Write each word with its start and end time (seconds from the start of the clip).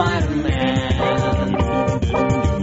Spider-Man. 0.00 1.56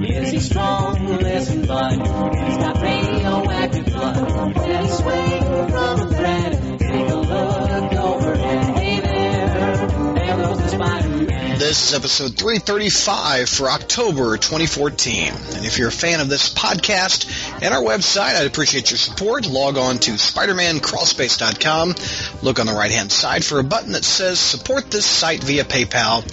Is 0.05 0.31
he 0.31 0.39
strong? 0.39 1.05
Listen, 1.05 1.67
bud. 1.67 1.91
He's 1.91 2.57
got 2.57 2.81
radioactive 2.81 3.85
blood. 3.85 4.31
From 4.31 5.99
a 5.99 6.07
thread. 6.15 6.79
Take 6.79 7.09
a 7.09 7.15
look 7.15 7.93
overhead. 7.93 8.77
Hey 8.79 8.99
there, 9.01 9.87
there 10.15 10.37
goes 10.37 10.57
the 10.57 10.69
Spider-Man. 10.69 11.59
This 11.59 11.89
is 11.89 11.93
episode 11.95 12.37
335 12.37 13.49
for 13.49 13.69
October 13.69 14.37
2014. 14.37 15.33
And 15.55 15.65
if 15.65 15.77
you're 15.79 15.89
a 15.89 15.91
fan 15.91 16.19
of 16.21 16.29
this 16.29 16.53
podcast 16.53 17.27
and 17.61 17.73
our 17.73 17.81
website, 17.81 18.35
I'd 18.35 18.45
appreciate 18.47 18.91
your 18.91 18.99
support. 18.99 19.47
Log 19.47 19.77
on 19.77 19.97
to 19.99 20.11
SpidermanCrawlspace.com. 20.11 21.95
Look 22.43 22.59
on 22.59 22.67
the 22.67 22.73
right 22.73 22.91
hand 22.91 23.11
side 23.11 23.43
for 23.43 23.59
a 23.59 23.63
button 23.63 23.93
that 23.93 24.05
says 24.05 24.39
support 24.39 24.91
this 24.91 25.05
site 25.05 25.43
via 25.43 25.63
PayPal. 25.63 26.23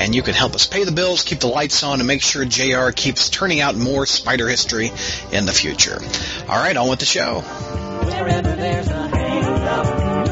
And 0.00 0.14
you 0.14 0.22
can 0.22 0.32
help 0.34 0.54
us 0.54 0.66
pay 0.66 0.84
the 0.84 0.92
bills, 0.92 1.22
keep 1.22 1.40
the 1.40 1.46
lights 1.46 1.82
on, 1.82 2.00
and 2.00 2.06
make 2.06 2.22
sure 2.22 2.44
JR 2.46 2.90
keeps 2.90 3.28
turning 3.28 3.60
out 3.60 3.76
more 3.76 4.06
spider 4.06 4.48
history 4.48 4.90
in 5.30 5.44
the 5.44 5.52
future. 5.52 6.00
All 6.48 6.56
right, 6.56 6.76
on 6.76 6.88
with 6.88 7.00
the 7.00 7.04
show. 7.04 7.40
Wherever 7.40 8.56
there's 8.56 8.88
a 8.88 9.10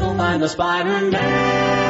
you'll 0.01 0.17
find 0.17 0.41
the 0.41 0.49
Spider-Man. 0.49 1.88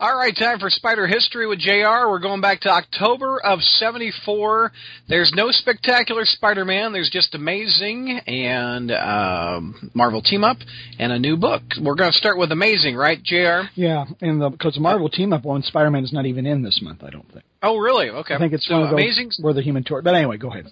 All 0.00 0.16
right, 0.16 0.34
time 0.34 0.58
for 0.58 0.70
Spider 0.70 1.06
History 1.06 1.46
with 1.46 1.58
JR. 1.58 2.08
We're 2.08 2.20
going 2.20 2.40
back 2.40 2.62
to 2.62 2.70
October 2.70 3.38
of 3.38 3.60
74. 3.60 4.72
There's 5.10 5.30
no 5.36 5.50
spectacular 5.50 6.22
Spider 6.24 6.64
Man, 6.64 6.94
there's 6.94 7.10
just 7.10 7.34
Amazing 7.34 8.18
and 8.26 8.90
um, 8.92 9.90
Marvel 9.92 10.22
Team 10.22 10.42
Up 10.42 10.56
and 10.98 11.12
a 11.12 11.18
new 11.18 11.36
book. 11.36 11.60
We're 11.78 11.96
going 11.96 12.10
to 12.12 12.16
start 12.16 12.38
with 12.38 12.50
Amazing, 12.50 12.96
right, 12.96 13.22
JR? 13.22 13.68
Yeah, 13.74 14.06
and 14.22 14.40
the 14.40 14.48
because 14.48 14.72
the 14.72 14.80
Marvel 14.80 15.10
team 15.10 15.34
up 15.34 15.44
one, 15.44 15.62
Spider 15.62 15.90
Man 15.90 16.02
is 16.02 16.14
not 16.14 16.24
even 16.24 16.46
in 16.46 16.62
this 16.62 16.80
month. 16.82 17.04
I 17.04 17.10
don't 17.10 17.30
think. 17.30 17.44
Oh, 17.62 17.76
really? 17.76 18.08
Okay. 18.08 18.34
I 18.36 18.38
think 18.38 18.54
it's 18.54 18.66
so 18.66 18.76
one 18.76 18.82
of 18.84 18.90
those 18.92 18.94
Amazing, 18.94 19.32
where 19.42 19.52
the 19.52 19.60
Human 19.60 19.84
Torch. 19.84 20.02
But 20.02 20.14
anyway, 20.14 20.38
go 20.38 20.48
ahead. 20.48 20.64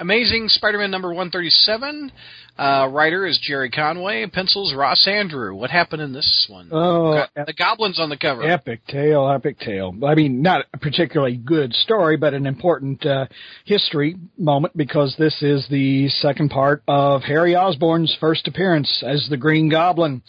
Amazing 0.00 0.48
Spider-Man 0.48 0.90
number 0.92 1.08
137. 1.08 2.12
Uh, 2.56 2.88
writer 2.90 3.26
is 3.26 3.38
Gerry 3.42 3.68
Conway. 3.70 4.26
Pencils 4.26 4.72
Ross 4.74 5.04
Andru. 5.08 5.54
What 5.56 5.70
happened 5.70 6.02
in 6.02 6.12
this 6.12 6.46
one? 6.48 6.68
Oh, 6.72 7.24
Got 7.34 7.46
the 7.46 7.52
Goblin's 7.52 7.98
on 7.98 8.08
the 8.08 8.16
cover. 8.16 8.42
epic 8.44 8.86
tale, 8.86 9.28
epic 9.28 9.58
tale. 9.58 9.92
I 10.06 10.14
mean, 10.14 10.40
not 10.42 10.66
a 10.72 10.78
particularly 10.78 11.36
good 11.36 11.72
story, 11.72 12.16
but 12.16 12.32
an 12.34 12.46
important 12.46 13.04
uh, 13.06 13.26
history 13.64 14.16
moment 14.36 14.76
because 14.76 15.14
this 15.18 15.40
is 15.42 15.66
the 15.68 16.08
second 16.08 16.50
part 16.50 16.82
of 16.88 17.22
Harry 17.22 17.54
Osborn's 17.56 18.16
first 18.20 18.46
appearance 18.48 19.02
as 19.06 19.26
the 19.30 19.36
Green 19.36 19.68
Goblin. 19.68 20.22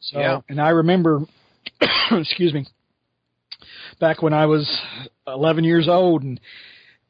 So, 0.00 0.18
Yeah. 0.18 0.40
and 0.48 0.60
I 0.60 0.70
remember, 0.70 1.20
excuse 2.10 2.52
me, 2.54 2.66
back 4.00 4.22
when 4.22 4.32
I 4.32 4.46
was 4.46 4.66
11 5.26 5.64
years 5.64 5.88
old, 5.88 6.22
and 6.22 6.40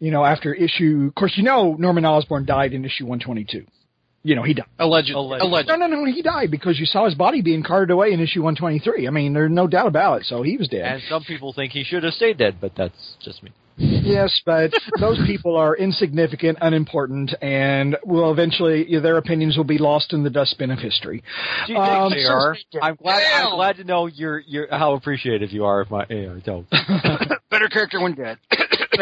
you 0.01 0.11
know, 0.11 0.25
after 0.25 0.53
issue, 0.53 1.07
of 1.09 1.15
course, 1.15 1.35
you 1.37 1.45
know, 1.45 1.75
Norman 1.79 2.05
Osborn 2.05 2.45
died 2.47 2.73
in 2.73 2.85
issue 2.85 3.05
122. 3.05 3.65
You 4.23 4.35
know, 4.35 4.43
he 4.43 4.53
died. 4.53 4.67
Alleged. 4.79 5.11
Alleged. 5.13 5.43
Alleged. 5.43 5.69
No, 5.69 5.77
no, 5.77 5.87
no, 5.87 6.05
he 6.05 6.21
died 6.21 6.51
because 6.51 6.79
you 6.79 6.85
saw 6.85 7.07
his 7.07 7.15
body 7.15 7.41
being 7.41 7.63
carted 7.63 7.91
away 7.91 8.13
in 8.13 8.21
issue 8.21 8.43
123. 8.43 9.07
I 9.07 9.11
mean, 9.11 9.33
there's 9.33 9.51
no 9.51 9.67
doubt 9.67 9.87
about 9.87 10.21
it. 10.21 10.27
So 10.27 10.43
he 10.43 10.59
was 10.59 10.69
dead. 10.69 10.85
And 10.85 11.03
some 11.09 11.23
people 11.25 11.53
think 11.55 11.73
he 11.73 11.85
should 11.85 12.03
have 12.05 12.13
stayed 12.13 12.37
dead, 12.37 12.57
but 12.61 12.73
that's 12.77 13.17
just 13.23 13.43
me. 13.43 13.51
Yes, 13.79 14.43
but 14.45 14.73
those 15.01 15.19
people 15.27 15.57
are 15.57 15.75
insignificant, 15.75 16.59
unimportant, 16.61 17.33
and 17.41 17.97
will 18.05 18.31
eventually 18.31 18.99
their 19.01 19.17
opinions 19.17 19.57
will 19.57 19.65
be 19.65 19.79
lost 19.79 20.13
in 20.13 20.23
the 20.23 20.29
dustbin 20.29 20.71
of 20.71 20.79
history. 20.81 21.23
Gee, 21.67 21.75
Um, 21.77 22.11
thanks, 22.11 22.27
so- 22.27 22.55
JR. 22.73 22.79
I'm 22.83 22.97
glad. 22.97 23.21
Damn. 23.21 23.47
I'm 23.47 23.55
glad 23.55 23.77
to 23.77 23.85
know 23.85 24.05
you're 24.07 24.41
you're 24.41 24.67
how 24.71 24.93
appreciative 24.95 25.51
you 25.51 25.65
are 25.65 25.81
of 25.81 25.91
my 25.91 26.05
AR. 26.11 26.41
So 26.45 26.67
Better 27.51 27.69
character 27.69 28.01
when 28.03 28.15
dead. 28.15 28.37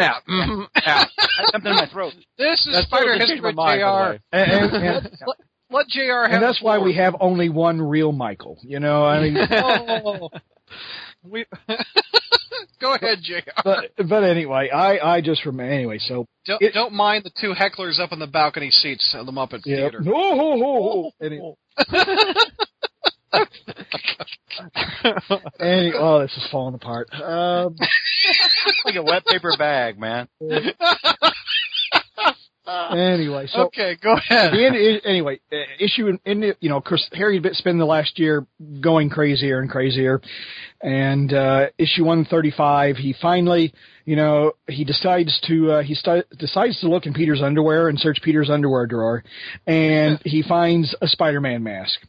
Out. 0.01 0.21
Mhm. 0.27 0.67
out. 0.85 1.07
Something 1.51 1.71
in 1.71 1.75
my 1.77 1.87
throat. 1.87 2.13
This 2.37 2.65
is 2.67 2.73
that's 2.73 2.87
Spider 2.87 3.13
History 3.17 3.41
with 3.41 3.55
mind, 3.55 3.79
JR. 3.81 4.19
And, 4.35 4.51
and, 4.51 4.73
and, 4.85 5.17
Let, 5.27 5.37
let 5.71 5.87
JR 5.87 6.23
have 6.23 6.31
and 6.31 6.43
that's 6.43 6.61
why 6.61 6.77
we 6.79 6.93
have 6.95 7.15
only 7.19 7.49
one 7.49 7.81
real 7.81 8.11
Michael. 8.11 8.57
You 8.63 8.79
know, 8.79 9.05
I 9.05 9.21
mean, 9.21 9.37
Oh. 9.51 10.29
we, 11.23 11.45
Go 12.79 12.93
ahead, 12.93 13.19
JR. 13.21 13.49
but 13.63 13.91
but 14.07 14.23
anyway, 14.23 14.69
I 14.69 15.15
I 15.17 15.21
just 15.21 15.45
remember 15.45 15.71
anyway. 15.71 15.97
So 15.99 16.25
Don't, 16.45 16.61
it- 16.61 16.73
don't 16.73 16.93
mind 16.93 17.25
the 17.25 17.31
two 17.41 17.53
hecklers 17.53 17.99
up 17.99 18.11
in 18.13 18.19
the 18.19 18.27
balcony 18.27 18.69
seats 18.71 19.13
of 19.17 19.25
the 19.25 19.31
Muppet 19.33 19.61
yeah. 19.65 19.77
Theater. 19.89 20.01
Oh, 20.07 20.11
oh, 20.39 20.63
oh, 20.63 21.11
oh. 21.21 21.25
Any- 21.25 21.41
any- 25.59 25.93
oh, 25.95 26.19
this 26.19 26.35
is 26.37 26.47
falling 26.51 26.75
apart. 26.75 27.07
Um, 27.13 27.75
like 28.85 28.95
a 28.95 29.03
wet 29.03 29.25
paper 29.25 29.53
bag, 29.57 29.99
man. 29.99 30.27
anyway, 32.91 33.47
so 33.47 33.61
okay, 33.67 33.97
go 34.01 34.13
ahead. 34.13 34.53
the 34.53 34.65
end, 34.65 35.01
anyway, 35.05 35.39
uh, 35.51 35.55
issue 35.79 36.07
in, 36.07 36.19
in 36.25 36.53
you 36.59 36.69
know, 36.69 36.77
of 36.77 36.83
course, 36.83 37.07
Harry 37.13 37.41
had 37.41 37.63
been 37.63 37.77
the 37.79 37.85
last 37.85 38.19
year 38.19 38.45
going 38.81 39.09
crazier 39.09 39.59
and 39.59 39.69
crazier, 39.69 40.21
and 40.81 41.33
uh, 41.33 41.67
issue 41.77 42.05
one 42.05 42.25
thirty 42.25 42.51
five, 42.51 42.97
he 42.97 43.15
finally, 43.21 43.73
you 44.05 44.15
know, 44.15 44.51
he 44.67 44.83
decides 44.83 45.39
to 45.47 45.71
uh, 45.71 45.81
he 45.81 45.95
sti- 45.95 46.23
decides 46.37 46.79
to 46.81 46.89
look 46.89 47.05
in 47.05 47.13
Peter's 47.13 47.41
underwear 47.41 47.89
and 47.89 47.99
search 47.99 48.19
Peter's 48.21 48.49
underwear 48.49 48.85
drawer, 48.85 49.23
and 49.65 50.19
he 50.23 50.43
finds 50.43 50.95
a 51.01 51.07
Spider 51.07 51.41
Man 51.41 51.63
mask. 51.63 51.99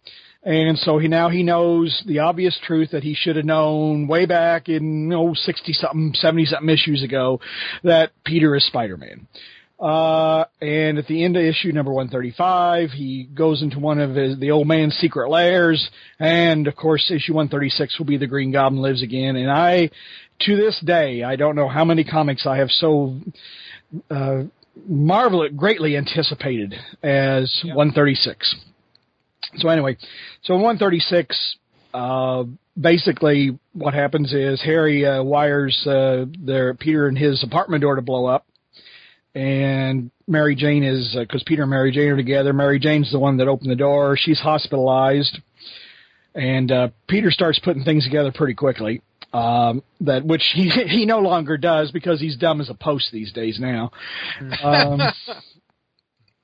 And 0.42 0.78
so 0.78 0.98
he 0.98 1.06
now 1.06 1.28
he 1.28 1.42
knows 1.42 2.02
the 2.06 2.20
obvious 2.20 2.58
truth 2.66 2.92
that 2.92 3.02
he 3.02 3.14
should 3.14 3.36
have 3.36 3.44
known 3.44 4.08
way 4.08 4.24
back 4.24 4.68
in 4.68 5.12
oh 5.12 5.34
sixty 5.34 5.74
something, 5.74 6.14
seventy 6.14 6.46
something 6.46 6.70
issues 6.70 7.02
ago, 7.02 7.40
that 7.82 8.12
Peter 8.24 8.56
is 8.56 8.66
Spider 8.66 8.96
Man. 8.96 9.26
Uh, 9.80 10.44
and 10.60 10.98
at 10.98 11.06
the 11.06 11.24
end 11.24 11.36
of 11.36 11.42
issue 11.42 11.72
number 11.72 11.90
135, 11.90 12.90
he 12.90 13.24
goes 13.34 13.62
into 13.62 13.78
one 13.78 13.98
of 13.98 14.14
his, 14.14 14.38
the 14.38 14.50
old 14.50 14.68
man's 14.68 14.94
secret 14.96 15.30
lairs. 15.30 15.90
And 16.18 16.66
of 16.66 16.76
course, 16.76 17.10
issue 17.10 17.32
136 17.32 17.98
will 17.98 18.04
be 18.04 18.18
the 18.18 18.26
Green 18.26 18.52
Goblin 18.52 18.82
lives 18.82 19.02
again. 19.02 19.36
And 19.36 19.50
I, 19.50 19.88
to 20.40 20.56
this 20.56 20.78
day, 20.84 21.22
I 21.22 21.36
don't 21.36 21.56
know 21.56 21.68
how 21.68 21.86
many 21.86 22.04
comics 22.04 22.46
I 22.46 22.58
have 22.58 22.68
so, 22.70 23.18
uh, 24.10 24.42
marvel 24.86 25.48
greatly 25.48 25.96
anticipated 25.96 26.74
as 27.02 27.60
136. 27.64 28.54
So 29.56 29.68
anyway, 29.68 29.96
so 30.42 30.54
in 30.54 30.60
136, 30.60 31.56
uh, 31.92 32.44
basically 32.80 33.58
what 33.72 33.94
happens 33.94 34.32
is 34.32 34.62
Harry, 34.62 35.04
uh, 35.04 35.22
wires, 35.22 35.86
uh, 35.86 36.26
their, 36.38 36.74
Peter 36.74 37.08
and 37.08 37.18
his 37.18 37.42
apartment 37.42 37.82
door 37.82 37.96
to 37.96 38.02
blow 38.02 38.26
up 38.26 38.46
and 39.34 40.10
Mary 40.26 40.54
Jane 40.54 40.82
is 40.82 41.16
because 41.18 41.42
Peter 41.44 41.62
and 41.62 41.70
Mary 41.70 41.92
Jane 41.92 42.08
are 42.08 42.16
together. 42.16 42.52
Mary 42.52 42.78
Jane's 42.78 43.10
the 43.12 43.18
one 43.18 43.36
that 43.36 43.48
opened 43.48 43.70
the 43.70 43.76
door. 43.76 44.16
She's 44.16 44.40
hospitalized, 44.40 45.38
and 46.34 46.70
uh, 46.70 46.88
Peter 47.08 47.30
starts 47.30 47.58
putting 47.58 47.84
things 47.84 48.04
together 48.04 48.32
pretty 48.32 48.54
quickly. 48.54 49.02
Um, 49.32 49.84
that 50.00 50.24
which 50.24 50.42
he 50.54 50.68
he 50.88 51.06
no 51.06 51.20
longer 51.20 51.56
does 51.56 51.92
because 51.92 52.20
he's 52.20 52.36
dumb 52.36 52.60
as 52.60 52.70
a 52.70 52.74
post 52.74 53.10
these 53.12 53.32
days 53.32 53.58
now. 53.60 53.92
Um, 54.62 55.00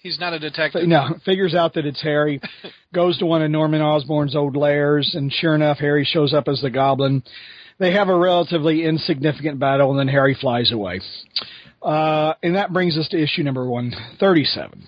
He's 0.06 0.20
not 0.20 0.34
a 0.34 0.38
detective. 0.38 0.86
no, 0.86 1.16
figures 1.24 1.52
out 1.52 1.74
that 1.74 1.84
it's 1.84 2.00
Harry, 2.00 2.40
goes 2.94 3.18
to 3.18 3.26
one 3.26 3.42
of 3.42 3.50
Norman 3.50 3.82
Osborn's 3.82 4.36
old 4.36 4.56
lairs, 4.56 5.16
and 5.16 5.32
sure 5.32 5.56
enough, 5.56 5.78
Harry 5.78 6.04
shows 6.04 6.32
up 6.32 6.46
as 6.46 6.60
the 6.60 6.70
Goblin. 6.70 7.24
They 7.80 7.92
have 7.92 8.08
a 8.08 8.16
relatively 8.16 8.84
insignificant 8.84 9.58
battle, 9.58 9.90
and 9.90 9.98
then 9.98 10.06
Harry 10.06 10.36
flies 10.40 10.70
away. 10.70 11.00
Uh, 11.82 12.34
and 12.41 12.54
that 12.54 12.72
brings 12.72 12.97
us 12.97 13.08
to 13.08 13.20
issue 13.20 13.42
number 13.42 13.68
137. 13.68 14.86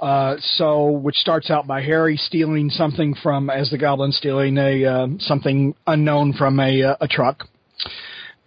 Uh, 0.00 0.34
so, 0.40 0.90
which 0.90 1.16
starts 1.16 1.48
out 1.48 1.68
by 1.68 1.80
Harry 1.80 2.16
stealing 2.16 2.70
something 2.70 3.14
from, 3.22 3.48
as 3.50 3.70
the 3.70 3.78
Goblin 3.78 4.10
stealing 4.10 4.58
a 4.58 4.84
uh, 4.84 5.06
something 5.20 5.76
unknown 5.86 6.32
from 6.32 6.58
a 6.58 6.82
uh, 6.82 6.96
a 7.00 7.06
truck, 7.06 7.44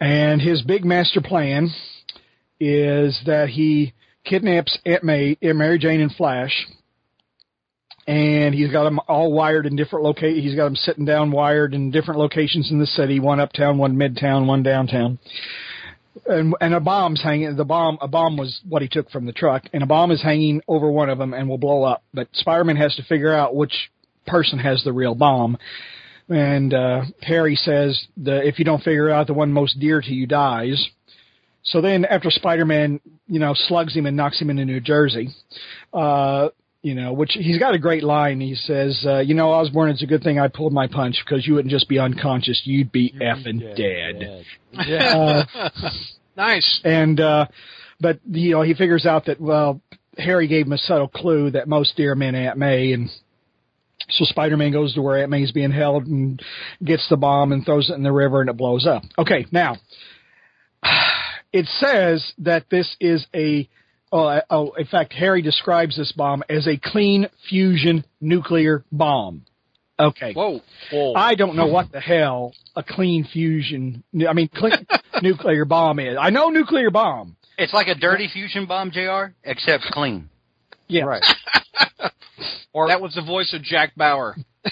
and 0.00 0.42
his 0.42 0.60
big 0.60 0.84
master 0.84 1.22
plan 1.22 1.70
is 2.60 3.18
that 3.24 3.48
he 3.48 3.94
kidnaps 4.24 4.78
Aunt 4.84 5.04
May, 5.04 5.36
Aunt 5.42 5.56
Mary 5.56 5.78
Jane, 5.78 6.00
and 6.00 6.14
Flash, 6.14 6.66
and 8.06 8.54
he's 8.54 8.72
got 8.72 8.84
them 8.84 9.00
all 9.08 9.32
wired 9.32 9.66
in 9.66 9.76
different 9.76 10.04
locations. 10.04 10.44
He's 10.44 10.56
got 10.56 10.64
them 10.64 10.76
sitting 10.76 11.04
down 11.04 11.30
wired 11.30 11.74
in 11.74 11.90
different 11.90 12.18
locations 12.18 12.70
in 12.70 12.78
the 12.78 12.86
city, 12.86 13.20
one 13.20 13.40
uptown, 13.40 13.78
one 13.78 13.96
midtown, 13.96 14.46
one 14.46 14.62
downtown. 14.62 15.18
And, 16.26 16.54
and 16.60 16.74
a 16.74 16.80
bomb's 16.80 17.22
hanging. 17.22 17.56
The 17.56 17.64
bomb, 17.64 17.98
a 18.02 18.08
bomb 18.08 18.36
was 18.36 18.60
what 18.68 18.82
he 18.82 18.88
took 18.88 19.10
from 19.10 19.24
the 19.24 19.32
truck, 19.32 19.62
and 19.72 19.82
a 19.82 19.86
bomb 19.86 20.10
is 20.10 20.22
hanging 20.22 20.60
over 20.68 20.90
one 20.90 21.08
of 21.08 21.18
them 21.18 21.32
and 21.32 21.48
will 21.48 21.58
blow 21.58 21.84
up. 21.84 22.02
But 22.12 22.28
Spider-Man 22.32 22.76
has 22.76 22.94
to 22.96 23.04
figure 23.04 23.32
out 23.32 23.54
which 23.54 23.90
person 24.26 24.58
has 24.58 24.82
the 24.84 24.92
real 24.92 25.14
bomb. 25.14 25.56
And 26.28 26.74
uh, 26.74 27.02
Harry 27.22 27.56
says, 27.56 28.06
the, 28.16 28.46
"If 28.46 28.58
you 28.58 28.64
don't 28.64 28.82
figure 28.82 29.10
out 29.10 29.26
the 29.26 29.34
one 29.34 29.52
most 29.52 29.78
dear 29.80 30.00
to 30.00 30.12
you 30.12 30.26
dies." 30.26 30.90
So 31.64 31.80
then, 31.80 32.04
after 32.04 32.30
Spider-Man, 32.30 33.00
you 33.28 33.38
know, 33.38 33.54
slugs 33.54 33.94
him 33.94 34.06
and 34.06 34.16
knocks 34.16 34.40
him 34.40 34.50
into 34.50 34.64
New 34.64 34.80
Jersey, 34.80 35.30
uh, 35.94 36.48
you 36.82 36.94
know, 36.96 37.12
which 37.12 37.32
he's 37.34 37.58
got 37.58 37.74
a 37.74 37.78
great 37.78 38.02
line. 38.02 38.40
He 38.40 38.56
says, 38.56 39.04
uh, 39.06 39.18
"You 39.20 39.34
know, 39.34 39.52
Osborn, 39.52 39.90
it's 39.90 40.02
a 40.02 40.06
good 40.06 40.22
thing 40.24 40.40
I 40.40 40.48
pulled 40.48 40.72
my 40.72 40.88
punch 40.88 41.22
because 41.24 41.46
you 41.46 41.54
wouldn't 41.54 41.70
just 41.70 41.88
be 41.88 41.98
unconscious; 42.00 42.60
you'd 42.64 42.90
be 42.90 43.14
effing 43.20 43.76
dead." 43.76 44.44
Yeah. 44.72 45.44
Uh, 45.54 45.70
Nice. 46.34 46.80
and 46.82 47.20
uh, 47.20 47.46
but 48.00 48.18
you 48.28 48.52
know, 48.52 48.62
he 48.62 48.74
figures 48.74 49.04
out 49.04 49.26
that 49.26 49.38
well, 49.40 49.80
Harry 50.18 50.48
gave 50.48 50.66
him 50.66 50.72
a 50.72 50.78
subtle 50.78 51.08
clue 51.08 51.50
that 51.50 51.68
most 51.68 51.94
dear 51.96 52.14
men 52.14 52.34
Aunt 52.34 52.58
May, 52.58 52.92
and 52.92 53.10
so 54.10 54.24
Spider-Man 54.24 54.72
goes 54.72 54.94
to 54.94 55.02
where 55.02 55.18
Aunt 55.18 55.30
May's 55.30 55.52
being 55.52 55.70
held 55.70 56.06
and 56.06 56.42
gets 56.82 57.06
the 57.08 57.16
bomb 57.16 57.52
and 57.52 57.64
throws 57.64 57.90
it 57.90 57.94
in 57.94 58.02
the 58.02 58.12
river, 58.12 58.40
and 58.40 58.50
it 58.50 58.56
blows 58.56 58.86
up. 58.86 59.02
Okay, 59.18 59.46
now 59.52 59.76
it 61.52 61.66
says 61.66 62.32
that 62.38 62.66
this 62.70 62.96
is 63.00 63.26
a 63.34 63.68
oh, 64.10 64.40
oh 64.50 64.72
in 64.72 64.86
fact 64.86 65.12
Harry 65.12 65.42
describes 65.42 65.96
this 65.96 66.12
bomb 66.12 66.42
as 66.48 66.66
a 66.66 66.76
clean 66.76 67.28
fusion 67.48 68.04
nuclear 68.20 68.84
bomb. 68.92 69.44
Okay. 69.98 70.32
Whoa. 70.32 70.60
Whoa. 70.90 71.14
I 71.14 71.34
don't 71.34 71.54
know 71.54 71.66
what 71.66 71.92
the 71.92 72.00
hell 72.00 72.54
a 72.74 72.82
clean 72.82 73.24
fusion, 73.30 74.02
I 74.28 74.32
mean, 74.32 74.48
clean 74.48 74.72
nuclear 75.22 75.64
bomb 75.64 76.00
is. 76.00 76.16
I 76.18 76.30
know 76.30 76.48
nuclear 76.48 76.90
bomb. 76.90 77.36
It's 77.58 77.74
like 77.74 77.86
a 77.86 77.94
dirty 77.94 78.28
fusion 78.32 78.66
bomb, 78.66 78.90
Jr. 78.90 79.34
Except 79.44 79.84
clean. 79.92 80.28
Yeah. 80.88 81.04
Right. 81.04 81.22
Or 82.74 82.88
that 82.88 83.00
was 83.00 83.14
the 83.14 83.22
voice 83.22 83.52
of 83.52 83.62
Jack 83.62 83.94
Bauer. 83.96 84.34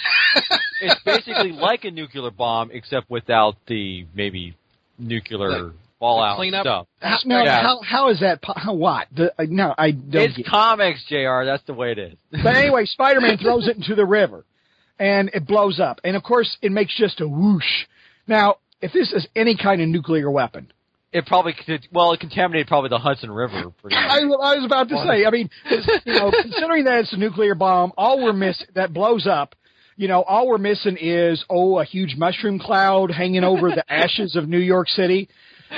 it's 0.81 1.03
basically 1.05 1.53
like 1.53 1.85
a 1.85 1.91
nuclear 1.91 2.31
bomb, 2.31 2.71
except 2.73 3.11
without 3.11 3.56
the 3.67 4.06
maybe 4.15 4.56
nuclear 4.99 5.73
fallout 6.00 6.37
cleanup? 6.37 6.64
stuff. 6.64 6.87
How, 7.00 7.19
no, 7.25 7.44
Yeah. 7.44 7.62
how, 7.62 7.81
how 7.82 8.08
is 8.08 8.19
that? 8.20 8.41
How, 8.43 8.75
what? 8.75 9.06
The, 9.14 9.32
uh, 9.38 9.44
no, 9.49 9.73
I 9.79 9.93
don't 9.93 10.23
It's 10.31 10.37
get 10.37 10.47
comics, 10.47 11.05
Jr. 11.08 11.44
That's 11.44 11.62
the 11.67 11.75
way 11.75 11.93
it 11.93 11.99
is. 11.99 12.14
But 12.32 12.56
anyway, 12.56 12.87
Spider-Man 12.87 13.38
throws 13.38 13.69
it 13.69 13.76
into 13.76 13.94
the 13.94 14.05
river, 14.06 14.44
and 14.99 15.31
it 15.32 15.47
blows 15.47 15.79
up. 15.79 16.00
And 16.02 16.17
of 16.17 16.25
course, 16.25 16.56
it 16.61 16.73
makes 16.73 16.97
just 16.97 17.20
a 17.20 17.29
whoosh. 17.29 17.87
Now, 18.26 18.56
if 18.81 18.93
this 18.93 19.12
is 19.12 19.29
any 19.37 19.56
kind 19.56 19.81
of 19.81 19.88
nuclear 19.88 20.31
weapon, 20.31 20.73
It 21.12 21.26
probably 21.26 21.52
could, 21.52 21.87
well, 21.93 22.12
it 22.12 22.20
contaminated 22.20 22.69
probably 22.69 22.88
the 22.88 22.99
Hudson 22.99 23.31
River. 23.31 23.73
I, 23.93 24.20
I 24.20 24.55
was 24.56 24.64
about 24.64 24.88
to 24.88 24.96
say. 25.06 25.25
I 25.26 25.31
mean, 25.31 25.50
you 26.05 26.14
know, 26.14 26.31
considering 26.31 26.85
that 26.85 27.00
it's 27.00 27.12
a 27.12 27.17
nuclear 27.17 27.55
bomb, 27.55 27.93
all 27.99 28.23
we're 28.23 28.32
missing 28.32 28.69
that 28.75 28.93
blows 28.94 29.26
up. 29.26 29.55
You 29.96 30.08
know, 30.08 30.23
all 30.23 30.49
we're 30.49 30.56
missing 30.58 30.96
is 30.99 31.44
oh, 31.50 31.79
a 31.79 31.85
huge 31.85 32.14
mushroom 32.17 32.58
cloud 32.58 33.11
hanging 33.11 33.44
over 33.44 33.69
the 33.70 33.85
ashes 33.93 34.35
of 34.35 34.49
New 34.49 34.58
York 34.61 34.88
City. 34.88 35.29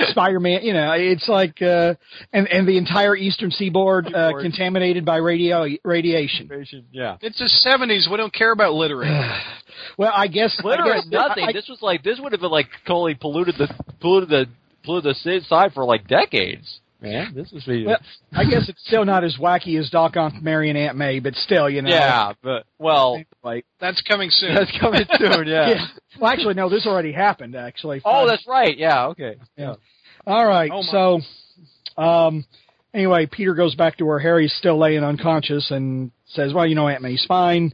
Spider-Man, 0.09 0.63
you 0.63 0.73
know, 0.73 0.91
it's 0.93 1.27
like, 1.27 1.61
uh, 1.61 1.93
and 2.31 2.47
and 2.47 2.67
the 2.67 2.77
entire 2.77 3.15
eastern 3.15 3.51
seaboard 3.51 4.13
uh, 4.13 4.31
contaminated 4.41 5.05
by 5.05 5.17
radio 5.17 5.65
radiation. 5.83 6.49
Yeah. 6.91 7.17
It's 7.21 7.39
the 7.39 7.49
70s. 7.69 8.09
We 8.09 8.17
don't 8.17 8.33
care 8.33 8.51
about 8.51 8.73
littering. 8.73 9.11
Well, 9.97 10.11
I 10.15 10.27
guess 10.27 10.55
I 10.63 10.67
Literally 10.67 10.91
guess- 11.01 11.07
nothing. 11.11 11.45
I- 11.45 11.51
this 11.51 11.67
was 11.67 11.81
like 11.81 12.03
this 12.03 12.19
would 12.19 12.31
have 12.31 12.41
been 12.41 12.51
like 12.51 12.67
totally 12.87 13.15
polluted 13.15 13.55
the 13.57 13.67
polluted 14.01 14.29
the 14.29 14.45
polluted 14.83 15.15
the 15.15 15.41
side 15.47 15.73
for 15.73 15.83
like 15.83 16.07
decades. 16.07 16.79
Man, 17.03 17.33
this 17.35 17.51
was 17.51 17.67
Well, 17.67 17.97
I 18.31 18.45
guess 18.45 18.69
it's 18.69 18.81
still 18.87 19.03
not 19.03 19.25
as 19.25 19.35
wacky 19.35 19.77
as 19.77 19.89
Doc 19.89 20.15
Ock 20.15 20.33
marrying 20.41 20.77
Aunt 20.77 20.95
May, 20.97 21.19
but 21.19 21.35
still, 21.35 21.69
you 21.69 21.81
know. 21.81 21.89
yeah, 21.89 22.31
but 22.41 22.65
well, 22.79 23.21
Like, 23.43 23.65
That's 23.81 24.01
coming 24.03 24.29
soon. 24.29 24.55
that's 24.55 24.71
coming 24.79 25.01
soon. 25.17 25.45
Yeah. 25.47 25.67
yeah. 25.69 25.85
Well, 26.17 26.31
actually, 26.31 26.53
no, 26.53 26.69
this 26.69 26.87
already 26.87 27.11
happened. 27.11 27.57
Actually. 27.57 28.01
Oh, 28.05 28.25
that's 28.25 28.47
right. 28.47 28.77
Yeah. 28.77 29.07
Okay. 29.07 29.35
Yeah. 29.57 29.75
All 30.25 30.45
right. 30.47 30.71
Oh, 30.73 30.81
so, 31.97 32.01
um, 32.01 32.45
anyway, 32.93 33.25
Peter 33.29 33.53
goes 33.53 33.75
back 33.75 33.97
to 33.97 34.05
where 34.05 34.19
Harry's 34.19 34.53
still 34.57 34.77
laying 34.79 35.03
unconscious 35.03 35.71
and 35.71 36.09
says, 36.27 36.53
"Well, 36.53 36.65
you 36.65 36.75
know, 36.75 36.87
Aunt 36.87 37.01
May's 37.01 37.25
fine." 37.27 37.73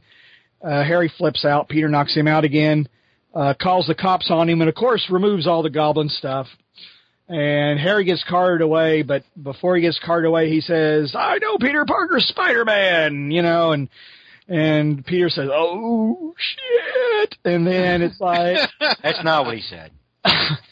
Uh, 0.60 0.82
Harry 0.82 1.08
flips 1.16 1.44
out. 1.44 1.68
Peter 1.68 1.88
knocks 1.88 2.16
him 2.16 2.26
out 2.26 2.42
again. 2.42 2.88
Uh, 3.32 3.54
calls 3.62 3.86
the 3.86 3.94
cops 3.94 4.28
on 4.28 4.48
him, 4.48 4.60
and 4.60 4.68
of 4.68 4.74
course, 4.74 5.06
removes 5.08 5.46
all 5.46 5.62
the 5.62 5.70
goblin 5.70 6.08
stuff. 6.08 6.48
And 7.30 7.78
Harry 7.78 8.04
gets 8.04 8.24
carted 8.28 8.60
away, 8.60 9.02
but 9.02 9.22
before 9.40 9.76
he 9.76 9.82
gets 9.82 10.00
carted 10.04 10.26
away, 10.26 10.50
he 10.50 10.60
says, 10.60 11.14
"I 11.16 11.38
know 11.38 11.58
Peter 11.58 11.84
Parker's 11.84 12.26
Spider-Man," 12.26 13.30
you 13.30 13.42
know, 13.42 13.70
and 13.70 13.88
and 14.48 15.06
Peter 15.06 15.30
says, 15.30 15.48
"Oh 15.52 16.34
shit!" 16.36 17.36
And 17.44 17.64
then 17.64 18.02
it's 18.02 18.20
like, 18.20 18.68
That's 19.02 19.22
not 19.22 19.46
what 19.46 19.54
he 19.54 19.62
said. 19.62 19.92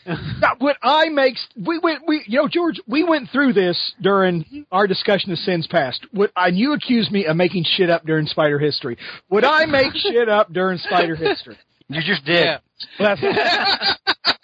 now, 0.07 0.57
what 0.59 0.77
I 0.83 1.09
makes 1.11 1.47
we 1.57 1.79
went 1.79 2.03
we 2.09 2.25
you 2.27 2.41
know 2.41 2.49
George 2.49 2.81
we 2.89 3.05
went 3.05 3.31
through 3.31 3.53
this 3.53 3.79
during 4.03 4.67
our 4.73 4.89
discussion 4.89 5.31
of 5.31 5.39
sins 5.39 5.69
past. 5.69 6.05
What 6.11 6.33
and 6.37 6.59
you 6.59 6.73
accused 6.73 7.13
me 7.13 7.25
of 7.27 7.37
making 7.37 7.65
shit 7.77 7.89
up 7.89 8.05
during 8.05 8.27
Spider 8.27 8.59
History. 8.59 8.99
Would 9.31 9.45
I 9.45 9.67
make 9.67 9.95
shit 9.95 10.29
up 10.29 10.53
during 10.53 10.79
Spider 10.79 11.15
History? 11.15 11.57
You 11.89 12.03
just 12.03 12.25
did. 12.25 12.45
Yeah. 12.45 12.59
Well, 13.01 13.17
that's, 13.17 13.99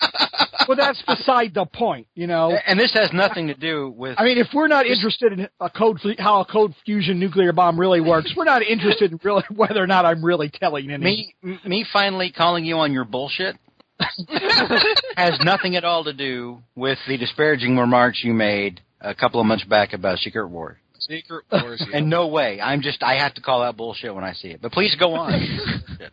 well, 0.69 0.77
that's 0.77 1.03
beside 1.03 1.55
the 1.55 1.67
point. 1.67 2.07
You 2.15 2.27
know. 2.27 2.57
And 2.67 2.79
this 2.79 2.93
has 2.95 3.11
nothing 3.13 3.49
to 3.49 3.55
do 3.55 3.93
with. 3.97 4.17
I 4.19 4.25
mean, 4.25 4.39
if 4.39 4.49
we're 4.55 4.69
not 4.69 4.87
interested 4.87 5.33
in 5.33 5.49
a 5.61 5.71
code 5.71 6.01
how 6.19 6.41
a 6.41 6.45
code 6.45 6.75
fusion 6.85 7.19
nuclear 7.19 7.53
bomb 7.53 7.79
really 7.79 8.01
works, 8.01 8.33
we're 8.37 8.45
not 8.45 8.63
interested 8.63 9.13
in 9.13 9.21
really 9.23 9.45
whether 9.55 9.83
or 9.83 9.87
not 9.87 10.05
I'm 10.05 10.25
really 10.25 10.51
telling 10.51 10.91
any. 10.91 11.35
me, 11.43 11.59
me 11.65 11.85
finally 11.93 12.33
calling 12.33 12.65
you 12.65 12.77
on 12.79 12.93
your 12.93 13.05
bullshit 13.05 13.57
has 15.17 15.39
nothing 15.43 15.77
at 15.77 15.85
all 15.85 16.05
to 16.05 16.13
do 16.13 16.59
with 16.75 16.99
the 17.07 17.17
disparaging 17.17 17.77
remarks 17.77 18.23
you 18.25 18.35
made 18.35 18.81
a 19.01 19.15
couple 19.15 19.41
of 19.41 19.47
months 19.47 19.65
back 19.65 19.93
about 19.93 20.19
Secret 20.19 20.49
War. 20.49 20.79
Secret 20.99 21.45
Wars. 21.53 21.85
yeah. 21.89 21.99
And 21.99 22.09
no 22.09 22.29
way. 22.29 22.61
I'm 22.61 22.81
just. 22.81 23.03
I 23.03 23.23
have 23.23 23.35
to 23.35 23.41
call 23.41 23.63
out 23.63 23.77
bullshit 23.77 24.15
when 24.15 24.25
I 24.25 24.33
see 24.33 24.49
it. 24.49 24.63
But 24.63 24.73
please 24.73 24.97
go 24.99 25.15
on. 25.15 25.33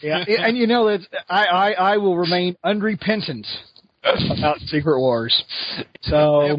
Yeah, 0.00 0.22
and 0.28 0.56
you 0.56 0.66
know 0.68 0.86
that 0.96 1.00
I, 1.28 1.46
I 1.46 1.72
I 1.72 1.96
will 1.96 2.16
remain 2.16 2.56
unrepentant 2.62 3.46
about 4.04 4.58
Secret 4.60 4.98
Wars. 5.00 5.44
So. 6.02 6.58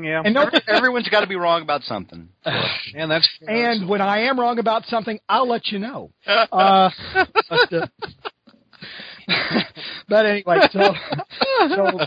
yeah. 0.00 0.22
And 0.24 0.34
no, 0.34 0.48
Everyone's 0.68 1.08
got 1.08 1.20
to 1.20 1.26
be 1.26 1.36
wrong 1.36 1.62
about 1.62 1.82
something. 1.82 2.28
And 2.94 3.10
that's 3.10 3.26
and 3.40 3.88
when 3.88 4.02
I 4.02 4.24
am 4.24 4.38
wrong 4.38 4.58
about 4.58 4.84
something, 4.84 5.18
I'll 5.28 5.48
let 5.48 5.68
you 5.68 5.78
know. 5.78 6.10
Uh, 6.26 6.90
but, 7.48 7.72
uh, 7.72 7.86
but 10.08 10.26
anyway, 10.26 10.58
so, 10.70 10.94
so 11.68 11.98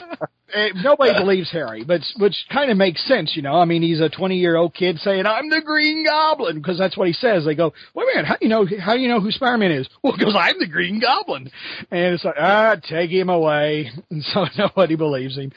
nobody 0.76 1.14
believes 1.14 1.52
Harry, 1.52 1.84
but 1.84 2.02
which 2.18 2.36
kind 2.52 2.72
of 2.72 2.78
makes 2.78 3.06
sense, 3.08 3.36
you 3.36 3.42
know. 3.42 3.56
I 3.56 3.66
mean, 3.66 3.82
he's 3.82 4.00
a 4.00 4.10
20 4.10 4.38
year 4.38 4.56
old 4.56 4.74
kid 4.74 5.00
saying, 5.00 5.26
"I'm 5.26 5.50
the 5.50 5.62
Green 5.62 6.06
Goblin," 6.06 6.58
because 6.58 6.78
that's 6.78 6.98
what 6.98 7.08
he 7.08 7.14
says. 7.14 7.46
They 7.46 7.56
go, 7.56 7.74
"Wait 7.94 8.04
a 8.04 8.16
minute, 8.16 8.26
how 8.26 8.36
do 8.36 8.46
you 8.46 8.50
know? 8.50 8.68
How 8.80 8.94
do 8.94 9.00
you 9.00 9.08
know 9.08 9.20
who 9.20 9.32
Spider 9.32 9.58
Man 9.58 9.72
is?" 9.72 9.88
Well, 10.04 10.14
because 10.18 10.36
I'm 10.38 10.60
the 10.60 10.68
Green 10.68 11.00
Goblin, 11.00 11.50
and 11.90 12.14
it's 12.14 12.24
like, 12.24 12.36
ah, 12.40 12.76
take 12.88 13.10
him 13.10 13.30
away, 13.30 13.90
and 14.12 14.24
so 14.24 14.46
nobody 14.58 14.96
believes 14.96 15.36
him. 15.36 15.52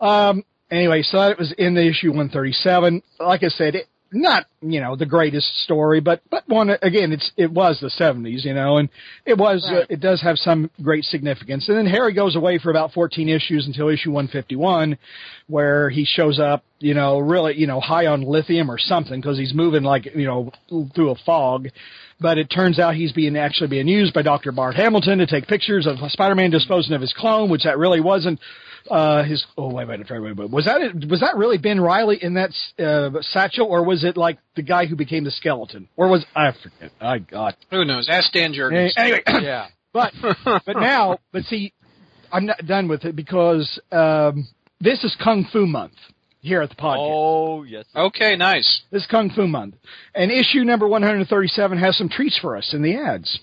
Um, 0.00 0.44
anyway, 0.70 1.02
so 1.02 1.18
that 1.18 1.38
was 1.38 1.52
in 1.56 1.74
the 1.74 1.86
issue 1.86 2.08
137. 2.08 3.02
Like 3.18 3.42
I 3.42 3.48
said, 3.48 3.74
it, 3.74 3.86
not 4.12 4.46
you 4.60 4.80
know 4.80 4.96
the 4.96 5.06
greatest 5.06 5.62
story, 5.62 6.00
but 6.00 6.22
but 6.30 6.48
one 6.48 6.70
again, 6.82 7.12
it's 7.12 7.30
it 7.36 7.50
was 7.50 7.78
the 7.80 7.88
70s, 7.88 8.44
you 8.44 8.54
know, 8.54 8.78
and 8.78 8.88
it 9.24 9.38
was 9.38 9.68
uh, 9.70 9.86
it 9.88 10.00
does 10.00 10.20
have 10.22 10.36
some 10.36 10.70
great 10.82 11.04
significance. 11.04 11.68
And 11.68 11.76
then 11.76 11.86
Harry 11.86 12.12
goes 12.12 12.36
away 12.36 12.58
for 12.58 12.70
about 12.70 12.92
14 12.92 13.28
issues 13.28 13.66
until 13.66 13.88
issue 13.88 14.10
151, 14.10 14.98
where 15.46 15.90
he 15.90 16.04
shows 16.04 16.40
up, 16.40 16.64
you 16.78 16.94
know, 16.94 17.18
really 17.18 17.56
you 17.56 17.66
know 17.66 17.80
high 17.80 18.06
on 18.06 18.22
lithium 18.22 18.70
or 18.70 18.78
something 18.78 19.20
because 19.20 19.38
he's 19.38 19.54
moving 19.54 19.82
like 19.82 20.06
you 20.14 20.26
know 20.26 20.50
through 20.94 21.10
a 21.10 21.16
fog. 21.24 21.68
But 22.22 22.36
it 22.36 22.48
turns 22.48 22.78
out 22.78 22.96
he's 22.96 23.12
being 23.12 23.36
actually 23.36 23.68
being 23.68 23.88
used 23.88 24.12
by 24.12 24.22
Dr. 24.22 24.52
Bart 24.52 24.74
Hamilton 24.76 25.18
to 25.18 25.26
take 25.26 25.46
pictures 25.46 25.86
of 25.86 25.96
Spider-Man 26.10 26.50
disposing 26.50 26.94
of 26.94 27.00
his 27.00 27.14
clone, 27.16 27.48
which 27.48 27.62
that 27.64 27.78
really 27.78 28.00
wasn't 28.00 28.40
uh 28.90 29.22
his 29.22 29.44
oh 29.56 29.72
wait 29.72 29.88
wait 29.88 30.00
wait 30.08 30.20
wait, 30.20 30.36
wait. 30.36 30.50
was 30.50 30.64
that 30.64 30.80
it, 30.80 31.08
was 31.08 31.20
that 31.20 31.36
really 31.36 31.58
Ben 31.58 31.80
Reilly 31.80 32.18
in 32.20 32.34
that 32.34 32.50
uh, 32.78 33.20
satchel 33.22 33.66
or 33.66 33.84
was 33.84 34.04
it 34.04 34.16
like 34.16 34.38
the 34.56 34.62
guy 34.62 34.86
who 34.86 34.96
became 34.96 35.24
the 35.24 35.30
skeleton 35.30 35.88
or 35.96 36.08
was 36.08 36.24
I 36.34 36.52
forget 36.62 36.92
I 37.00 37.18
got 37.18 37.56
Who 37.70 37.84
knows? 37.84 38.08
Ask 38.10 38.32
Dan 38.32 38.52
Jurgens. 38.52 38.92
anyway 38.96 39.22
Yeah. 39.26 39.68
but 39.92 40.12
but 40.44 40.76
now 40.76 41.18
but 41.32 41.44
see 41.44 41.72
I'm 42.32 42.46
not 42.46 42.66
done 42.66 42.88
with 42.88 43.04
it 43.04 43.16
because 43.16 43.80
um 43.92 44.48
this 44.80 45.04
is 45.04 45.16
Kung 45.22 45.46
Fu 45.52 45.66
month 45.66 45.94
here 46.40 46.62
at 46.62 46.70
the 46.70 46.76
podcast. 46.76 47.10
Oh 47.12 47.62
yes. 47.64 47.84
Okay, 47.94 48.36
nice. 48.36 48.82
This 48.90 49.02
is 49.02 49.08
Kung 49.08 49.30
Fu 49.30 49.46
month 49.46 49.74
and 50.14 50.30
issue 50.30 50.64
number 50.64 50.88
137 50.88 51.78
has 51.78 51.96
some 51.96 52.08
treats 52.08 52.38
for 52.38 52.56
us 52.56 52.72
in 52.72 52.82
the 52.82 52.96
ads. 52.96 53.38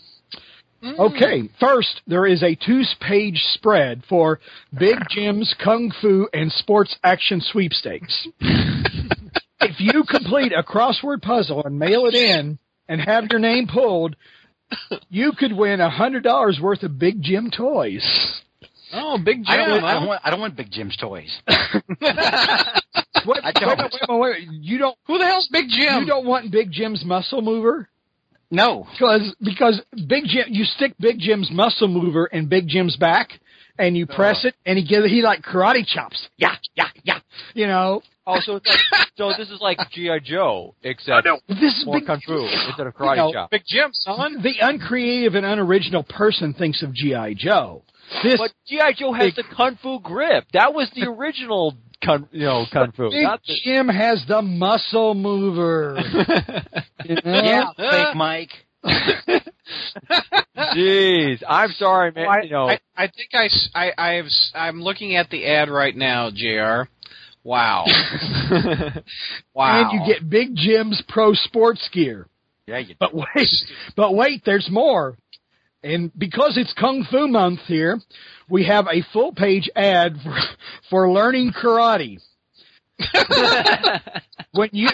Okay, 0.84 1.50
first, 1.60 2.02
there 2.06 2.26
is 2.26 2.44
a 2.44 2.56
two 2.56 2.84
page 3.00 3.42
spread 3.54 4.04
for 4.08 4.40
Big 4.78 4.98
Jim's 5.10 5.54
Kung 5.64 5.92
Fu 6.02 6.28
and 6.34 6.52
Sports 6.52 6.96
Action 7.04 7.42
Sweepstakes. 7.42 8.28
if 8.40 9.80
you 9.80 10.04
complete 10.10 10.54
a 10.54 10.64
crossword 10.64 11.22
puzzle 11.22 11.64
and 11.66 11.80
mail 11.80 12.06
it 12.06 12.14
in 12.14 12.60
and 12.88 13.02
have 13.02 13.26
your 13.32 13.40
name 13.40 13.68
pulled, 13.68 14.16
you 15.10 15.32
could 15.38 15.54
win 15.54 15.82
a 15.82 15.90
$100 15.90 16.62
worth 16.62 16.84
of 16.84 17.00
Big 17.00 17.22
Jim 17.22 17.50
toys. 17.50 18.04
Oh, 18.94 19.18
Big 19.18 19.38
Jim. 19.38 19.46
I 19.48 19.58
don't, 19.58 19.70
want, 19.70 19.84
I, 19.84 19.94
don't 19.94 20.08
want, 20.08 20.22
I 20.26 20.30
don't 20.30 20.40
want 20.40 20.56
Big 20.56 20.72
Jim's 20.72 20.98
toys. 20.98 21.42
Wait, 23.26 23.40
I 23.44 23.48
wait, 23.48 23.56
don't. 23.56 23.78
wait, 23.78 23.92
wait, 24.08 24.20
wait, 24.20 24.48
You 24.62 24.78
don't. 24.78 24.98
Who 25.08 25.18
the 25.18 25.26
hell's 25.26 25.50
Big 25.52 25.66
Jim? 25.70 26.02
You 26.02 26.06
don't 26.06 26.26
want 26.26 26.50
Big 26.50 26.72
Jim's 26.72 27.04
muscle 27.04 27.42
mover 27.42 27.90
No. 28.50 28.88
because 28.94 29.36
because 29.42 29.82
Big 30.08 30.26
Jim. 30.26 30.46
You 30.48 30.64
stick 30.66 30.94
Big 31.00 31.20
Jim's 31.20 31.52
muscle 31.52 31.88
mover 31.88 32.28
in 32.28 32.48
Big 32.48 32.68
Jim's 32.68 32.96
back, 32.96 33.30
and 33.78 33.98
you 33.98 34.06
press 34.06 34.38
uh-huh. 34.40 34.50
it, 34.50 34.56
and 34.66 34.78
he 34.78 34.86
gives 34.86 35.06
he 35.08 35.22
like 35.22 35.42
karate 35.42 35.86
chops. 35.86 36.28
Yeah, 36.38 36.56
yeah, 36.76 36.90
yeah. 37.04 37.20
You 37.54 37.68
know, 37.68 38.02
Oh, 38.28 38.40
so 38.42 38.54
like, 38.54 38.64
so 39.16 39.32
this 39.38 39.50
is 39.50 39.62
like 39.62 39.78
GI 39.92 40.20
Joe, 40.26 40.76
except 40.84 41.26
no 41.26 41.40
this 41.48 41.74
is 41.78 41.86
more 41.86 42.00
big. 42.00 42.08
kung 42.08 42.20
fu 42.26 42.46
instead 42.46 42.86
of 42.86 42.94
karate 42.94 43.12
You 43.12 43.16
know, 43.16 43.34
chop. 43.34 43.52
Big 43.52 43.64
Jim, 43.66 43.92
son. 43.94 44.42
The 44.44 44.56
uncreative 44.60 45.36
and 45.36 45.46
unoriginal 45.46 46.04
person 46.04 46.54
thinks 46.54 46.84
of 46.84 46.94
GI 46.94 47.36
Joe. 47.38 47.84
This 48.24 48.38
But 48.38 48.52
GI 48.68 48.96
Joe 48.98 49.14
has 49.14 49.34
the 49.36 49.44
kung 49.56 49.78
fu 49.82 50.02
grip. 50.02 50.44
That 50.52 50.74
was 50.74 50.92
the 50.94 51.08
original 51.08 51.78
kung, 52.04 52.28
you 52.32 52.46
know, 52.46 52.66
kung 52.72 52.92
fu. 52.92 53.10
Big 53.10 53.24
Not 53.24 53.42
the, 53.48 53.56
Jim 53.64 53.88
has 53.88 54.24
the 54.28 54.42
muscle 54.42 55.14
mover. 55.16 55.98
You 57.06 57.16
know? 57.16 57.22
Yeah, 57.24 57.72
fake 57.78 58.16
Mike. 58.16 58.50
jeez, 60.76 61.42
I'm 61.48 61.72
sorry, 61.72 62.12
man. 62.12 62.28
I, 62.28 62.42
you 62.44 62.50
know, 62.52 62.68
I, 62.70 62.80
I 62.96 63.08
think 63.08 63.30
I, 63.34 63.46
s- 63.46 63.70
I, 63.74 63.92
I 63.98 64.14
have, 64.14 64.26
s- 64.26 64.52
I'm 64.54 64.82
looking 64.82 65.16
at 65.16 65.30
the 65.30 65.46
ad 65.48 65.70
right 65.70 65.96
now, 65.96 66.30
Jr. 66.34 66.90
Wow. 67.44 67.86
wow. 69.54 69.90
And 69.92 69.92
you 69.94 70.14
get 70.14 70.30
Big 70.30 70.56
Jim's 70.56 71.02
pro 71.08 71.34
sports 71.34 71.88
gear. 71.94 72.28
Yeah, 72.66 72.80
you. 72.80 72.96
But 73.00 73.14
wait, 73.14 73.50
but 73.96 74.14
wait, 74.14 74.42
there's 74.46 74.68
more. 74.70 75.16
And 75.84 76.12
because 76.18 76.58
it's 76.58 76.74
Kung 76.74 77.06
Fu 77.10 77.28
Month 77.28 77.62
here, 77.68 78.00
we 78.50 78.66
have 78.66 78.88
a 78.88 79.04
full 79.14 79.34
page 79.34 79.70
ad 79.76 80.18
for, 80.24 80.36
for 80.90 81.12
learning 81.12 81.54
karate. 81.54 82.18
when 84.54 84.70
you 84.74 84.90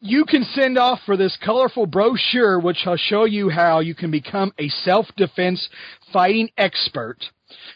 you 0.00 0.24
can 0.24 0.44
send 0.54 0.78
off 0.78 1.00
for 1.04 1.16
this 1.16 1.36
colorful 1.44 1.86
brochure, 1.86 2.60
which 2.60 2.78
will 2.86 2.96
show 2.96 3.24
you 3.24 3.48
how 3.48 3.80
you 3.80 3.96
can 3.96 4.12
become 4.12 4.52
a 4.56 4.68
self-defense 4.68 5.68
fighting 6.12 6.48
expert. 6.56 7.16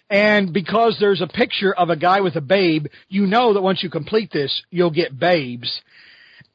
And 0.09 0.53
because 0.53 0.99
there's 1.01 1.21
a 1.21 1.27
picture 1.27 1.75
of 1.75 1.91
a 1.91 1.97
guy 1.97 2.21
with 2.21 2.37
a 2.37 2.41
babe, 2.41 2.87
you 3.09 3.27
know 3.27 3.55
that 3.55 3.63
once 3.63 3.83
you 3.83 3.91
complete 3.91 4.31
this, 4.31 4.63
you'll 4.71 4.91
get 4.91 5.19
babes. 5.19 5.83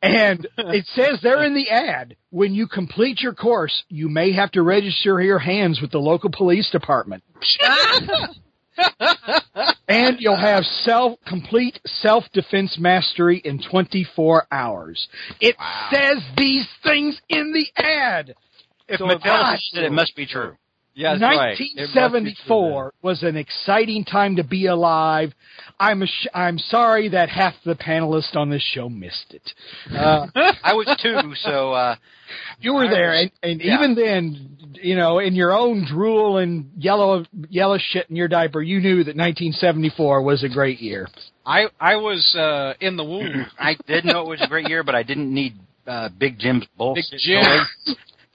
And 0.02 0.48
it 0.58 0.86
says 0.88 1.20
there 1.22 1.44
in 1.44 1.54
the 1.54 1.70
ad, 1.70 2.16
when 2.30 2.54
you 2.54 2.68
complete 2.68 3.22
your 3.22 3.34
course, 3.34 3.84
you 3.90 4.10
may 4.10 4.34
have 4.34 4.52
to 4.52 4.62
register 4.62 5.22
your 5.22 5.40
hands 5.40 5.82
with 5.82 5.92
the 5.92 6.00
local 6.00 6.30
police 6.30 6.70
department. 6.70 7.24
and 9.88 10.18
you'll 10.20 10.36
have 10.36 10.64
self 10.64 11.20
complete 11.26 11.80
self 11.86 12.26
defense 12.34 12.78
mastery 12.80 13.42
in 13.44 13.62
24 13.70 14.48
hours. 14.52 15.08
It 15.40 15.56
says 15.92 16.24
these 16.38 16.68
things 16.84 17.20
in 17.30 17.54
the 17.54 17.68
ad. 17.82 18.36
If 18.88 19.00
So 19.00 19.06
Mattel 19.06 19.58
said 19.74 19.84
it, 19.84 19.88
it 19.88 19.92
must 19.92 20.16
be 20.16 20.26
true. 20.26 20.56
Yes, 20.98 21.22
right. 21.22 21.52
It 21.52 21.56
must 21.56 21.60
be 21.60 22.36
true 22.46 22.56
1974 22.56 22.94
was 23.02 23.24
an 23.24 23.36
exciting 23.38 24.04
time 24.04 24.36
to 24.38 24.44
be 24.44 24.66
alive. 24.66 25.32
I'm 25.80 26.04
ash- 26.04 26.28
I'm 26.34 26.58
sorry 26.58 27.10
that 27.10 27.30
half 27.30 27.54
the 27.64 27.76
panelists 27.76 28.36
on 28.36 28.50
this 28.50 28.64
show 28.74 28.90
missed 28.90 29.34
it. 29.34 29.54
Uh, 29.92 30.28
I 30.64 30.74
was 30.74 30.88
too, 31.02 31.34
so 31.36 31.72
uh, 31.74 31.96
you 32.60 32.74
were 32.74 32.86
I 32.86 32.90
there, 32.90 33.10
was- 33.12 33.30
and, 33.44 33.52
and 33.52 33.62
yeah. 33.62 33.76
even 33.76 33.96
then, 33.96 34.58
you 34.82 34.96
know, 34.96 35.20
in 35.20 35.36
your 35.36 35.54
own 35.54 35.86
drool 35.86 36.38
and 36.38 36.72
yellow 36.78 37.26
yellow 37.50 37.78
shit 37.80 38.10
in 38.10 38.16
your 38.16 38.28
diaper, 38.28 38.62
you 38.62 38.80
knew 38.80 39.04
that 39.04 39.16
1974 39.16 40.22
was 40.24 40.44
a 40.44 40.50
great 40.50 40.80
year. 40.80 41.08
I, 41.46 41.68
I 41.80 41.96
was 41.96 42.36
uh, 42.36 42.74
in 42.82 42.98
the 42.98 43.06
womb. 43.06 43.46
I 43.58 43.78
did 43.88 44.04
know 44.04 44.22
it 44.22 44.28
was 44.28 44.42
a 44.42 44.48
great 44.48 44.68
year, 44.68 44.84
but 44.84 44.96
I 44.96 45.04
didn't 45.04 45.34
need 45.34 45.54
uh, 45.86 46.10
Big 46.18 46.40
Jim's 46.40 46.62
Big 46.64 46.70
bullshit 46.78 47.20
Jim. 47.20 47.42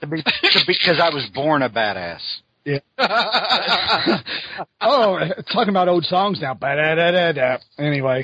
to 0.01 0.07
be, 0.07 0.23
to 0.23 0.59
because 0.65 0.99
I 0.99 1.09
was 1.13 1.27
born 1.33 1.61
a 1.61 1.69
badass. 1.69 2.21
oh, 4.81 5.19
talking 5.51 5.69
about 5.69 5.87
old 5.87 6.05
songs 6.05 6.39
now. 6.41 6.53
Ba-da-da-da-da. 6.53 7.57
Anyway, 7.77 8.23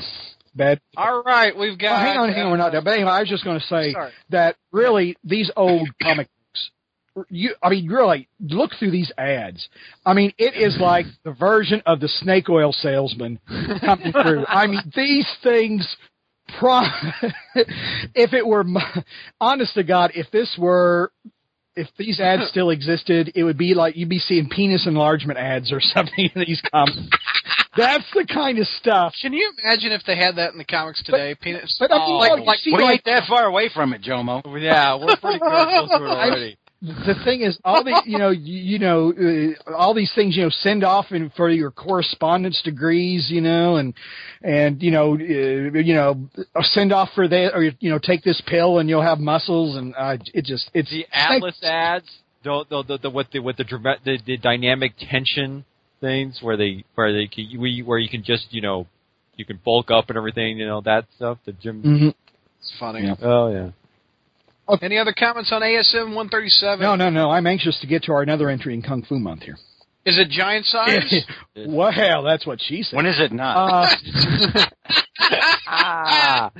bad. 0.55 0.79
All 0.96 1.24
right, 1.24 1.58
we've 1.58 1.77
got. 1.77 2.01
Hang 2.01 2.17
on, 2.17 2.29
hang 2.29 2.41
on, 2.41 2.48
uh, 2.48 2.51
we're 2.51 2.58
not 2.58 2.72
done. 2.72 2.84
But 2.84 2.93
anyway, 2.93 3.12
I 3.12 3.19
was 3.22 3.29
just 3.29 3.43
going 3.43 3.60
to 3.60 3.65
say 3.65 3.91
Sorry. 3.93 4.12
that 4.29 4.55
really 4.72 5.17
these 5.24 5.51
old 5.55 5.89
comic 6.01 6.27
books, 6.27 7.27
you, 7.29 7.55
I 7.62 7.69
mean, 7.69 7.88
really 7.89 8.29
look 8.39 8.72
through 8.79 8.91
these 8.91 9.12
ads. 9.17 9.67
I 10.05 10.13
mean, 10.13 10.31
it 10.38 10.55
is 10.55 10.77
like 10.79 11.05
the 11.24 11.34
version 11.34 11.81
of 11.86 12.00
the 12.00 12.08
snake 12.08 12.50
oil 12.50 12.72
salesman 12.72 13.39
coming 13.81 14.12
through. 14.12 14.46
I 14.48 14.67
mean, 14.67 14.81
these 14.96 15.27
things. 15.43 15.98
Pro- 16.58 16.81
if 18.15 18.34
it 18.34 18.43
were, 18.48 18.65
honest 19.39 19.75
to 19.75 19.84
God, 19.84 20.13
if 20.15 20.31
this 20.31 20.58
were 20.58 21.12
if 21.75 21.88
these 21.97 22.19
ads 22.19 22.47
still 22.49 22.69
existed, 22.69 23.31
it 23.35 23.43
would 23.43 23.57
be 23.57 23.73
like 23.73 23.95
you'd 23.95 24.09
be 24.09 24.19
seeing 24.19 24.49
penis 24.49 24.85
enlargement 24.88 25.39
ads 25.39 25.71
or 25.71 25.79
something 25.81 26.29
in 26.33 26.41
these 26.45 26.61
comics. 26.71 26.97
That's 27.77 28.05
the 28.13 28.25
kind 28.25 28.57
of 28.59 28.67
stuff. 28.79 29.13
Can 29.21 29.31
you 29.31 29.51
imagine 29.63 29.91
if 29.91 30.01
they 30.05 30.17
had 30.17 30.35
that 30.38 30.51
in 30.51 30.57
the 30.57 30.65
comics 30.65 31.03
today? 31.03 31.35
Penis. 31.39 31.77
but 31.79 31.91
I 31.91 31.97
think 31.97 32.09
oh, 32.09 32.17
like- 32.17 32.31
like, 32.31 32.45
like 32.45 32.59
we 32.65 32.71
like- 32.73 32.93
ain't 32.93 33.05
that 33.05 33.23
far 33.27 33.45
away 33.45 33.69
from 33.73 33.93
it, 33.93 34.01
Jomo. 34.01 34.41
Yeah, 34.61 34.95
we're 34.95 35.15
pretty 35.17 35.39
close 35.39 35.89
to 35.89 35.95
it 35.95 36.01
already. 36.09 36.57
The 36.81 37.15
thing 37.25 37.41
is, 37.41 37.59
all 37.65 37.83
the 37.83 38.01
you 38.05 38.17
know, 38.17 38.29
you, 38.29 38.57
you 38.57 38.79
know, 38.79 39.12
uh, 39.67 39.74
all 39.75 39.93
these 39.93 40.13
things 40.15 40.38
you 40.38 40.43
know, 40.43 40.50
send 40.50 40.86
off 40.86 41.12
in, 41.12 41.29
for 41.36 41.50
your 41.50 41.71
correspondence 41.71 42.62
degrees, 42.63 43.29
you 43.29 43.41
know, 43.41 43.75
and 43.75 43.93
and 44.43 44.81
you 44.81 44.89
know, 44.91 45.13
uh, 45.15 45.17
you 45.17 45.93
know, 45.93 46.29
send 46.62 46.93
off 46.93 47.09
for 47.15 47.27
that, 47.27 47.51
or 47.53 47.63
you 47.63 47.89
know, 47.89 48.00
take 48.01 48.24
this 48.24 48.41
pill 48.48 48.79
and 48.79 48.88
you'll 48.88 49.01
have 49.01 49.19
muscles, 49.19 49.75
and 49.75 49.93
uh, 49.98 50.15
it 50.33 50.45
just 50.45 50.71
it's 50.74 50.89
the 50.89 51.05
Atlas 51.12 51.62
ads, 51.63 52.09
the 52.45 52.63
the 52.69 52.83
the, 52.83 52.98
the 53.00 53.09
with 53.09 53.27
the 53.31 53.39
with 53.39 53.57
the, 53.57 53.65
drama- 53.65 53.98
the 54.05 54.17
the 54.25 54.38
dynamic 54.38 54.93
tension 54.98 55.65
things 56.00 56.39
where 56.41 56.55
they 56.55 56.86
where 56.95 57.12
they 57.12 57.27
can, 57.27 57.45
we- 57.59 57.81
where 57.81 58.00
you 58.00 58.07
can 58.07 58.24
just 58.24 58.48
you 58.51 58.62
know 58.62 58.88
you 59.36 59.43
can 59.43 59.59
bulk 59.65 59.91
up 59.91 60.07
and 60.07 60.15
everything, 60.17 60.57
you 60.57 60.65
know 60.65 60.79
that 60.79 61.05
stuff. 61.17 61.39
The 61.45 61.51
gym. 61.51 61.83
Mhm. 61.83 62.13
It's 62.62 62.74
funny. 62.79 63.03
Yeah. 63.03 63.15
Oh 63.21 63.51
yeah. 63.51 63.69
Any 64.81 64.97
other 64.97 65.13
comments 65.17 65.51
on 65.51 65.61
ASM 65.61 66.15
137? 66.15 66.79
No, 66.81 66.95
no, 66.95 67.09
no. 67.09 67.31
I'm 67.31 67.47
anxious 67.47 67.79
to 67.81 67.88
get 67.88 68.03
to 68.03 68.11
our 68.13 68.21
another 68.21 68.49
entry 68.49 68.73
in 68.73 68.81
Kung 68.81 69.03
Fu 69.03 69.19
Month 69.19 69.43
here. 69.43 69.57
Is 70.05 70.17
it 70.17 70.29
giant 70.29 70.65
size? 70.65 71.13
well, 71.67 72.23
that's 72.23 72.45
what 72.47 72.59
she 72.61 72.83
said. 72.83 72.95
When 72.95 73.05
is 73.05 73.19
it 73.19 73.31
not? 73.31 73.89
Uh, 73.95 74.65
Ah. 75.71 76.51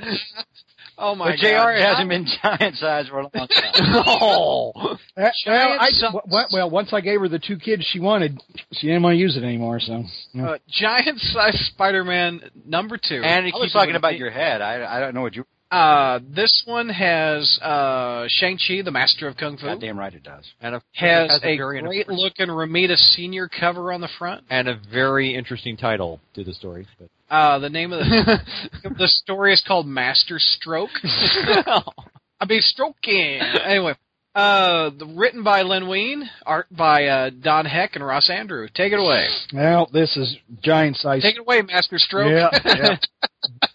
oh 0.98 1.14
my 1.16 1.30
but 1.32 1.38
Jr. 1.38 1.46
god. 1.48 1.80
hasn't 1.80 2.08
been 2.08 2.26
giant 2.42 2.76
size 2.76 3.08
for 3.08 3.20
a 3.20 3.22
long 3.22 3.30
time. 3.48 3.48
oh. 4.06 4.72
Well, 5.16 5.76
I, 5.80 5.90
size. 5.90 6.14
well, 6.52 6.70
once 6.70 6.92
I 6.92 7.00
gave 7.00 7.20
her 7.20 7.28
the 7.28 7.40
two 7.40 7.58
kids 7.58 7.84
she 7.90 7.98
wanted, 7.98 8.40
she 8.72 8.86
didn't 8.86 9.02
want 9.02 9.14
to 9.14 9.18
use 9.18 9.36
it 9.36 9.42
anymore. 9.42 9.80
So 9.80 10.04
Uh, 10.40 10.58
giant 10.68 11.18
size 11.18 11.58
Spider-Man 11.74 12.42
number 12.66 12.96
two. 12.98 13.20
And 13.24 13.46
it 13.46 13.54
I 13.54 13.58
was 13.58 13.64
keeps 13.66 13.72
talking 13.72 13.96
about 13.96 14.16
your 14.16 14.30
head. 14.30 14.62
I, 14.62 14.96
I 14.98 15.00
don't 15.00 15.14
know 15.14 15.22
what 15.22 15.34
you. 15.34 15.44
Uh, 15.70 16.18
this 16.34 16.62
one 16.64 16.88
has 16.88 17.58
uh, 17.62 18.24
Shang-Chi, 18.28 18.82
the 18.82 18.90
Master 18.90 19.28
of 19.28 19.36
Kung 19.36 19.56
Fu. 19.56 19.66
Goddamn 19.66 19.98
right 19.98 20.12
it 20.12 20.24
does. 20.24 20.44
and 20.60 20.74
of 20.74 20.82
course 20.82 21.30
Has, 21.30 21.36
it 21.42 21.44
a, 21.44 21.56
very 21.56 21.80
great 21.80 22.08
looking 22.08 22.48
Romita 22.48 22.96
Senior 22.96 23.48
cover 23.48 23.92
on 23.92 24.00
the 24.00 24.08
front. 24.18 24.42
and 24.50 24.68
a 24.68 24.80
very 24.92 25.34
interesting 25.34 25.76
title 25.76 26.20
to 26.34 26.42
the 26.42 26.52
story. 26.54 26.86
But 26.98 27.08
Uh, 27.32 27.60
the 27.60 27.70
name 27.70 27.92
of 27.92 28.00
the 28.00 28.40
the 28.98 29.06
story 29.08 29.52
is 29.52 29.62
called 29.66 29.86
Master 29.86 30.38
Stroke. 30.40 30.90
I 31.04 32.46
mean, 32.48 32.62
stroking. 32.62 33.40
Anyway, 33.64 33.94
uh, 34.34 34.90
written 35.14 35.44
by 35.44 35.62
Len 35.62 35.86
Wein, 35.88 36.28
art 36.44 36.66
by 36.70 37.06
uh, 37.06 37.30
Don 37.30 37.66
Heck 37.66 37.94
and 37.94 38.04
Ross 38.04 38.28
Andru. 38.28 38.72
Take 38.72 38.92
it 38.92 38.98
away. 38.98 39.28
well, 39.54 39.88
this 39.92 40.16
is 40.16 40.36
giant 40.62 40.96
size. 40.96 41.22
Take 41.22 41.36
it 41.36 41.40
away, 41.40 41.62
Master 41.62 41.98
Stroke. 41.98 42.30
Yeah, 42.32 42.48
yeah. 42.64 42.96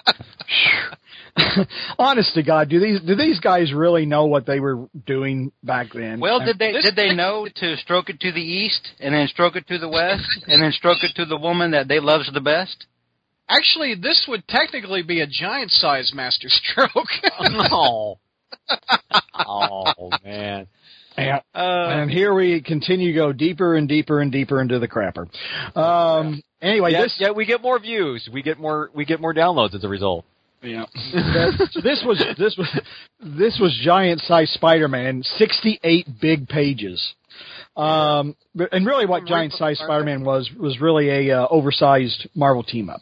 Honest 1.99 2.33
to 2.35 2.43
God, 2.43 2.69
do 2.69 2.79
these 2.79 3.01
do 3.01 3.15
these 3.15 3.39
guys 3.39 3.73
really 3.73 4.05
know 4.05 4.25
what 4.25 4.45
they 4.45 4.59
were 4.59 4.87
doing 5.05 5.51
back 5.63 5.87
then? 5.93 6.19
Well, 6.19 6.43
did 6.43 6.57
they 6.57 6.71
did 6.71 6.95
they 6.95 7.13
know 7.13 7.47
to 7.55 7.75
stroke 7.77 8.09
it 8.09 8.19
to 8.21 8.31
the 8.31 8.41
east 8.41 8.87
and 8.99 9.13
then 9.13 9.27
stroke 9.27 9.55
it 9.55 9.67
to 9.67 9.77
the 9.77 9.89
west 9.89 10.45
and 10.47 10.61
then 10.61 10.71
stroke 10.71 11.03
it 11.03 11.13
to 11.15 11.25
the 11.25 11.37
woman 11.37 11.71
that 11.71 11.87
they 11.87 11.99
loves 11.99 12.31
the 12.33 12.41
best? 12.41 12.85
Actually, 13.47 13.95
this 13.95 14.25
would 14.27 14.47
technically 14.47 15.03
be 15.03 15.21
a 15.21 15.27
giant 15.27 15.71
size 15.71 16.11
Master 16.15 16.47
Stroke. 16.49 17.07
oh. 17.71 18.17
oh 19.47 20.09
man. 20.23 20.67
Yeah. 21.17 21.39
uh, 21.53 21.87
and 21.91 22.11
here 22.11 22.33
we 22.33 22.61
continue 22.61 23.13
to 23.13 23.17
go 23.17 23.31
deeper 23.31 23.75
and 23.75 23.87
deeper 23.87 24.19
and 24.19 24.31
deeper 24.31 24.61
into 24.61 24.79
the 24.79 24.87
crapper. 24.87 25.27
Um, 25.77 26.41
anyway, 26.61 26.91
yeah, 26.91 27.03
this 27.03 27.15
yeah, 27.19 27.31
we 27.31 27.45
get 27.45 27.61
more 27.61 27.79
views. 27.79 28.27
We 28.31 28.41
get 28.41 28.59
more 28.59 28.89
we 28.93 29.05
get 29.05 29.21
more 29.21 29.33
downloads 29.33 29.75
as 29.75 29.83
a 29.83 29.87
result. 29.87 30.25
Yeah. 30.65 30.85
This 31.83 32.03
was 32.05 32.23
this 32.37 32.55
was 32.57 32.79
this 33.21 33.59
was 33.59 33.79
giant 33.83 34.21
size 34.21 34.51
Spider-Man, 34.51 35.23
68 35.37 36.07
big 36.19 36.47
pages. 36.47 37.13
Um, 37.75 38.35
and 38.71 38.85
really, 38.85 39.05
what 39.05 39.25
giant 39.25 39.53
size 39.53 39.77
Spider-Man 39.79 40.23
was 40.23 40.49
was 40.57 40.79
really 40.79 41.29
a 41.29 41.41
uh, 41.41 41.47
oversized 41.49 42.27
Marvel 42.33 42.63
team 42.63 42.89
up. 42.89 43.01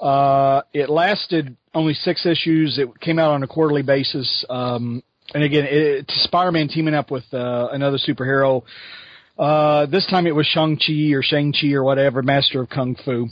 Uh, 0.00 0.62
it 0.72 0.90
lasted 0.90 1.56
only 1.74 1.94
six 1.94 2.26
issues. 2.26 2.78
It 2.78 3.00
came 3.00 3.18
out 3.18 3.30
on 3.30 3.42
a 3.42 3.46
quarterly 3.46 3.82
basis. 3.82 4.44
Um, 4.48 5.02
and 5.34 5.42
again, 5.42 5.64
it, 5.64 5.72
it's 6.08 6.24
Spider-Man 6.24 6.68
teaming 6.68 6.94
up 6.94 7.10
with 7.10 7.24
uh, 7.32 7.68
another 7.72 7.98
superhero. 7.98 8.62
Uh, 9.38 9.86
this 9.86 10.06
time 10.06 10.26
it 10.26 10.34
was 10.34 10.46
Shang-Chi 10.46 11.12
or 11.12 11.22
Shang-Chi 11.22 11.72
or 11.72 11.84
whatever, 11.84 12.22
Master 12.22 12.62
of 12.62 12.70
Kung 12.70 12.96
Fu. 13.04 13.28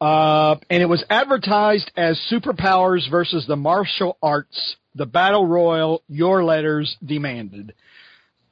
Uh, 0.00 0.56
and 0.70 0.82
it 0.82 0.88
was 0.88 1.04
advertised 1.10 1.90
as 1.96 2.20
superpowers 2.30 3.10
versus 3.10 3.46
the 3.46 3.56
martial 3.56 4.16
arts, 4.22 4.76
the 4.94 5.06
battle 5.06 5.46
royal, 5.46 6.02
your 6.08 6.44
letters 6.44 6.96
demanded. 7.04 7.74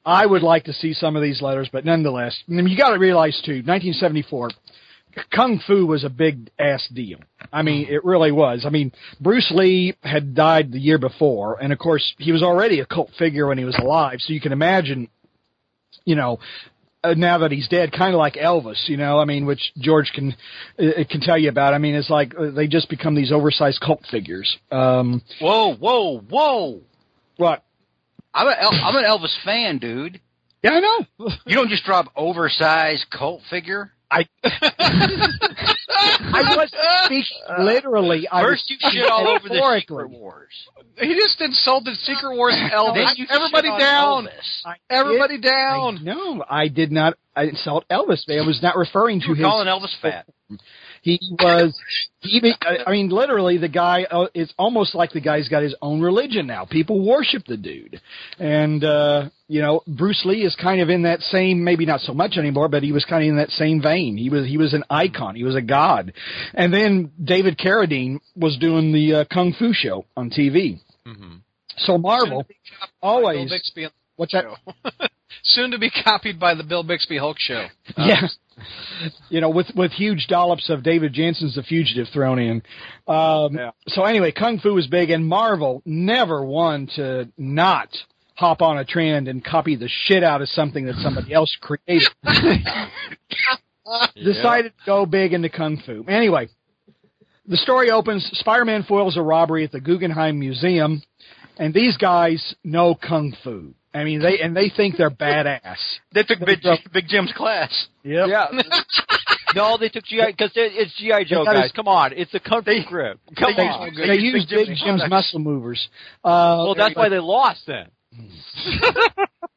I 0.05 0.27
would 0.27 0.43
like 0.43 0.65
to 0.65 0.73
see 0.73 0.93
some 0.93 1.17
of 1.17 1.23
these 1.23 1.43
letters, 1.43 1.69
but 1.73 1.85
nonetheless, 1.85 2.37
I 2.49 2.53
mean, 2.53 2.69
you 2.69 2.77
got 2.77 2.91
to 2.91 2.99
realize 2.99 3.41
too, 3.45 3.63
1974, 3.63 4.51
Kung 5.35 5.61
Fu 5.67 5.87
was 5.87 6.05
a 6.05 6.09
big 6.09 6.51
ass 6.59 6.87
deal. 6.93 7.19
I 7.53 7.63
mean, 7.63 7.87
it 7.89 8.05
really 8.05 8.33
was. 8.33 8.65
I 8.67 8.71
mean, 8.71 8.93
Bruce 9.21 9.51
Lee 9.55 9.97
had 10.03 10.35
died 10.35 10.73
the 10.73 10.79
year 10.79 10.99
before, 10.99 11.61
and 11.61 11.73
of 11.73 11.79
course, 11.79 12.15
he 12.19 12.33
was 12.33 12.43
already 12.43 12.81
a 12.81 12.87
cult 12.87 13.11
figure 13.19 13.47
when 13.47 13.59
he 13.59 13.65
was 13.65 13.77
alive, 13.77 14.19
so 14.21 14.33
you 14.33 14.41
can 14.41 14.53
imagine, 14.53 15.09
you 16.05 16.17
know, 16.17 16.39
now 17.15 17.39
that 17.39 17.53
he's 17.53 17.69
dead, 17.69 17.93
kind 17.93 18.15
of 18.15 18.19
like 18.19 18.35
Elvis, 18.35 18.89
you 18.89 18.97
know, 18.97 19.19
I 19.19 19.25
mean, 19.25 19.47
which 19.47 19.73
George 19.79 20.11
can 20.15 20.35
uh, 20.79 21.05
can 21.11 21.21
tell 21.21 21.39
you 21.39 21.49
about. 21.49 21.75
I 21.75 21.79
mean, 21.79 21.95
it's 21.95 22.11
like 22.11 22.35
uh, 22.39 22.51
they 22.51 22.67
just 22.67 22.89
become 22.89 23.15
these 23.15 23.33
oversized 23.33 23.81
cult 23.81 24.05
figures. 24.11 24.57
Um, 24.71 25.23
Whoa, 25.41 25.75
whoa, 25.75 26.21
whoa! 26.21 26.81
what? 27.37 27.63
I'm, 28.35 28.47
a, 28.47 28.55
El- 28.61 28.85
I'm 28.85 28.97
an 28.97 29.05
Elvis 29.05 29.35
fan, 29.45 29.79
dude. 29.79 30.21
Yeah, 30.63 30.73
I 30.73 30.81
know. 30.81 31.29
You 31.47 31.55
don't 31.55 31.69
just 31.69 31.85
drop 31.85 32.13
oversized 32.17 33.07
cult 33.11 33.41
figure. 33.49 33.93
I 34.11 34.27
I 35.89 36.57
was 36.57 36.71
speaking 37.05 37.39
literally. 37.65 38.29
I 38.31 38.43
First, 38.43 38.69
you 38.71 38.77
shit 38.91 39.11
all 39.11 39.27
over 39.29 39.49
the. 39.49 39.77
Secret 39.81 40.11
Wars. 40.11 40.53
He 40.99 41.15
just 41.15 41.41
insulted 41.41 41.97
Secret 41.99 42.37
Wars 42.37 42.55
Elvis. 42.73 43.09
Everybody 43.31 43.69
down. 43.79 44.27
Elvis. 44.27 44.73
Everybody 44.91 45.39
did- 45.39 45.49
down. 45.49 46.01
No, 46.05 46.45
I 46.49 46.69
did 46.69 46.91
not 46.93 47.15
I 47.35 47.45
insult 47.45 47.85
Elvis. 47.91 48.29
I 48.31 48.45
was 48.47 48.61
not 48.63 48.77
referring 48.77 49.21
to 49.21 49.27
You 49.27 49.31
were 49.33 49.37
his. 49.37 49.45
calling 49.45 49.67
Elvis 49.69 49.95
fat. 50.01 50.27
He 51.03 51.21
was. 51.39 51.79
He. 52.21 52.53
I 52.65 52.91
mean, 52.91 53.11
literally, 53.11 53.59
the 53.59 53.69
guy. 53.69 54.05
Uh, 54.11 54.27
it's 54.35 54.53
almost 54.59 54.95
like 54.95 55.13
the 55.13 55.21
guy's 55.21 55.49
got 55.49 55.63
his 55.63 55.75
own 55.81 56.01
religion 56.01 56.47
now. 56.49 56.65
People 56.65 57.05
worship 57.07 57.45
the 57.47 57.57
dude, 57.57 58.01
and 58.41 58.83
uh, 58.83 59.29
you 59.47 59.61
know, 59.63 59.83
Bruce 59.87 60.23
Lee 60.25 60.43
is 60.45 60.57
kind 60.61 60.81
of 60.81 60.89
in 60.91 61.03
that 61.03 61.21
same. 61.21 61.63
Maybe 61.63 61.87
not 61.87 62.01
so 62.01 62.13
much 62.13 62.37
anymore, 62.39 62.69
but 62.69 62.83
he 62.83 62.91
was 62.91 63.05
kind 63.05 63.23
of 63.23 63.29
in 63.29 63.37
that 63.37 63.51
same 63.51 63.81
vein. 63.81 64.17
He 64.17 64.31
was. 64.31 64.47
He 64.47 64.57
was 64.57 64.75
an 64.75 64.83
icon. 64.91 65.37
He 65.37 65.45
was 65.45 65.55
a 65.55 65.63
god. 65.77 66.13
And 66.55 66.73
then 66.73 67.11
David 67.23 67.59
Carradine 67.59 68.19
was 68.35 68.57
doing 68.59 68.93
the 68.93 69.15
uh, 69.15 69.25
kung 69.33 69.53
fu 69.59 69.73
show 69.73 70.05
on 70.17 70.31
TV. 70.31 70.81
Mhm. 71.07 71.41
So 71.79 71.99
Marvel 71.99 72.47
always. 73.03 73.51
Bixby 73.51 73.89
What's 74.17 74.33
that? 74.33 74.45
Soon 75.43 75.71
to 75.73 75.79
be 75.79 75.91
copied 75.91 76.41
by 76.41 76.55
the 76.55 76.63
Bill 76.65 76.83
Bixby 76.83 77.19
Hulk 77.19 77.37
show. 77.39 77.67
Yeah. 77.99 78.29
You 79.29 79.43
know, 79.43 79.51
with 79.51 79.67
with 79.77 79.93
huge 79.93 80.27
dollops 80.29 80.71
of 80.71 80.83
David 80.83 81.13
Janssen's 81.13 81.57
The 81.57 81.63
Fugitive 81.63 82.07
thrown 82.13 82.39
in. 82.39 82.63
Um, 83.07 83.55
Yeah. 83.55 83.71
So 83.89 84.05
anyway, 84.05 84.33
Kung 84.33 84.59
Fu 84.61 84.73
was 84.73 84.87
big, 84.87 85.11
and 85.11 85.27
Marvel 85.27 85.83
never 85.85 86.43
one 86.43 86.87
to 86.97 87.29
not 87.37 87.91
hop 88.35 88.63
on 88.63 88.79
a 88.79 88.85
trend 88.85 89.29
and 89.29 89.45
copy 89.45 89.77
the 89.77 89.89
shit 90.05 90.23
out 90.25 90.41
of 90.41 90.49
something 90.49 90.87
that 90.87 90.95
somebody 90.97 91.33
else 91.35 91.55
created. 91.61 92.09
Decided 94.15 94.73
to 94.79 94.85
go 94.87 95.07
big 95.07 95.33
into 95.33 95.49
Kung 95.49 95.81
Fu. 95.85 96.05
Anyway, 96.09 96.49
the 97.47 97.57
story 97.57 97.91
opens. 97.91 98.29
Spider-Man 98.35 98.85
foils 98.85 99.17
a 99.17 99.23
robbery 99.23 99.65
at 99.65 99.73
the 99.73 99.81
Guggenheim 99.81 100.39
Museum, 100.39 101.03
and 101.59 101.73
these 101.73 101.97
guys 101.97 102.55
know 102.65 102.95
Kung 102.95 103.35
Fu. 103.45 103.75
I 103.95 104.05
mean, 104.05 104.21
they 104.21 104.41
and 104.41 104.55
they 104.55 104.69
think 104.69 104.97
they're 104.99 105.11
badass. 105.11 105.77
They 106.13 106.23
took 106.23 106.41
Big, 106.41 106.59
Big 106.93 107.09
Jim's 107.09 107.33
class. 107.33 107.73
Yep. 108.03 108.29
Yeah. 108.29 108.47
no, 109.55 109.79
they 109.79 109.89
took 109.89 110.05
GI 110.05 110.21
because 110.27 110.51
it, 110.55 110.73
it's 110.75 110.93
GI 110.99 111.25
Joe 111.33 111.45
guys. 111.47 111.63
his- 111.65 111.73
Come 111.73 111.89
on, 111.89 112.13
it's 112.13 112.35
a 112.35 112.41
kung 112.41 112.63
fu 112.63 112.73
grip. 112.87 113.19
Come 113.39 113.55
they 113.57 113.63
on. 113.63 113.87
used- 113.89 113.99
They, 113.99 114.07
They 114.09 114.19
used 114.19 114.49
Big 114.51 114.59
Big 114.59 114.77
Jim's 114.77 114.83
Jim's 115.01 115.11
muscle 115.11 115.39
movers. 115.39 115.89
Uh, 116.23 116.61
well, 116.67 116.75
that's 116.75 116.95
why 116.97 117.09
they 117.09 117.19
lost 117.21 117.61
then. 117.67 117.87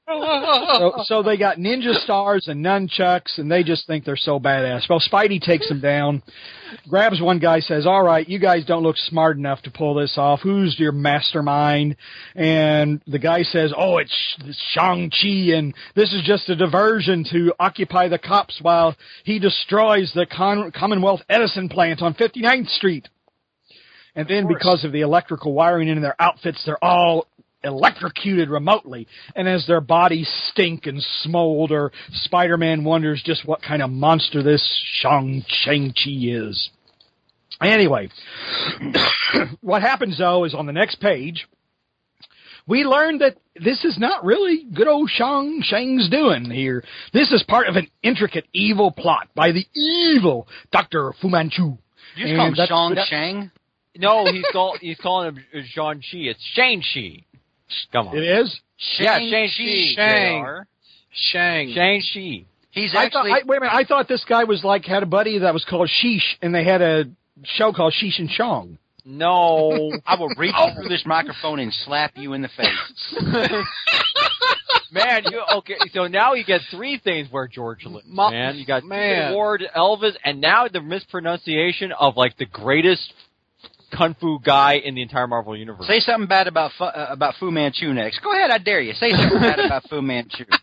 so, 0.10 0.94
so 1.04 1.24
they 1.24 1.38
got 1.38 1.58
ninja 1.58 1.94
stars 2.04 2.48
and 2.48 2.66
nunchucks, 2.66 3.38
and 3.38 3.52
they 3.52 3.64
just 3.64 3.86
think 3.86 4.06
they're 4.06 4.18
so 4.18 4.40
badass. 4.40 4.90
Well, 4.90 5.00
Spidey 5.00 5.42
takes 5.42 5.70
them 5.70 5.82
down, 5.82 6.24
grabs 6.88 7.22
one 7.22 7.40
guy, 7.40 7.60
says, 7.60 7.86
"All 7.86 8.02
right, 8.02 8.28
you 8.28 8.40
guys 8.40 8.66
don't 8.66 8.84
look 8.84 8.98
smart 8.98 9.38
enough 9.38 9.62
to 9.64 9.72
pull 9.72 9.94
this 9.94 10.18
off. 10.18 10.42
Who's 10.42 10.80
your 10.80 10.92
mastermind?" 10.92 11.96
And 12.36 13.02
the 13.08 13.20
guy 13.20 13.44
says, 13.44 13.72
"Oh, 13.76 13.98
it's 13.98 14.16
Shang 14.72 15.12
Chi, 15.12 15.56
and 15.56 15.76
this 15.96 16.12
is 16.14 16.24
just 16.24 16.50
a 16.50 16.56
diversion 16.56 17.24
to 17.32 17.54
occupy 17.60 18.08
the 18.08 18.18
cops 18.18 18.60
while 18.62 18.96
he 19.24 19.40
destroys 19.40 20.12
the 20.14 20.26
Con- 20.26 20.72
Commonwealth 20.72 21.22
Edison 21.30 21.70
plant 21.70 22.02
on 22.02 22.14
59th 22.14 22.70
Street." 22.70 23.08
And 24.16 24.28
then 24.28 24.48
because 24.48 24.84
of 24.84 24.92
the 24.92 25.02
electrical 25.02 25.54
wiring 25.54 25.88
in 25.88 26.02
their 26.02 26.20
outfits, 26.20 26.64
they're 26.66 26.84
all 26.84 27.28
electrocuted 27.64 28.50
remotely. 28.50 29.08
And 29.36 29.48
as 29.48 29.66
their 29.68 29.82
bodies 29.82 30.30
stink 30.50 30.86
and 30.86 31.02
smolder, 31.22 31.92
Spider-Man 32.12 32.84
wonders 32.84 33.22
just 33.26 33.46
what 33.46 33.62
kind 33.62 33.82
of 33.82 33.90
monster 33.90 34.42
this 34.44 34.64
Shang 35.02 35.44
Shang-Chi 35.48 36.12
is. 36.46 36.70
Anyway, 37.62 38.10
what 39.62 39.82
happens 39.82 40.18
though 40.18 40.46
is 40.46 40.54
on 40.54 40.66
the 40.66 40.72
next 40.72 41.02
page, 41.02 41.48
we 42.68 42.84
learn 42.84 43.18
that 43.18 43.36
this 43.56 43.84
is 43.84 43.98
not 43.98 44.24
really 44.24 44.64
good 44.74 44.88
old 44.88 45.10
Shang 45.10 45.62
Shang's 45.64 46.10
doing 46.10 46.50
here. 46.50 46.84
This 47.14 47.32
is 47.32 47.44
part 47.44 47.68
of 47.68 47.76
an 47.76 47.88
intricate 48.04 48.46
evil 48.54 48.92
plot 48.92 49.28
by 49.36 49.52
the 49.52 49.66
evil 49.76 50.48
Dr. 50.72 51.12
Fu 51.22 51.30
Manchu. 51.30 51.78
You 52.16 52.26
just 52.26 52.36
call 52.36 52.48
him 52.48 52.56
Shang 52.56 52.96
that- 52.96 53.08
Shang? 53.08 53.52
No, 53.98 54.32
he's 54.32 54.46
call, 54.54 54.78
he's 54.80 54.98
calling 55.00 55.36
him 55.36 55.44
Jean 55.74 55.96
Chi. 55.96 56.30
It's 56.30 56.42
Shang 56.54 56.82
Chi. 56.82 57.26
Come 57.92 58.10
on. 58.10 58.18
It 58.18 58.24
is? 58.24 58.60
yeah, 59.00 59.20
Shang 59.20 59.30
Shang 59.30 59.48
Chi. 59.48 59.64
Chi. 59.64 59.94
Shang. 59.96 60.64
Shang. 61.12 61.74
Shang 61.74 62.02
Chi. 62.14 62.46
He's 62.72 62.94
I 62.96 63.10
thought, 63.10 63.26
actually. 63.26 63.32
I, 63.32 63.42
wait 63.46 63.58
a 63.58 63.62
minute. 63.62 63.74
I 63.74 63.84
thought 63.84 64.08
this 64.08 64.24
guy 64.28 64.44
was 64.44 64.64
like 64.64 64.86
had 64.86 65.04
a 65.04 65.08
buddy 65.08 65.40
that 65.40 65.54
was 65.54 65.66
called 65.66 65.90
Cheech, 66.04 66.22
and 66.42 66.54
they 66.54 66.64
had 66.64 66.82
a 66.82 67.06
show 67.44 67.74
called 67.74 67.94
Cheech 68.02 68.20
and 68.20 68.30
Chong. 68.30 68.78
No. 69.06 69.92
I 70.06 70.20
will 70.20 70.30
reach 70.38 70.54
oh. 70.58 70.70
through 70.76 70.90
this 70.90 71.04
microphone 71.06 71.60
and 71.60 71.74
slap 71.86 72.12
you 72.16 72.34
in 72.34 72.42
the 72.42 72.50
face. 72.50 73.16
man, 74.92 75.24
you 75.32 75.42
okay? 75.58 75.78
So 75.94 76.08
now 76.08 76.34
you 76.34 76.44
get 76.44 76.62
three 76.70 77.00
things 77.04 77.28
where 77.32 77.48
George 77.48 77.86
lives. 77.86 78.06
Ma- 78.08 78.30
man, 78.30 78.58
you 78.58 78.66
got 78.66 78.84
man. 78.84 79.34
Ward, 79.34 79.64
Elvis, 79.76 80.14
and 80.24 80.40
now 80.40 80.68
the 80.68 80.82
mispronunciation 80.82 81.92
of 81.92 82.18
like 82.18 82.38
the 82.38 82.46
greatest 82.46 83.12
kung 83.92 84.16
fu 84.20 84.40
guy 84.40 84.76
in 84.76 84.96
the 84.96 85.02
entire 85.02 85.28
Marvel 85.28 85.56
universe. 85.56 85.88
Say 85.88 86.00
something 86.00 86.28
bad 86.28 86.48
about 86.48 86.72
Fu, 86.78 86.84
uh, 86.84 87.08
about 87.10 87.36
Fu 87.40 87.52
Manchu 87.52 87.94
next. 87.94 88.20
Go 88.24 88.32
ahead, 88.34 88.52
I 88.52 88.58
dare 88.58 88.82
you. 88.82 88.94
Say 88.94 89.12
something 89.12 89.40
bad 89.40 89.60
about 89.60 89.88
Fu 89.90 90.02
Manchu. 90.02 90.46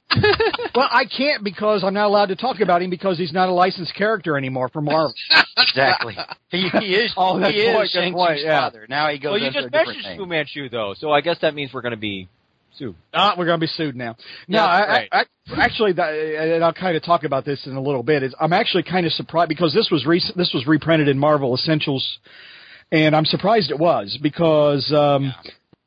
Well, 0.74 0.88
I 0.90 1.04
can't 1.04 1.42
because 1.42 1.82
I'm 1.84 1.94
not 1.94 2.06
allowed 2.06 2.26
to 2.26 2.36
talk 2.36 2.60
about 2.60 2.82
him 2.82 2.90
because 2.90 3.16
he's 3.16 3.32
not 3.32 3.48
a 3.48 3.52
licensed 3.52 3.94
character 3.94 4.36
anymore 4.36 4.68
for 4.68 4.82
Marvel. 4.82 5.14
Exactly. 5.58 6.14
He, 6.50 6.68
he 6.68 6.94
is. 6.94 7.12
Oh, 7.16 7.38
that's 7.38 7.54
he 7.54 7.60
is 7.60 7.74
point, 7.74 7.90
good 7.92 7.98
Shang 7.98 8.12
Chi's 8.14 8.42
yeah. 8.44 8.60
father. 8.60 8.86
Now 8.88 9.08
he 9.08 9.18
goes 9.18 9.32
well, 9.32 9.40
you 9.40 9.50
just 9.50 9.68
a 9.68 9.70
mentioned. 9.70 10.18
Fu 10.18 10.26
Manchu 10.26 10.68
though, 10.68 10.94
so 10.96 11.10
I 11.10 11.22
guess 11.22 11.38
that 11.40 11.54
means 11.54 11.72
we're 11.72 11.80
going 11.80 11.92
to 11.92 11.98
be 11.98 12.28
sued. 12.76 12.94
Ah, 13.12 13.34
we're 13.36 13.46
going 13.46 13.58
to 13.58 13.64
be 13.64 13.70
sued 13.70 13.96
now. 13.96 14.16
No, 14.48 14.58
Yeah, 14.58 14.64
I, 14.64 14.86
right. 14.86 15.08
I, 15.12 15.18
I, 15.20 15.64
actually, 15.64 15.92
that, 15.94 16.10
and 16.12 16.64
I'll 16.64 16.72
kind 16.72 16.96
of 16.96 17.02
talk 17.02 17.24
about 17.24 17.44
this 17.44 17.66
in 17.66 17.74
a 17.74 17.80
little 17.80 18.02
bit. 18.02 18.22
Is 18.22 18.34
I'm 18.40 18.52
actually 18.52 18.82
kind 18.82 19.06
of 19.06 19.12
surprised 19.12 19.48
because 19.48 19.72
this 19.72 19.88
was 19.90 20.04
recent. 20.06 20.36
This 20.36 20.52
was 20.52 20.66
reprinted 20.66 21.08
in 21.08 21.18
Marvel 21.18 21.54
Essentials, 21.54 22.18
and 22.92 23.16
I'm 23.16 23.24
surprised 23.24 23.70
it 23.70 23.78
was 23.78 24.18
because, 24.22 24.92
um, 24.92 25.32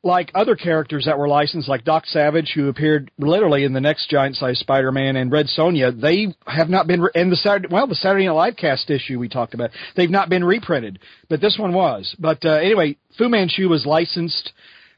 like 0.02 0.30
other 0.34 0.56
characters 0.56 1.04
that 1.04 1.18
were 1.18 1.28
licensed, 1.28 1.68
like 1.68 1.84
Doc 1.84 2.06
Savage, 2.06 2.52
who 2.54 2.68
appeared 2.68 3.10
literally 3.18 3.64
in 3.64 3.72
the 3.72 3.80
next 3.80 4.08
Giant 4.08 4.36
Size 4.36 4.58
Spider-Man, 4.58 5.16
and 5.16 5.30
Red 5.30 5.46
Sonja, 5.46 5.98
they 5.98 6.34
have 6.46 6.70
not 6.70 6.86
been. 6.86 7.02
Re- 7.02 7.10
and 7.14 7.30
the 7.30 7.36
Saturday, 7.36 7.68
well, 7.70 7.86
the 7.86 7.94
Saturday 7.94 8.26
Night 8.26 8.32
Live 8.32 8.56
cast 8.56 8.88
issue 8.90 9.18
we 9.18 9.28
talked 9.28 9.54
about, 9.54 9.70
they've 9.96 10.10
not 10.10 10.28
been 10.30 10.44
reprinted, 10.44 11.00
but 11.28 11.40
this 11.40 11.58
one 11.58 11.74
was. 11.74 12.14
But 12.18 12.44
uh, 12.44 12.52
anyway, 12.52 12.96
Fu 13.18 13.28
Manchu 13.28 13.68
was 13.68 13.84
licensed. 13.84 14.52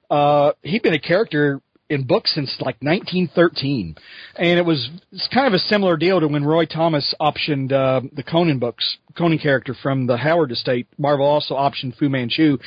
Uh, 0.08 0.52
he'd 0.62 0.82
been 0.82 0.94
a 0.94 1.00
character 1.00 1.60
in 1.88 2.04
books 2.04 2.34
since 2.34 2.54
like 2.60 2.76
1913, 2.80 3.96
and 4.36 4.58
it 4.58 4.64
was 4.64 4.88
it's 5.10 5.28
kind 5.32 5.46
of 5.46 5.52
a 5.52 5.58
similar 5.58 5.96
deal 5.96 6.20
to 6.20 6.28
when 6.28 6.44
Roy 6.44 6.64
Thomas 6.64 7.14
optioned 7.20 7.72
uh, 7.72 8.00
the 8.12 8.22
Conan 8.22 8.58
books, 8.58 8.96
Conan 9.16 9.38
character 9.38 9.74
from 9.82 10.06
the 10.06 10.16
Howard 10.16 10.52
estate. 10.52 10.86
Marvel 10.98 11.26
also 11.26 11.54
optioned 11.54 11.96
Fu 11.98 12.08
Manchu, 12.08 12.58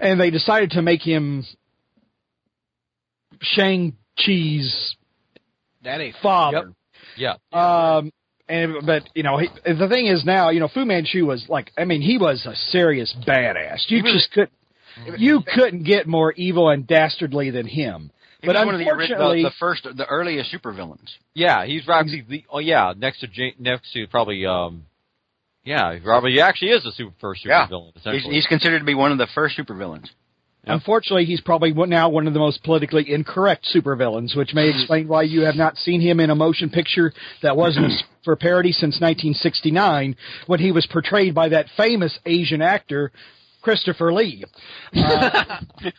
and 0.00 0.20
they 0.20 0.30
decided 0.30 0.70
to 0.72 0.82
make 0.82 1.02
him 1.02 1.44
Shang 3.42 3.96
Chi's 4.16 4.96
Daddy. 5.82 6.14
father. 6.22 6.72
Yeah. 7.16 7.34
Um, 7.52 8.12
and 8.48 8.84
but 8.84 9.02
you 9.14 9.22
know 9.22 9.38
he, 9.38 9.48
the 9.64 9.88
thing 9.88 10.06
is 10.06 10.24
now 10.24 10.50
you 10.50 10.60
know 10.60 10.68
Fu 10.68 10.84
Manchu 10.84 11.26
was 11.26 11.44
like 11.48 11.70
I 11.78 11.84
mean 11.84 12.02
he 12.02 12.18
was 12.18 12.46
a 12.46 12.54
serious 12.70 13.14
badass. 13.26 13.84
You 13.88 14.02
just 14.02 14.32
couldn't 14.32 14.52
you 15.18 15.42
couldn't 15.54 15.84
get 15.84 16.06
more 16.06 16.32
evil 16.32 16.68
and 16.68 16.86
dastardly 16.86 17.50
than 17.50 17.66
him. 17.66 18.10
He 18.40 18.46
But 18.46 18.56
was 18.56 18.66
one 18.66 18.74
of 18.74 18.78
the, 18.78 18.86
ori- 18.86 19.04
unfortunately, 19.04 19.42
the, 19.42 19.48
the 19.50 19.54
first, 19.58 19.86
the 19.96 20.06
earliest 20.06 20.52
supervillains. 20.52 21.10
Yeah, 21.34 21.66
he's 21.66 21.86
actually 21.88 22.24
the 22.28 22.44
oh 22.50 22.58
yeah 22.58 22.94
next 22.96 23.20
to 23.20 23.28
Ja- 23.32 23.52
next 23.58 23.92
to 23.92 24.06
probably 24.06 24.46
um 24.46 24.84
yeah 25.64 25.98
Robert 26.04 26.28
he 26.30 26.40
actually 26.40 26.70
is 26.70 26.86
a 26.86 26.92
super 26.92 27.12
first 27.20 27.42
super 27.42 27.52
Yeah. 27.52 27.66
He's, 27.66 28.00
essentially. 28.00 28.34
he's 28.34 28.46
considered 28.46 28.78
to 28.78 28.84
be 28.84 28.94
one 28.94 29.12
of 29.12 29.18
the 29.18 29.26
first 29.34 29.58
supervillains. 29.58 30.08
unfortunately 30.64 31.26
he's 31.26 31.40
probably 31.42 31.72
now 31.72 32.08
one 32.08 32.26
of 32.26 32.32
the 32.32 32.38
most 32.38 32.62
politically 32.64 33.12
incorrect 33.12 33.66
supervillains, 33.74 34.34
which 34.36 34.54
may 34.54 34.70
explain 34.70 35.06
why 35.08 35.22
you 35.22 35.42
have 35.42 35.56
not 35.56 35.76
seen 35.76 36.00
him 36.00 36.18
in 36.20 36.30
a 36.30 36.34
motion 36.34 36.70
picture 36.70 37.12
that 37.42 37.56
wasn't 37.56 37.92
for 38.24 38.36
parody 38.36 38.72
since 38.72 39.00
1969 39.00 40.16
when 40.46 40.60
he 40.60 40.72
was 40.72 40.86
portrayed 40.86 41.34
by 41.34 41.48
that 41.50 41.66
famous 41.76 42.18
Asian 42.24 42.62
actor 42.62 43.12
Christopher 43.62 44.12
Lee. 44.12 44.44
Uh, 44.94 45.60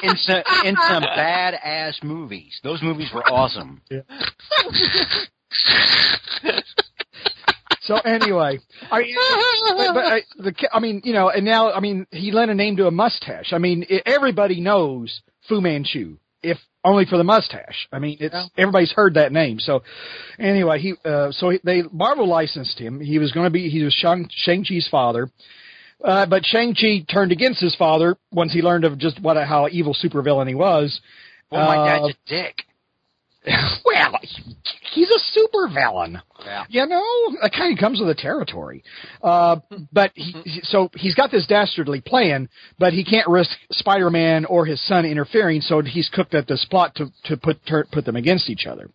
In 0.00 0.16
some, 0.16 0.42
in 0.64 0.76
some 0.88 1.02
badass 1.02 2.04
movies. 2.04 2.60
Those 2.62 2.80
movies 2.82 3.08
were 3.12 3.26
awesome. 3.28 3.82
So 7.88 7.96
anyway, 7.96 8.58
I 8.90 9.00
mean, 9.00 9.16
but, 9.76 9.94
but 9.94 10.04
I, 10.04 10.20
the, 10.36 10.68
I 10.72 10.78
mean, 10.78 11.00
you 11.04 11.14
know, 11.14 11.30
and 11.30 11.42
now, 11.42 11.72
I 11.72 11.80
mean, 11.80 12.06
he 12.10 12.32
lent 12.32 12.50
a 12.50 12.54
name 12.54 12.76
to 12.76 12.86
a 12.86 12.90
mustache. 12.90 13.54
I 13.54 13.58
mean, 13.58 13.86
i 13.90 14.02
everybody 14.04 14.60
knows 14.60 15.22
Fu 15.48 15.62
Manchu, 15.62 16.18
if 16.42 16.58
only 16.84 17.06
for 17.06 17.16
the 17.16 17.24
mustache. 17.24 17.88
I 17.90 17.98
mean, 17.98 18.18
it's 18.20 18.36
everybody's 18.58 18.92
heard 18.92 19.14
that 19.14 19.32
name. 19.32 19.58
So 19.58 19.82
anyway, 20.38 20.80
he, 20.80 20.94
uh, 21.02 21.32
so 21.32 21.52
they 21.64 21.82
Marvel 21.90 22.28
licensed 22.28 22.78
him. 22.78 23.00
He 23.00 23.18
was 23.18 23.32
going 23.32 23.46
to 23.46 23.50
be, 23.50 23.70
he 23.70 23.82
was 23.82 23.94
Shang 23.94 24.28
Shang 24.30 24.64
Chi's 24.64 24.86
father. 24.90 25.30
Uh, 26.04 26.26
but 26.26 26.44
Shang 26.46 26.74
Chi 26.74 27.04
turned 27.12 27.32
against 27.32 27.60
his 27.60 27.74
father 27.74 28.16
once 28.30 28.52
he 28.52 28.62
learned 28.62 28.84
of 28.84 28.98
just 28.98 29.20
what 29.20 29.36
a, 29.36 29.44
how 29.44 29.68
evil 29.70 29.94
supervillain 30.00 30.48
he 30.48 30.54
was. 30.54 31.00
Well, 31.50 31.66
my 31.66 31.76
Uh, 31.76 31.84
dad's 31.86 32.14
a 32.14 32.28
dick. 32.28 32.62
well, 33.84 34.18
he's 34.92 35.10
a 35.10 35.38
supervillain. 35.38 36.20
Yeah. 36.44 36.64
You 36.68 36.86
know, 36.86 37.02
that 37.40 37.52
kind 37.56 37.72
of 37.72 37.78
comes 37.80 37.98
with 37.98 38.08
the 38.08 38.14
territory. 38.14 38.82
Uh, 39.22 39.56
but 39.92 40.10
he, 40.14 40.32
he- 40.44 40.60
so 40.64 40.90
he's 40.94 41.14
got 41.14 41.30
this 41.30 41.46
dastardly 41.46 42.00
plan, 42.00 42.48
but 42.78 42.92
he 42.92 43.04
can't 43.04 43.26
risk 43.28 43.50
Spider-Man 43.72 44.44
or 44.44 44.66
his 44.66 44.84
son 44.86 45.04
interfering, 45.06 45.60
so 45.62 45.80
he's 45.82 46.08
cooked 46.12 46.34
at 46.34 46.46
this 46.46 46.64
plot 46.68 46.94
to 46.96 47.06
to 47.24 47.36
put 47.36 47.58
put 47.90 48.04
them 48.04 48.16
against 48.16 48.50
each 48.50 48.66
other. 48.66 48.90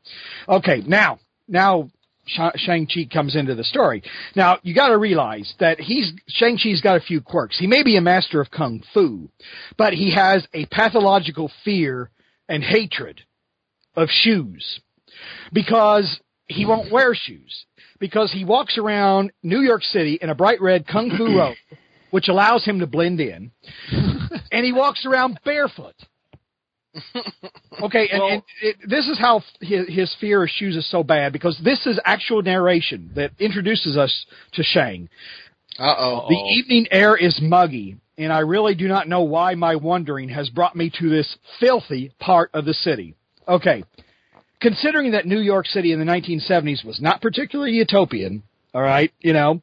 Okay, 0.48 0.84
now 0.86 1.20
now 1.48 1.90
Shang-Chi 2.26 3.10
comes 3.12 3.36
into 3.36 3.56
the 3.56 3.64
story. 3.64 4.04
Now, 4.36 4.58
you 4.64 4.74
got 4.74 4.90
to 4.90 4.98
realize 4.98 5.54
that 5.60 5.80
he's 5.80 6.12
Shang-Chi's 6.28 6.82
got 6.82 6.98
a 6.98 7.02
few 7.02 7.22
quirks. 7.22 7.60
He 7.60 7.68
may 7.68 7.84
be 7.84 7.98
a 7.98 8.02
master 8.02 8.40
of 8.40 8.50
kung 8.50 8.84
fu, 8.94 9.30
but 9.78 9.94
he 9.94 10.14
has 10.14 10.48
a 10.54 10.66
pathological 10.68 11.52
fear 11.64 12.10
and 12.48 12.64
hatred 12.64 13.22
of 13.96 14.10
shoes 14.10 14.80
because 15.52 16.20
he 16.48 16.66
won't 16.66 16.92
wear 16.92 17.14
shoes 17.14 17.66
because 18.00 18.32
he 18.32 18.46
walks 18.46 18.78
around 18.78 19.32
New 19.44 19.62
York 19.62 19.84
City 19.84 20.18
in 20.22 20.30
a 20.30 20.36
bright 20.36 20.62
red 20.62 20.88
kung 20.88 21.12
fu 21.18 21.26
robe, 21.38 21.56
which 22.12 22.28
allows 22.28 22.66
him 22.66 22.80
to 22.80 22.88
blend 22.88 23.20
in, 23.20 23.52
and 24.52 24.66
he 24.66 24.72
walks 24.72 25.06
around 25.06 25.40
barefoot. 25.46 25.96
Okay, 27.82 28.08
and, 28.12 28.22
and 28.22 28.44
it, 28.62 28.76
this 28.88 29.08
is 29.08 29.18
how 29.20 29.42
his, 29.60 29.88
his 29.88 30.16
fear 30.22 30.44
of 30.44 30.50
shoes 30.50 30.76
is 30.76 30.90
so 30.90 31.04
bad 31.04 31.34
because 31.34 31.60
this 31.64 31.86
is 31.86 32.00
actual 32.06 32.42
narration 32.42 33.12
that 33.16 33.32
introduces 33.40 33.98
us 33.98 34.26
to 34.54 34.64
Shang. 34.64 35.10
Uh 35.80 35.96
oh. 35.98 36.26
The 36.30 36.36
evening 36.36 36.88
air 36.92 37.16
is 37.18 37.40
muggy, 37.42 37.98
and 38.18 38.32
I 38.32 38.40
really 38.40 38.76
do 38.76 38.88
not 38.88 39.08
know 39.08 39.24
why 39.24 39.56
my 39.56 39.76
wandering 39.76 40.30
has 40.30 40.50
brought 40.50 40.76
me 40.76 40.92
to 41.00 41.10
this 41.10 41.36
filthy 41.60 42.12
part 42.20 42.52
of 42.54 42.66
the 42.66 42.74
city. 42.74 43.16
Okay. 43.48 43.84
Considering 44.62 45.12
that 45.12 45.26
New 45.26 45.40
York 45.40 45.66
City 45.66 45.92
in 45.92 46.00
the 46.00 46.06
1970s 46.06 46.86
was 46.86 47.02
not 47.02 47.22
particularly 47.22 47.72
utopian, 47.72 48.44
all 48.74 48.82
right, 48.82 49.12
you 49.20 49.34
know, 49.34 49.62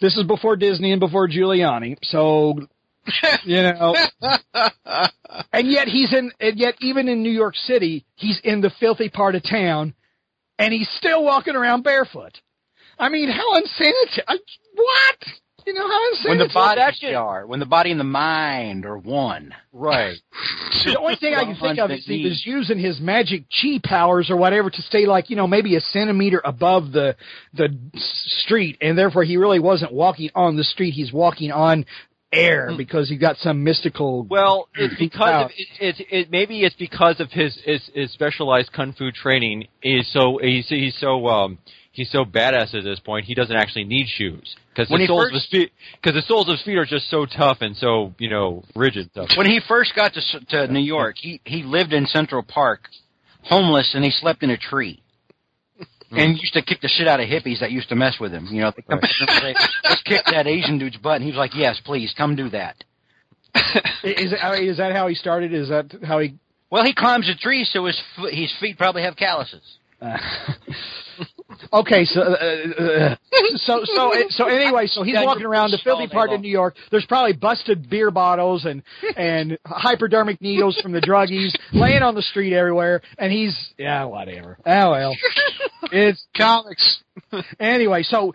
this 0.00 0.16
is 0.16 0.24
before 0.26 0.56
Disney 0.56 0.92
and 0.92 1.00
before 1.00 1.28
Giuliani, 1.28 1.96
so, 2.02 2.58
you 3.44 3.62
know, 3.62 3.94
and 5.52 5.68
yet 5.70 5.88
he's 5.88 6.12
in, 6.12 6.32
and 6.40 6.58
yet 6.58 6.74
even 6.80 7.08
in 7.08 7.22
New 7.22 7.30
York 7.30 7.54
City, 7.56 8.04
he's 8.16 8.40
in 8.44 8.60
the 8.60 8.70
filthy 8.80 9.08
part 9.08 9.34
of 9.34 9.42
town, 9.42 9.94
and 10.58 10.72
he's 10.72 10.88
still 10.98 11.24
walking 11.24 11.56
around 11.56 11.82
barefoot. 11.82 12.40
I 12.98 13.08
mean, 13.08 13.28
how 13.30 13.54
unsanitary! 13.56 14.24
I- 14.28 14.38
What? 14.74 15.16
You 15.66 15.72
know 15.72 15.88
how 15.88 16.10
unsanitary? 16.10 16.38
When 16.38 16.48
the 16.48 16.52
body 16.54 16.80
actually- 16.80 17.14
are, 17.14 17.46
when 17.46 17.58
the 17.60 17.66
body 17.66 17.90
and 17.90 17.98
the 17.98 18.04
mind 18.04 18.84
are 18.86 18.98
one. 18.98 19.54
right. 19.72 20.16
The 20.84 20.98
only 21.00 21.16
thing 21.16 21.34
I 21.34 21.44
can 21.44 21.56
think 21.56 21.78
of 21.78 21.90
is 21.90 22.04
he 22.04 22.24
was 22.24 22.42
using 22.44 22.78
his 22.78 23.00
magic 23.00 23.44
chi 23.48 23.80
powers 23.82 24.28
or 24.28 24.36
whatever 24.36 24.68
to 24.68 24.82
stay 24.82 25.06
like 25.06 25.30
you 25.30 25.36
know 25.36 25.46
maybe 25.46 25.76
a 25.76 25.80
centimeter 25.80 26.42
above 26.44 26.92
the 26.92 27.16
the 27.54 27.70
street, 28.42 28.76
and 28.82 28.98
therefore 28.98 29.24
he 29.24 29.38
really 29.38 29.60
wasn't 29.60 29.92
walking 29.94 30.28
on 30.34 30.56
the 30.58 30.64
street. 30.64 30.90
He's 30.92 31.10
walking 31.10 31.50
on 31.52 31.86
air 32.34 32.70
because 32.76 33.08
he 33.08 33.16
got 33.16 33.36
some 33.38 33.62
mystical. 33.64 34.24
Well, 34.24 34.68
it's 34.74 34.94
because 34.98 35.20
Wow. 35.30 35.44
of, 35.46 35.50
it, 35.56 35.68
it, 36.00 36.06
it, 36.10 36.30
maybe 36.30 36.60
it's 36.62 36.76
because 36.76 37.20
of 37.20 37.30
his, 37.30 37.56
his 37.64 37.80
his 37.94 38.10
specialized 38.12 38.72
kung 38.72 38.92
fu 38.92 39.10
training. 39.10 39.68
Is 39.82 40.10
so 40.12 40.38
he's 40.42 40.68
he's 40.68 40.96
so 40.98 41.26
um 41.28 41.58
he's 41.92 42.10
so 42.10 42.24
badass 42.24 42.74
at 42.74 42.84
this 42.84 43.00
point. 43.00 43.24
He 43.26 43.34
doesn't 43.34 43.54
actually 43.56 43.84
need 43.84 44.06
shoes 44.08 44.56
because 44.74 44.88
the 44.88 45.06
soles 45.06 45.24
first- 45.24 45.30
of 45.30 45.34
his 45.34 45.46
feet 45.50 45.72
because 46.02 46.14
the 46.14 46.22
soles 46.26 46.48
of 46.48 46.52
his 46.58 46.62
feet 46.62 46.76
are 46.76 46.84
just 46.86 47.08
so 47.10 47.26
tough 47.26 47.58
and 47.60 47.76
so 47.76 48.14
you 48.18 48.28
know 48.30 48.64
rigid. 48.74 49.10
Stuff. 49.12 49.30
When 49.36 49.46
he 49.46 49.60
first 49.66 49.94
got 49.94 50.14
to 50.14 50.20
S- 50.20 50.36
to 50.50 50.66
New 50.68 50.80
York, 50.80 51.16
he 51.18 51.40
he 51.44 51.62
lived 51.62 51.92
in 51.92 52.06
Central 52.06 52.42
Park, 52.42 52.88
homeless, 53.42 53.92
and 53.94 54.04
he 54.04 54.10
slept 54.10 54.42
in 54.42 54.50
a 54.50 54.56
tree. 54.58 55.00
And 56.16 56.38
used 56.38 56.54
to 56.54 56.62
kick 56.62 56.80
the 56.80 56.88
shit 56.88 57.08
out 57.08 57.20
of 57.20 57.28
hippies 57.28 57.60
that 57.60 57.70
used 57.70 57.88
to 57.88 57.96
mess 57.96 58.16
with 58.20 58.32
him. 58.32 58.48
You 58.50 58.62
know, 58.62 58.72
they 58.76 58.82
come 58.82 59.00
and 59.02 59.30
say, 59.30 59.54
let's 59.84 60.02
kick 60.02 60.22
that 60.26 60.46
Asian 60.46 60.78
dude's 60.78 60.96
butt. 60.96 61.16
And 61.16 61.24
he 61.24 61.30
was 61.30 61.38
like, 61.38 61.54
yes, 61.54 61.80
please, 61.84 62.14
come 62.16 62.36
do 62.36 62.48
that. 62.50 62.82
is 64.04 64.32
is 64.32 64.76
that 64.78 64.92
how 64.92 65.06
he 65.06 65.14
started? 65.14 65.54
Is 65.54 65.68
that 65.68 65.94
how 66.02 66.18
he? 66.18 66.34
Well, 66.70 66.84
he 66.84 66.92
climbs 66.92 67.28
a 67.28 67.36
tree, 67.36 67.64
so 67.64 67.86
his 67.86 68.00
his 68.30 68.52
feet 68.60 68.76
probably 68.76 69.02
have 69.02 69.16
calluses. 69.16 69.62
Uh, 70.00 70.18
okay, 71.72 72.04
so 72.04 72.20
uh, 72.20 72.24
uh, 72.24 73.16
so 73.56 73.84
so 73.84 74.12
so 74.30 74.46
anyway, 74.46 74.86
so 74.86 75.02
he's 75.02 75.14
Yeah, 75.14 75.24
walking 75.24 75.46
around 75.46 75.70
the 75.70 75.78
filthy 75.82 76.06
part 76.06 76.30
of 76.30 76.40
New 76.40 76.50
York. 76.50 76.76
There's 76.90 77.06
probably 77.06 77.32
busted 77.32 77.88
beer 77.88 78.10
bottles 78.10 78.64
and 78.64 78.82
and 79.16 79.58
hypodermic 79.66 80.40
needles 80.40 80.78
from 80.82 80.92
the 80.92 81.00
druggies 81.00 81.54
laying 81.72 82.02
on 82.02 82.14
the 82.14 82.22
street 82.22 82.52
everywhere, 82.54 83.02
and 83.18 83.32
he's 83.32 83.56
yeah 83.78 84.04
whatever. 84.04 84.58
Oh 84.66 84.90
well, 84.90 85.16
it's 85.92 86.24
Comics. 86.36 87.02
anyway. 87.60 88.02
So 88.02 88.34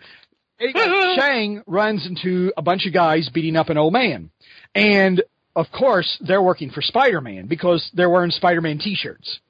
anyway, 0.58 1.14
Shang 1.16 1.62
runs 1.66 2.06
into 2.06 2.52
a 2.56 2.62
bunch 2.62 2.86
of 2.86 2.92
guys 2.92 3.28
beating 3.32 3.56
up 3.56 3.68
an 3.68 3.78
old 3.78 3.92
man, 3.92 4.30
and 4.74 5.22
of 5.56 5.66
course 5.76 6.18
they're 6.26 6.42
working 6.42 6.70
for 6.70 6.82
Spider-Man 6.82 7.46
because 7.46 7.90
they're 7.94 8.10
wearing 8.10 8.30
Spider-Man 8.30 8.78
T-shirts. 8.78 9.40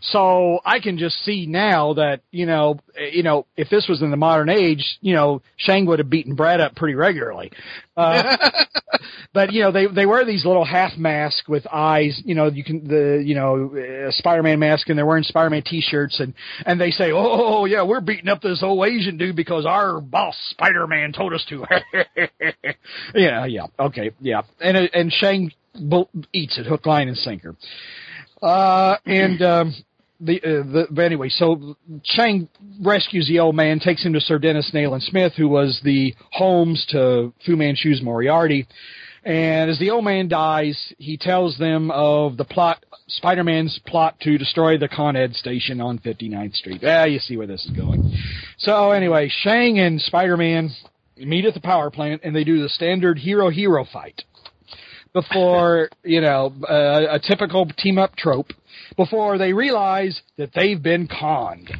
So 0.00 0.60
I 0.64 0.80
can 0.80 0.98
just 0.98 1.16
see 1.24 1.46
now 1.46 1.94
that 1.94 2.20
you 2.30 2.46
know, 2.46 2.78
you 3.12 3.22
know, 3.22 3.46
if 3.56 3.68
this 3.68 3.86
was 3.88 4.02
in 4.02 4.10
the 4.10 4.16
modern 4.16 4.48
age, 4.48 4.98
you 5.00 5.14
know, 5.14 5.42
Shang 5.56 5.86
would 5.86 5.98
have 5.98 6.10
beaten 6.10 6.34
Brad 6.34 6.60
up 6.60 6.74
pretty 6.76 6.94
regularly. 6.94 7.52
Uh, 7.96 8.36
but 9.32 9.52
you 9.52 9.62
know, 9.62 9.72
they 9.72 9.86
they 9.86 10.06
wear 10.06 10.24
these 10.24 10.44
little 10.44 10.64
half 10.64 10.96
masks 10.96 11.48
with 11.48 11.66
eyes. 11.72 12.20
You 12.24 12.34
know, 12.34 12.46
you 12.46 12.64
can 12.64 12.86
the 12.86 13.22
you 13.24 13.34
know 13.34 13.74
uh, 13.74 14.10
Spider-Man 14.12 14.58
mask, 14.58 14.88
and 14.88 14.98
they're 14.98 15.06
wearing 15.06 15.24
Spider-Man 15.24 15.62
T-shirts, 15.62 16.20
and 16.20 16.34
and 16.66 16.80
they 16.80 16.90
say, 16.90 17.10
oh 17.12 17.64
yeah, 17.64 17.82
we're 17.82 18.00
beating 18.00 18.28
up 18.28 18.42
this 18.42 18.62
old 18.62 18.86
Asian 18.86 19.16
dude 19.16 19.36
because 19.36 19.66
our 19.66 20.00
boss 20.00 20.36
Spider-Man 20.50 21.12
told 21.12 21.32
us 21.32 21.44
to. 21.48 21.64
yeah, 23.14 23.44
yeah, 23.46 23.66
okay, 23.78 24.10
yeah, 24.20 24.42
and 24.60 24.76
uh, 24.76 24.88
and 24.92 25.12
Shang 25.12 25.52
eats 26.32 26.58
it 26.58 26.66
hook, 26.66 26.86
line, 26.86 27.08
and 27.08 27.16
sinker. 27.16 27.56
Uh, 28.42 28.96
and 29.06 29.42
um, 29.42 29.74
the, 30.20 30.36
uh, 30.42 30.72
the 30.72 30.86
but 30.90 31.02
anyway, 31.02 31.28
so 31.28 31.76
Chang 32.04 32.48
rescues 32.82 33.26
the 33.28 33.40
old 33.40 33.54
man, 33.54 33.80
takes 33.80 34.04
him 34.04 34.12
to 34.12 34.20
Sir 34.20 34.38
Dennis 34.38 34.70
Nayland 34.72 35.02
Smith, 35.02 35.32
who 35.36 35.48
was 35.48 35.80
the 35.84 36.14
Holmes 36.32 36.84
to 36.90 37.32
Fu 37.44 37.56
Manchu's 37.56 38.02
Moriarty. 38.02 38.66
And 39.24 39.70
as 39.70 39.78
the 39.78 39.90
old 39.90 40.04
man 40.04 40.28
dies, 40.28 40.78
he 40.98 41.16
tells 41.16 41.56
them 41.56 41.90
of 41.90 42.36
the 42.36 42.44
plot, 42.44 42.84
Spider-Man's 43.08 43.80
plot 43.86 44.20
to 44.20 44.36
destroy 44.36 44.76
the 44.76 44.88
Con 44.88 45.16
Ed 45.16 45.34
station 45.34 45.80
on 45.80 45.98
59th 45.98 46.54
Street. 46.54 46.82
Ah, 46.86 47.04
you 47.04 47.18
see 47.18 47.38
where 47.38 47.46
this 47.46 47.64
is 47.64 47.70
going. 47.70 48.14
So 48.58 48.90
anyway, 48.90 49.30
Shang 49.30 49.78
and 49.78 49.98
Spider-Man 49.98 50.70
meet 51.16 51.46
at 51.46 51.54
the 51.54 51.60
power 51.60 51.90
plant, 51.90 52.20
and 52.22 52.36
they 52.36 52.44
do 52.44 52.62
the 52.62 52.68
standard 52.68 53.18
hero-hero 53.18 53.86
fight 53.90 54.22
before 55.14 55.88
you 56.02 56.20
know 56.20 56.52
uh, 56.68 57.16
a 57.16 57.18
typical 57.18 57.66
team 57.78 57.96
up 57.96 58.14
trope 58.16 58.48
before 58.96 59.38
they 59.38 59.52
realize 59.54 60.20
that 60.36 60.50
they've 60.54 60.82
been 60.82 61.08
conned. 61.08 61.70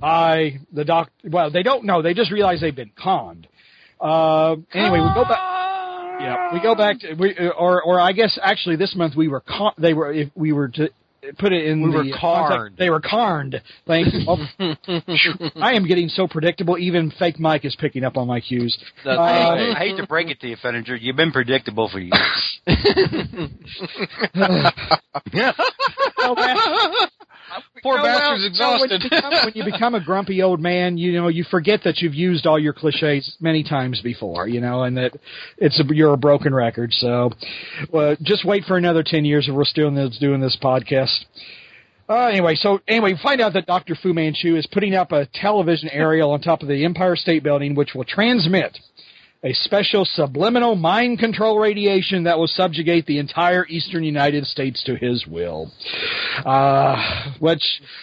by 0.00 0.58
the 0.72 0.84
doc. 0.84 1.10
Well, 1.24 1.50
they 1.50 1.62
don't 1.62 1.84
know. 1.84 2.02
They 2.02 2.14
just 2.14 2.30
realize 2.32 2.60
they've 2.60 2.74
been 2.74 2.92
conned. 3.02 3.46
Uh, 4.00 4.56
anyway, 4.74 4.98
we 5.00 5.14
go 5.14 5.24
back. 5.24 6.20
Yeah, 6.20 6.52
we 6.52 6.60
go 6.60 6.74
back 6.74 7.00
to 7.00 7.14
we, 7.14 7.34
or 7.56 7.82
or 7.82 7.98
I 8.00 8.12
guess 8.12 8.38
actually 8.42 8.76
this 8.76 8.94
month 8.94 9.14
we 9.16 9.28
were 9.28 9.40
con- 9.40 9.72
they 9.78 9.94
were 9.94 10.12
if 10.12 10.28
we 10.34 10.52
were 10.52 10.68
to 10.68 10.90
put 11.38 11.52
it 11.52 11.66
in 11.66 11.82
We 11.82 11.90
the 11.90 11.96
were 11.96 12.18
context- 12.18 12.78
They 12.78 12.90
were 12.90 13.00
carned. 13.00 13.60
Thank. 13.86 14.08
Oh, 14.28 14.38
I 15.60 15.72
am 15.74 15.86
getting 15.86 16.08
so 16.08 16.26
predictable. 16.26 16.78
Even 16.78 17.10
fake 17.18 17.38
Mike 17.40 17.64
is 17.64 17.76
picking 17.78 18.04
up 18.04 18.16
on 18.16 18.26
my 18.26 18.40
cues. 18.40 18.76
Uh, 19.04 19.10
I. 19.10 19.70
I 19.70 19.74
hate 19.78 19.96
to 19.96 20.06
break 20.06 20.28
it 20.28 20.40
to 20.40 20.48
you, 20.48 20.56
Fenninger. 20.56 20.96
You've 21.00 21.16
been 21.16 21.32
predictable 21.32 21.88
for 21.88 21.98
years. 22.00 22.60
Oh, 26.22 26.34
man. 26.34 26.56
Poor 27.82 27.98
Oh, 27.98 28.02
bastard's 28.02 28.58
well, 28.58 28.74
no, 28.76 28.80
when, 28.80 28.90
you 28.90 28.96
exhausted. 28.96 29.10
become, 29.10 29.32
when 29.44 29.52
you 29.54 29.64
become 29.64 29.94
a 29.94 30.04
grumpy 30.04 30.42
old 30.42 30.60
man, 30.60 30.98
you 30.98 31.12
know 31.12 31.28
you 31.28 31.44
forget 31.50 31.80
that 31.84 31.98
you've 31.98 32.14
used 32.14 32.46
all 32.46 32.58
your 32.58 32.72
cliches 32.72 33.36
many 33.40 33.62
times 33.62 34.00
before, 34.02 34.46
you 34.48 34.60
know, 34.60 34.82
and 34.84 34.96
that 34.96 35.12
it's 35.58 35.78
a, 35.80 35.84
you're 35.94 36.12
a 36.14 36.18
broken 36.18 36.54
record. 36.54 36.92
So, 36.92 37.30
well, 37.90 38.16
just 38.22 38.44
wait 38.44 38.64
for 38.64 38.76
another 38.76 39.02
ten 39.02 39.24
years 39.24 39.48
if 39.48 39.54
we're 39.54 39.64
still 39.64 39.90
doing 40.20 40.40
this 40.40 40.56
podcast. 40.62 41.24
Uh, 42.08 42.26
anyway, 42.26 42.56
so 42.56 42.80
anyway, 42.88 43.14
find 43.22 43.40
out 43.40 43.52
that 43.52 43.66
Dr. 43.66 43.94
Fu 43.94 44.12
Manchu 44.12 44.56
is 44.56 44.66
putting 44.66 44.96
up 44.96 45.12
a 45.12 45.26
television 45.32 45.88
aerial 45.92 46.32
on 46.32 46.40
top 46.40 46.60
of 46.60 46.66
the 46.66 46.84
Empire 46.84 47.14
State 47.14 47.44
Building, 47.44 47.76
which 47.76 47.90
will 47.94 48.02
transmit 48.04 48.76
a 49.42 49.52
special 49.54 50.04
subliminal 50.04 50.76
mind 50.76 51.18
control 51.18 51.58
radiation 51.58 52.24
that 52.24 52.38
will 52.38 52.46
subjugate 52.46 53.06
the 53.06 53.18
entire 53.18 53.66
eastern 53.68 54.04
United 54.04 54.44
States 54.46 54.82
to 54.84 54.96
his 54.96 55.26
will. 55.26 55.72
Uh, 56.44 57.32
which 57.38 57.62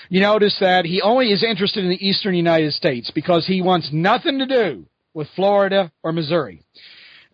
you 0.09 0.19
notice 0.19 0.57
that 0.59 0.85
he 0.85 1.01
only 1.01 1.31
is 1.31 1.43
interested 1.43 1.83
in 1.83 1.89
the 1.89 2.07
eastern 2.07 2.33
United 2.33 2.73
States 2.73 3.11
because 3.13 3.45
he 3.45 3.61
wants 3.61 3.89
nothing 3.91 4.39
to 4.39 4.47
do 4.47 4.85
with 5.13 5.27
Florida 5.35 5.91
or 6.03 6.11
Missouri. 6.11 6.61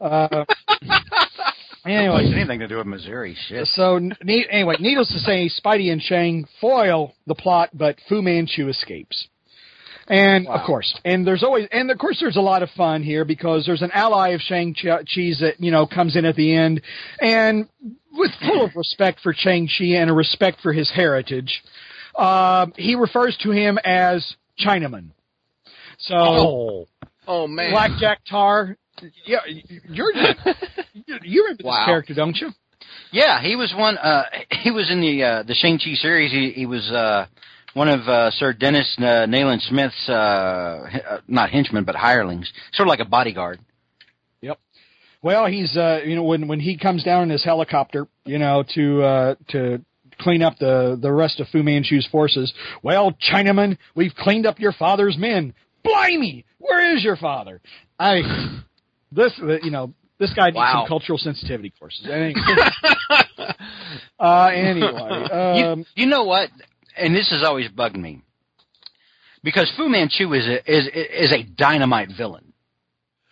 Uh, 0.02 0.44
anyway, 1.86 2.26
anything 2.34 2.60
to 2.60 2.68
do 2.68 2.78
with 2.78 2.88
Missouri. 2.88 3.38
Shit. 3.48 3.68
so 3.68 4.00
ne- 4.00 4.48
anyway, 4.50 4.76
needless 4.80 5.10
to 5.14 5.20
say, 5.20 5.50
Spidey 5.50 5.92
and 5.92 6.02
Shang 6.02 6.46
foil 6.60 7.14
the 7.26 7.36
plot, 7.36 7.70
but 7.74 7.98
Fu 8.10 8.22
Manchu 8.22 8.68
escapes. 8.68 9.28
And 10.08 10.48
of 10.48 10.66
course, 10.66 10.94
and 11.06 11.26
there's 11.26 11.44
always, 11.44 11.68
and 11.72 11.90
of 11.90 11.98
course, 11.98 12.18
there's 12.20 12.36
a 12.36 12.42
lot 12.42 12.62
of 12.62 12.70
fun 12.72 13.04
here 13.04 13.24
because 13.24 13.66
there's 13.66 13.82
an 13.82 13.92
ally 13.94 14.30
of 14.30 14.42
Shang 14.42 14.76
Chi's 14.76 15.40
that 15.40 15.60
you 15.60 15.72
know 15.72 15.86
comes 15.88 16.16
in 16.18 16.26
at 16.26 16.36
the 16.36 16.54
end, 16.54 16.82
and 17.22 17.70
with 18.12 18.32
full 18.42 18.66
of 18.66 18.72
respect 18.76 19.22
for 19.22 19.34
Shang 19.34 19.68
Chi 19.68 19.86
and 19.96 20.10
a 20.10 20.14
respect 20.14 20.60
for 20.62 20.74
his 20.74 20.92
heritage, 20.92 21.64
um, 22.18 22.74
he 22.76 22.96
refers 22.96 23.38
to 23.44 23.52
him 23.52 23.80
as 23.86 24.36
Chinaman. 24.60 25.12
So 26.00 26.16
Oh, 26.16 26.88
Oh 27.26 27.48
man. 27.48 27.72
Blackjack 27.72 28.20
Tarr, 28.30 28.76
yeah, 29.26 29.38
you're 29.48 30.12
you 31.24 31.44
remember 31.44 31.64
Wow. 31.64 31.78
this 31.80 31.86
character, 31.86 32.14
don't 32.14 32.36
you? 32.36 32.50
Yeah, 33.12 33.42
he 33.42 33.56
was 33.56 33.74
one. 33.78 33.98
Uh, 33.98 34.24
he 34.64 34.70
was 34.72 34.92
in 34.92 35.00
the 35.00 35.24
uh, 35.24 35.44
the 35.44 35.54
Shang 35.54 35.78
Chi 35.78 35.94
series. 35.94 36.32
He, 36.32 36.50
he 36.52 36.66
was 36.66 36.92
uh, 36.92 37.28
one 37.74 37.90
of 37.90 38.08
uh, 38.08 38.32
Sir 38.32 38.54
Dennis 38.54 38.96
uh, 39.00 39.26
Nayland 39.28 39.62
Smith's 39.62 40.08
uh, 40.10 40.12
uh, 40.14 41.20
not 41.28 41.50
henchmen 41.50 41.84
but 41.84 41.96
hirelings, 41.96 42.52
sort 42.74 42.88
of 42.88 42.90
like 42.90 43.00
a 43.00 43.06
bodyguard. 43.06 43.60
Yep. 44.42 44.60
Well, 45.22 45.46
he's 45.48 45.76
uh, 45.76 46.02
you 46.06 46.16
know 46.16 46.24
when 46.24 46.48
when 46.48 46.60
he 46.60 46.78
comes 46.78 47.04
down 47.04 47.24
in 47.24 47.30
his 47.30 47.44
helicopter, 47.44 48.08
you 48.26 48.38
know, 48.40 48.64
to 48.76 49.02
uh, 49.04 49.36
to 49.50 49.84
clean 50.20 50.42
up 50.44 50.58
the 50.60 50.98
the 51.02 51.12
rest 51.12 51.40
of 51.40 51.48
Fu 51.50 51.64
Manchu's 51.64 52.08
forces. 52.12 52.54
Well, 52.82 53.14
Chinaman, 53.32 53.78
we've 53.96 54.14
cleaned 54.16 54.46
up 54.46 54.60
your 54.60 54.74
father's 54.74 55.18
men. 55.18 55.54
Blimey, 55.84 56.46
where 56.60 56.96
is 56.96 57.04
your 57.04 57.16
father? 57.18 57.62
I 58.00 58.22
this 59.12 59.34
uh, 59.42 59.60
you 59.64 59.72
know 59.72 59.94
this 60.20 60.34
guy 60.34 60.48
needs 60.48 60.58
Wow. 60.58 60.82
some 60.82 60.88
cultural 60.88 61.18
sensitivity 61.18 61.74
courses. 61.78 62.06
Anyway, 62.06 62.34
uh, 64.20 64.46
anyway 64.54 64.90
um, 64.90 65.80
you, 65.80 66.04
you 66.04 66.06
know 66.08 66.24
what? 66.24 66.50
And 66.98 67.16
this 67.16 67.30
has 67.32 67.44
always 67.44 67.70
bugged 67.70 67.98
me 67.98 68.22
because 69.44 69.72
Fu 69.76 69.90
Manchu 69.90 70.34
is 70.34 70.48
a, 70.48 70.72
is 70.72 70.88
is 70.88 71.32
a 71.32 71.44
dynamite 71.44 72.10
villain. 72.16 72.54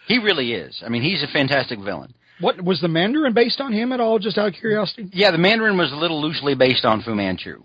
He 0.07 0.17
really 0.17 0.53
is. 0.53 0.81
I 0.85 0.89
mean, 0.89 1.03
he's 1.03 1.23
a 1.23 1.27
fantastic 1.27 1.79
villain. 1.79 2.13
what 2.41 2.61
was 2.61 2.81
the 2.81 2.87
Mandarin 2.87 3.33
based 3.33 3.61
on 3.61 3.71
him 3.71 3.91
at 3.91 3.99
all? 3.99 4.19
Just 4.19 4.37
out 4.37 4.49
of 4.49 4.53
curiosity. 4.55 5.09
Yeah, 5.13 5.31
the 5.31 5.37
Mandarin 5.37 5.77
was 5.77 5.91
a 5.91 5.95
little 5.95 6.21
loosely 6.21 6.55
based 6.55 6.85
on 6.85 7.01
Fu 7.01 7.15
Manchu. 7.15 7.61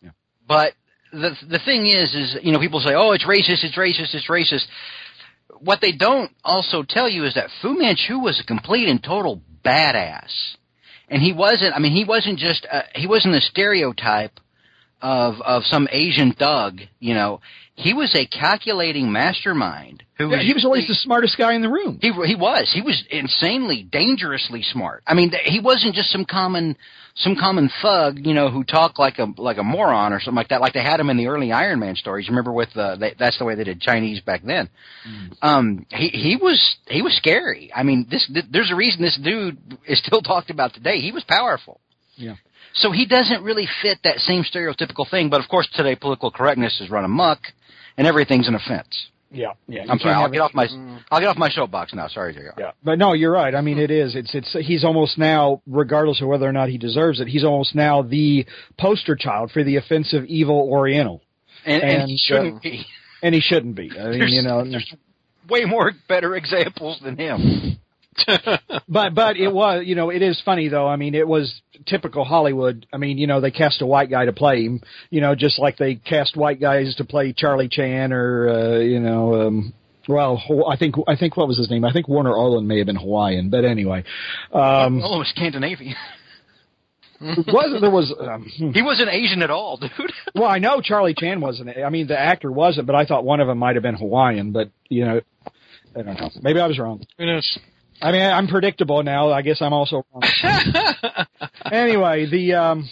Yeah. 0.00 0.10
But 0.48 0.72
the 1.12 1.36
the 1.48 1.60
thing 1.64 1.86
is, 1.86 2.14
is 2.14 2.36
you 2.42 2.52
know 2.52 2.58
people 2.58 2.80
say, 2.80 2.94
oh, 2.94 3.12
it's 3.12 3.24
racist, 3.24 3.64
it's 3.64 3.76
racist, 3.76 4.14
it's 4.14 4.28
racist. 4.28 4.64
What 5.58 5.80
they 5.80 5.92
don't 5.92 6.30
also 6.42 6.82
tell 6.82 7.08
you 7.08 7.24
is 7.24 7.34
that 7.34 7.48
Fu 7.60 7.78
Manchu 7.78 8.18
was 8.18 8.40
a 8.40 8.46
complete 8.46 8.88
and 8.88 9.02
total 9.02 9.42
badass, 9.64 10.32
and 11.08 11.22
he 11.22 11.32
wasn't. 11.32 11.74
I 11.74 11.78
mean, 11.80 11.92
he 11.92 12.04
wasn't 12.04 12.38
just 12.38 12.66
a, 12.70 12.84
he 12.94 13.06
wasn't 13.06 13.34
a 13.34 13.40
stereotype 13.40 14.40
of 15.04 15.34
of 15.42 15.64
some 15.66 15.86
Asian 15.92 16.32
thug. 16.32 16.80
You 16.98 17.12
know, 17.12 17.40
he 17.74 17.92
was 17.92 18.14
a 18.16 18.26
calculating 18.26 19.12
mastermind 19.12 20.02
who 20.16 20.30
Yeah, 20.30 20.40
he 20.40 20.54
was 20.54 20.64
always 20.64 20.88
the 20.88 20.94
smartest 20.94 21.36
guy 21.36 21.52
in 21.52 21.60
the 21.60 21.68
room. 21.68 21.98
he 22.00 22.10
he 22.26 22.34
was. 22.34 22.70
He 22.72 22.80
was 22.80 23.04
insanely, 23.10 23.82
dangerously 23.82 24.62
smart. 24.62 25.02
I 25.06 25.12
mean, 25.14 25.30
he 25.44 25.60
wasn't 25.60 25.94
just 25.94 26.10
some 26.10 26.24
common 26.24 26.76
some 27.16 27.36
common 27.36 27.70
thug, 27.82 28.18
you 28.24 28.32
know, 28.34 28.48
who 28.50 28.64
talked 28.64 28.98
like 28.98 29.18
a 29.18 29.26
like 29.36 29.58
a 29.58 29.62
moron 29.62 30.14
or 30.14 30.20
something 30.20 30.36
like 30.36 30.48
that. 30.48 30.62
Like 30.62 30.72
they 30.72 30.82
had 30.82 30.98
him 31.00 31.10
in 31.10 31.18
the 31.18 31.26
early 31.26 31.52
Iron 31.52 31.80
Man 31.80 31.96
stories. 31.96 32.28
Remember 32.30 32.50
with 32.52 32.74
uh, 32.74 32.96
they, 32.96 33.14
that's 33.18 33.38
the 33.38 33.44
way 33.44 33.54
they 33.56 33.64
did 33.64 33.80
Chinese 33.82 34.20
back 34.20 34.42
then. 34.42 34.70
Um, 35.42 35.84
he 35.90 36.08
he 36.08 36.36
was 36.40 36.76
he 36.88 37.02
was 37.02 37.14
scary. 37.16 37.70
I 37.74 37.82
mean, 37.82 38.06
this 38.10 38.26
th- 38.32 38.46
there's 38.50 38.72
a 38.72 38.74
reason 38.74 39.02
this 39.02 39.18
dude 39.22 39.58
is 39.86 39.98
still 39.98 40.22
talked 40.22 40.48
about 40.48 40.72
today. 40.72 41.00
He 41.00 41.12
was 41.12 41.24
powerful. 41.24 41.78
Yeah. 42.16 42.36
So 42.74 42.90
he 42.90 43.06
doesn't 43.06 43.42
really 43.42 43.68
fit 43.82 43.98
that 44.04 44.18
same 44.18 44.42
stereotypical 44.44 45.08
thing. 45.08 45.30
But 45.30 45.40
of 45.40 45.48
course, 45.48 45.68
today 45.74 45.94
political 45.96 46.30
correctness 46.30 46.78
has 46.80 46.90
run 46.90 47.04
amok, 47.04 47.38
and 47.96 48.06
everything's 48.06 48.48
an 48.48 48.54
offense. 48.54 49.08
Yeah, 49.30 49.54
yeah. 49.66 49.84
I'm 49.88 49.98
sorry. 49.98 50.14
I'll 50.14 50.28
get 50.28 50.36
it- 50.36 50.42
off 50.42 50.54
my 50.54 50.68
I'll 51.10 51.18
get 51.20 51.26
off 51.28 51.36
my 51.36 51.48
soapbox 51.50 51.92
now. 51.92 52.06
Sorry, 52.06 52.32
JR. 52.34 52.58
Yeah, 52.58 52.70
but 52.84 52.98
no, 52.98 53.14
you're 53.14 53.32
right. 53.32 53.52
I 53.54 53.60
mean, 53.62 53.78
it 53.78 53.90
is. 53.90 54.14
It's 54.14 54.32
it's. 54.34 54.52
He's 54.64 54.84
almost 54.84 55.18
now, 55.18 55.60
regardless 55.66 56.20
of 56.22 56.28
whether 56.28 56.48
or 56.48 56.52
not 56.52 56.68
he 56.68 56.78
deserves 56.78 57.20
it, 57.20 57.26
he's 57.26 57.42
almost 57.44 57.74
now 57.74 58.02
the 58.02 58.46
poster 58.78 59.16
child 59.16 59.50
for 59.50 59.64
the 59.64 59.76
offensive 59.76 60.24
evil 60.26 60.68
Oriental, 60.70 61.20
And, 61.64 61.82
and, 61.82 62.02
And, 62.02 62.10
he 62.10 62.16
shouldn't 62.16 62.56
uh, 62.56 62.60
be. 62.62 62.86
and 63.22 63.34
he 63.34 63.40
shouldn't 63.40 63.74
be. 63.74 63.90
I 63.98 64.10
mean, 64.10 64.28
you 64.28 64.42
know. 64.42 64.62
there's 64.70 64.94
way 65.48 65.64
more 65.64 65.92
better 66.08 66.36
examples 66.42 67.00
than 67.02 67.16
him. 67.16 67.78
But 68.88 69.14
but 69.14 69.36
it 69.36 69.48
was, 69.52 69.82
you 69.86 69.94
know, 69.94 70.10
it 70.10 70.22
is 70.22 70.40
funny 70.44 70.68
though. 70.68 70.86
I 70.86 70.96
mean, 70.96 71.14
it 71.14 71.26
was 71.26 71.60
typical 71.86 72.24
Hollywood. 72.24 72.86
I 72.92 72.98
mean, 72.98 73.18
you 73.18 73.26
know, 73.26 73.40
they 73.40 73.50
cast 73.50 73.82
a 73.82 73.86
white 73.86 74.10
guy 74.10 74.26
to 74.26 74.32
play 74.32 74.64
him, 74.64 74.82
you 75.10 75.20
know, 75.20 75.34
just 75.34 75.58
like 75.58 75.78
they 75.78 75.96
cast 75.96 76.36
white 76.36 76.60
guys 76.60 76.94
to 76.96 77.04
play 77.04 77.32
Charlie 77.32 77.68
Chan 77.68 78.12
or 78.12 78.48
uh, 78.48 78.78
you 78.78 79.00
know. 79.00 79.46
um 79.46 79.74
well, 80.06 80.66
I 80.68 80.76
think 80.76 80.96
I 81.08 81.16
think 81.16 81.36
what 81.36 81.48
was 81.48 81.56
his 81.56 81.70
name? 81.70 81.84
I 81.84 81.92
think 81.92 82.08
Warner 82.08 82.36
Oland 82.36 82.68
may 82.68 82.78
have 82.78 82.86
been 82.86 82.96
Hawaiian, 82.96 83.48
but 83.48 83.64
anyway, 83.64 84.04
um, 84.52 85.00
oh, 85.02 85.22
it's 85.22 85.30
Scandinavian. 85.30 85.96
was 87.20 87.80
there 87.80 87.90
was 87.90 88.14
um, 88.20 88.50
hmm. 88.56 88.70
He 88.72 88.82
wasn't 88.82 89.08
Asian 89.08 89.42
at 89.42 89.50
all, 89.50 89.78
dude. 89.78 89.90
Well, 90.34 90.50
I 90.50 90.58
know 90.58 90.80
Charlie 90.80 91.14
Chan 91.14 91.40
wasn't. 91.40 91.70
I 91.78 91.88
mean, 91.90 92.08
the 92.08 92.18
actor 92.18 92.50
wasn't, 92.50 92.88
but 92.88 92.96
I 92.96 93.04
thought 93.06 93.24
one 93.24 93.38
of 93.40 93.46
them 93.46 93.56
might 93.56 93.76
have 93.76 93.84
been 93.84 93.94
Hawaiian. 93.94 94.50
But 94.50 94.70
you 94.88 95.04
know, 95.04 95.20
I 95.96 96.02
don't 96.02 96.20
know. 96.20 96.30
Maybe 96.42 96.60
I 96.60 96.66
was 96.66 96.78
wrong. 96.78 97.06
Who 97.18 97.26
knows? 97.26 97.58
I 98.02 98.12
mean, 98.12 98.22
I'm 98.22 98.48
predictable 98.48 99.02
now. 99.02 99.30
I 99.30 99.42
guess 99.42 99.62
I'm 99.62 99.72
also 99.72 100.04
wrong. 100.12 100.22
anyway, 101.72 102.26
the 102.30 102.54
um, 102.54 102.88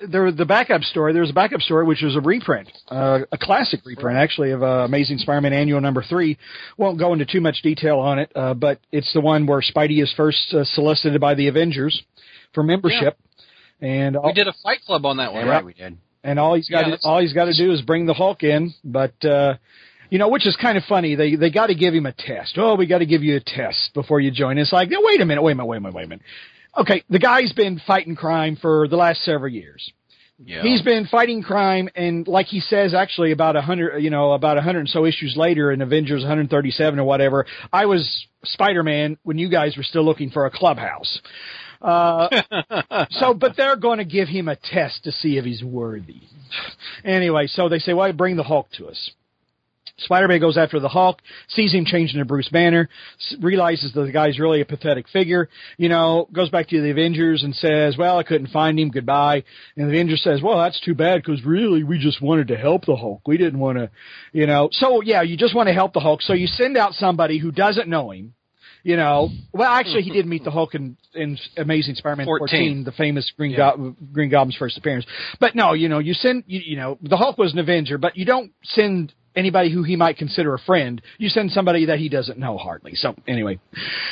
there 0.00 0.30
the 0.30 0.44
backup 0.46 0.82
story. 0.82 1.12
There's 1.12 1.30
a 1.30 1.34
backup 1.34 1.60
story 1.60 1.84
which 1.84 2.02
was 2.02 2.16
a 2.16 2.20
reprint, 2.20 2.68
uh, 2.88 3.20
a 3.32 3.38
classic 3.38 3.80
reprint 3.84 4.16
actually 4.16 4.52
of 4.52 4.62
uh, 4.62 4.84
Amazing 4.84 5.18
Spider-Man 5.18 5.52
Annual 5.52 5.80
Number 5.80 6.02
Three. 6.02 6.38
Won't 6.76 6.98
go 6.98 7.12
into 7.12 7.26
too 7.26 7.40
much 7.40 7.62
detail 7.62 7.98
on 7.98 8.18
it, 8.20 8.30
uh, 8.34 8.54
but 8.54 8.80
it's 8.92 9.12
the 9.12 9.20
one 9.20 9.46
where 9.46 9.60
Spidey 9.60 10.02
is 10.02 10.12
first 10.16 10.54
uh, 10.54 10.64
solicited 10.64 11.20
by 11.20 11.34
the 11.34 11.48
Avengers 11.48 12.02
for 12.54 12.62
membership. 12.62 13.18
And 13.80 14.16
all, 14.16 14.26
We 14.26 14.32
did 14.32 14.48
a 14.48 14.54
Fight 14.62 14.80
Club 14.86 15.04
on 15.06 15.18
that 15.18 15.32
one, 15.32 15.46
Yeah, 15.46 15.52
right? 15.52 15.64
we 15.64 15.72
did. 15.74 15.98
and 16.24 16.38
all 16.38 16.54
he's 16.54 16.68
got 16.68 16.88
Yeah, 16.88 16.96
to 16.96 17.02
all 17.04 17.20
he's 17.20 17.32
got 17.32 17.44
to 17.46 17.54
do 17.56 17.72
is 17.72 17.82
bring 17.82 18.06
the 18.06 18.14
Hulk 18.14 18.42
in. 18.42 18.74
But 18.84 19.24
uh, 19.24 19.54
you 20.10 20.18
know, 20.18 20.28
which 20.28 20.46
is 20.46 20.56
kind 20.56 20.78
of 20.78 20.84
funny. 20.84 21.14
They 21.14 21.36
they 21.36 21.50
got 21.50 21.66
to 21.66 21.74
give 21.74 21.94
him 21.94 22.06
a 22.06 22.12
test. 22.12 22.54
Oh, 22.56 22.74
we 22.74 22.86
got 22.86 22.98
to 22.98 23.06
give 23.06 23.22
you 23.22 23.36
a 23.36 23.40
test 23.40 23.92
before 23.94 24.20
you 24.20 24.30
join. 24.30 24.58
It's 24.58 24.72
like, 24.72 24.90
no, 24.90 25.00
wait 25.02 25.20
a 25.20 25.26
minute, 25.26 25.42
wait 25.42 25.52
a 25.52 25.54
minute, 25.56 25.66
wait 25.66 25.76
a 25.76 25.80
minute, 25.80 25.94
wait 25.94 26.04
a 26.04 26.08
minute. 26.08 26.24
Okay, 26.76 27.02
the 27.08 27.18
guy's 27.18 27.52
been 27.52 27.80
fighting 27.86 28.14
crime 28.14 28.56
for 28.60 28.88
the 28.88 28.96
last 28.96 29.22
several 29.24 29.52
years. 29.52 29.92
Yeah. 30.44 30.62
He's 30.62 30.82
been 30.82 31.06
fighting 31.06 31.42
crime, 31.42 31.88
and 31.96 32.28
like 32.28 32.46
he 32.46 32.60
says, 32.60 32.94
actually, 32.94 33.32
about 33.32 33.56
a 33.56 33.60
hundred, 33.60 33.98
you 33.98 34.10
know, 34.10 34.32
about 34.32 34.56
a 34.56 34.60
hundred 34.60 34.80
and 34.80 34.88
so 34.88 35.04
issues 35.04 35.36
later 35.36 35.72
in 35.72 35.82
Avengers 35.82 36.22
137 36.22 37.00
or 37.00 37.04
whatever, 37.04 37.44
I 37.72 37.86
was 37.86 38.26
Spider-Man 38.44 39.18
when 39.24 39.36
you 39.36 39.48
guys 39.48 39.76
were 39.76 39.82
still 39.82 40.04
looking 40.04 40.30
for 40.30 40.46
a 40.46 40.50
clubhouse. 40.50 41.20
Uh, 41.82 42.28
so, 43.10 43.34
but 43.34 43.56
they're 43.56 43.76
going 43.76 43.98
to 43.98 44.04
give 44.04 44.28
him 44.28 44.46
a 44.46 44.54
test 44.54 45.04
to 45.04 45.12
see 45.12 45.38
if 45.38 45.44
he's 45.44 45.64
worthy. 45.64 46.22
Anyway, 47.04 47.48
so 47.48 47.68
they 47.68 47.80
say, 47.80 47.92
"Well, 47.92 48.12
bring 48.12 48.36
the 48.36 48.44
Hulk 48.44 48.68
to 48.78 48.86
us." 48.86 49.10
Spider-Man 49.98 50.40
goes 50.40 50.56
after 50.56 50.80
the 50.80 50.88
Hulk, 50.88 51.20
sees 51.48 51.72
him 51.72 51.84
changing 51.84 52.18
into 52.18 52.24
Bruce 52.24 52.48
Banner, 52.48 52.88
realizes 53.40 53.92
that 53.92 54.02
the 54.02 54.12
guy's 54.12 54.38
really 54.38 54.60
a 54.60 54.64
pathetic 54.64 55.08
figure, 55.08 55.48
you 55.76 55.88
know, 55.88 56.28
goes 56.32 56.50
back 56.50 56.68
to 56.68 56.80
the 56.80 56.90
Avengers 56.90 57.42
and 57.42 57.54
says, 57.54 57.96
well, 57.96 58.18
I 58.18 58.22
couldn't 58.22 58.48
find 58.48 58.78
him, 58.78 58.90
goodbye. 58.90 59.44
And 59.76 59.88
the 59.88 59.92
Avengers 59.92 60.22
says, 60.22 60.40
well, 60.42 60.58
that's 60.58 60.80
too 60.80 60.94
bad 60.94 61.22
because 61.22 61.44
really 61.44 61.82
we 61.82 61.98
just 61.98 62.22
wanted 62.22 62.48
to 62.48 62.56
help 62.56 62.86
the 62.86 62.96
Hulk. 62.96 63.26
We 63.26 63.36
didn't 63.36 63.58
want 63.58 63.78
to, 63.78 63.90
you 64.32 64.46
know, 64.46 64.68
so 64.72 65.02
yeah, 65.02 65.22
you 65.22 65.36
just 65.36 65.54
want 65.54 65.68
to 65.68 65.74
help 65.74 65.92
the 65.92 66.00
Hulk. 66.00 66.22
So 66.22 66.32
you 66.32 66.46
send 66.46 66.76
out 66.76 66.94
somebody 66.94 67.38
who 67.38 67.50
doesn't 67.50 67.88
know 67.88 68.10
him, 68.10 68.34
you 68.84 68.96
know, 68.96 69.28
well, 69.52 69.70
actually, 69.70 70.02
he 70.02 70.10
did 70.10 70.26
meet 70.26 70.44
the 70.44 70.50
Hulk 70.50 70.74
in, 70.74 70.96
in 71.14 71.36
Amazing 71.56 71.96
Spider-Man 71.96 72.26
14, 72.26 72.48
14, 72.48 72.84
the 72.84 72.92
famous 72.92 73.30
Green, 73.36 73.56
Go- 73.56 73.94
Green 74.12 74.30
Goblin's 74.30 74.56
first 74.56 74.78
appearance. 74.78 75.04
But 75.40 75.54
no, 75.54 75.72
you 75.72 75.88
know, 75.88 75.98
you 75.98 76.14
send, 76.14 76.44
you, 76.46 76.60
you 76.64 76.76
know, 76.76 76.96
the 77.02 77.16
Hulk 77.16 77.38
was 77.38 77.52
an 77.52 77.58
Avenger, 77.58 77.98
but 77.98 78.16
you 78.16 78.24
don't 78.24 78.52
send 78.62 79.12
anybody 79.38 79.72
who 79.72 79.82
he 79.82 79.96
might 79.96 80.18
consider 80.18 80.54
a 80.54 80.58
friend. 80.58 81.00
You 81.18 81.28
send 81.28 81.52
somebody 81.52 81.86
that 81.86 81.98
he 81.98 82.08
doesn't 82.08 82.38
know 82.38 82.58
hardly. 82.58 82.94
So 82.94 83.14
anyway, 83.26 83.58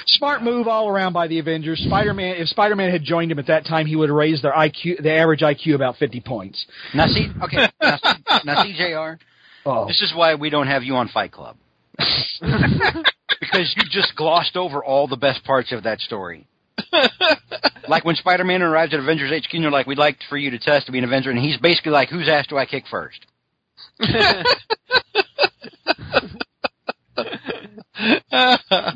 smart 0.06 0.42
move 0.42 0.68
all 0.68 0.88
around 0.88 1.12
by 1.12 1.26
the 1.26 1.38
Avengers. 1.38 1.82
Spider-Man, 1.86 2.36
if 2.36 2.48
Spider-Man 2.48 2.90
had 2.90 3.02
joined 3.02 3.32
him 3.32 3.38
at 3.38 3.48
that 3.48 3.66
time, 3.66 3.86
he 3.86 3.96
would 3.96 4.08
have 4.08 4.16
raised 4.16 4.44
their 4.44 4.52
IQ, 4.52 5.02
the 5.02 5.12
average 5.12 5.40
IQ 5.40 5.74
about 5.74 5.96
50 5.96 6.20
points. 6.20 6.64
Now 6.94 7.06
see, 7.06 7.28
okay, 7.42 7.68
now, 7.82 7.96
see- 7.96 8.38
now 8.44 8.62
see, 8.62 8.72
Jr. 8.76 9.22
Oh. 9.66 9.86
This 9.86 10.00
is 10.00 10.12
why 10.14 10.36
we 10.36 10.48
don't 10.48 10.68
have 10.68 10.84
you 10.84 10.94
on 10.94 11.08
Fight 11.08 11.32
Club. 11.32 11.56
because 11.98 13.74
you 13.76 13.84
just 13.90 14.14
glossed 14.16 14.56
over 14.56 14.84
all 14.84 15.08
the 15.08 15.16
best 15.16 15.44
parts 15.44 15.72
of 15.72 15.82
that 15.84 16.00
story. 16.00 16.46
like 17.88 18.04
when 18.04 18.14
Spider-Man 18.16 18.62
arrives 18.62 18.92
at 18.92 19.00
Avengers 19.00 19.30
HQ, 19.30 19.52
and 19.54 19.62
you're 19.62 19.72
like, 19.72 19.86
"We'd 19.86 19.98
like 19.98 20.18
for 20.28 20.36
you 20.36 20.50
to 20.50 20.58
test 20.58 20.86
to 20.86 20.92
be 20.92 20.98
an 20.98 21.04
Avenger," 21.04 21.30
and 21.30 21.38
he's 21.38 21.56
basically 21.56 21.92
like, 21.92 22.10
"Whose 22.10 22.28
ass 22.28 22.46
do 22.46 22.58
I 22.58 22.66
kick 22.66 22.84
first? 22.90 23.24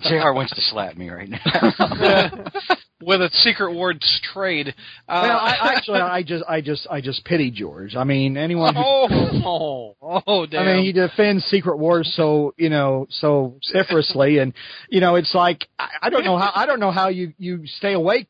Jr. 0.03 0.33
wants 0.33 0.55
to 0.55 0.61
slap 0.61 0.97
me 0.97 1.09
right 1.09 1.29
now. 1.29 1.39
With 3.03 3.23
a 3.23 3.31
Secret 3.33 3.73
Wars 3.73 4.21
trade. 4.35 4.75
Uh, 5.09 5.21
Well, 5.23 5.39
I, 5.39 5.73
actually, 5.75 6.01
I 6.01 6.23
just, 6.23 6.45
I 6.47 6.61
just, 6.61 6.87
I 6.91 7.01
just 7.01 7.25
pity 7.25 7.51
George. 7.51 7.97
I 7.97 8.05
mean, 8.05 8.37
anyone 8.37 8.75
who 8.75 8.83
oh, 8.85 9.97
oh, 10.03 10.23
oh, 10.27 10.45
damn. 10.45 10.69
I 10.69 10.75
mean, 10.75 10.85
he 10.85 10.93
defends 10.93 11.47
Secret 11.47 11.79
Wars 11.79 12.13
so 12.15 12.53
you 12.59 12.69
know 12.69 13.07
so 13.09 13.57
vociferously, 13.73 14.37
and 14.37 14.53
you 14.91 15.01
know 15.01 15.15
it's 15.15 15.35
like 15.35 15.67
I, 15.79 15.89
I 16.03 16.11
don't 16.11 16.25
know 16.25 16.37
how 16.37 16.53
I 16.55 16.67
don't 16.67 16.79
know 16.79 16.91
how 16.91 17.09
you 17.09 17.33
you 17.39 17.67
stay 17.67 17.95
awake 17.95 18.29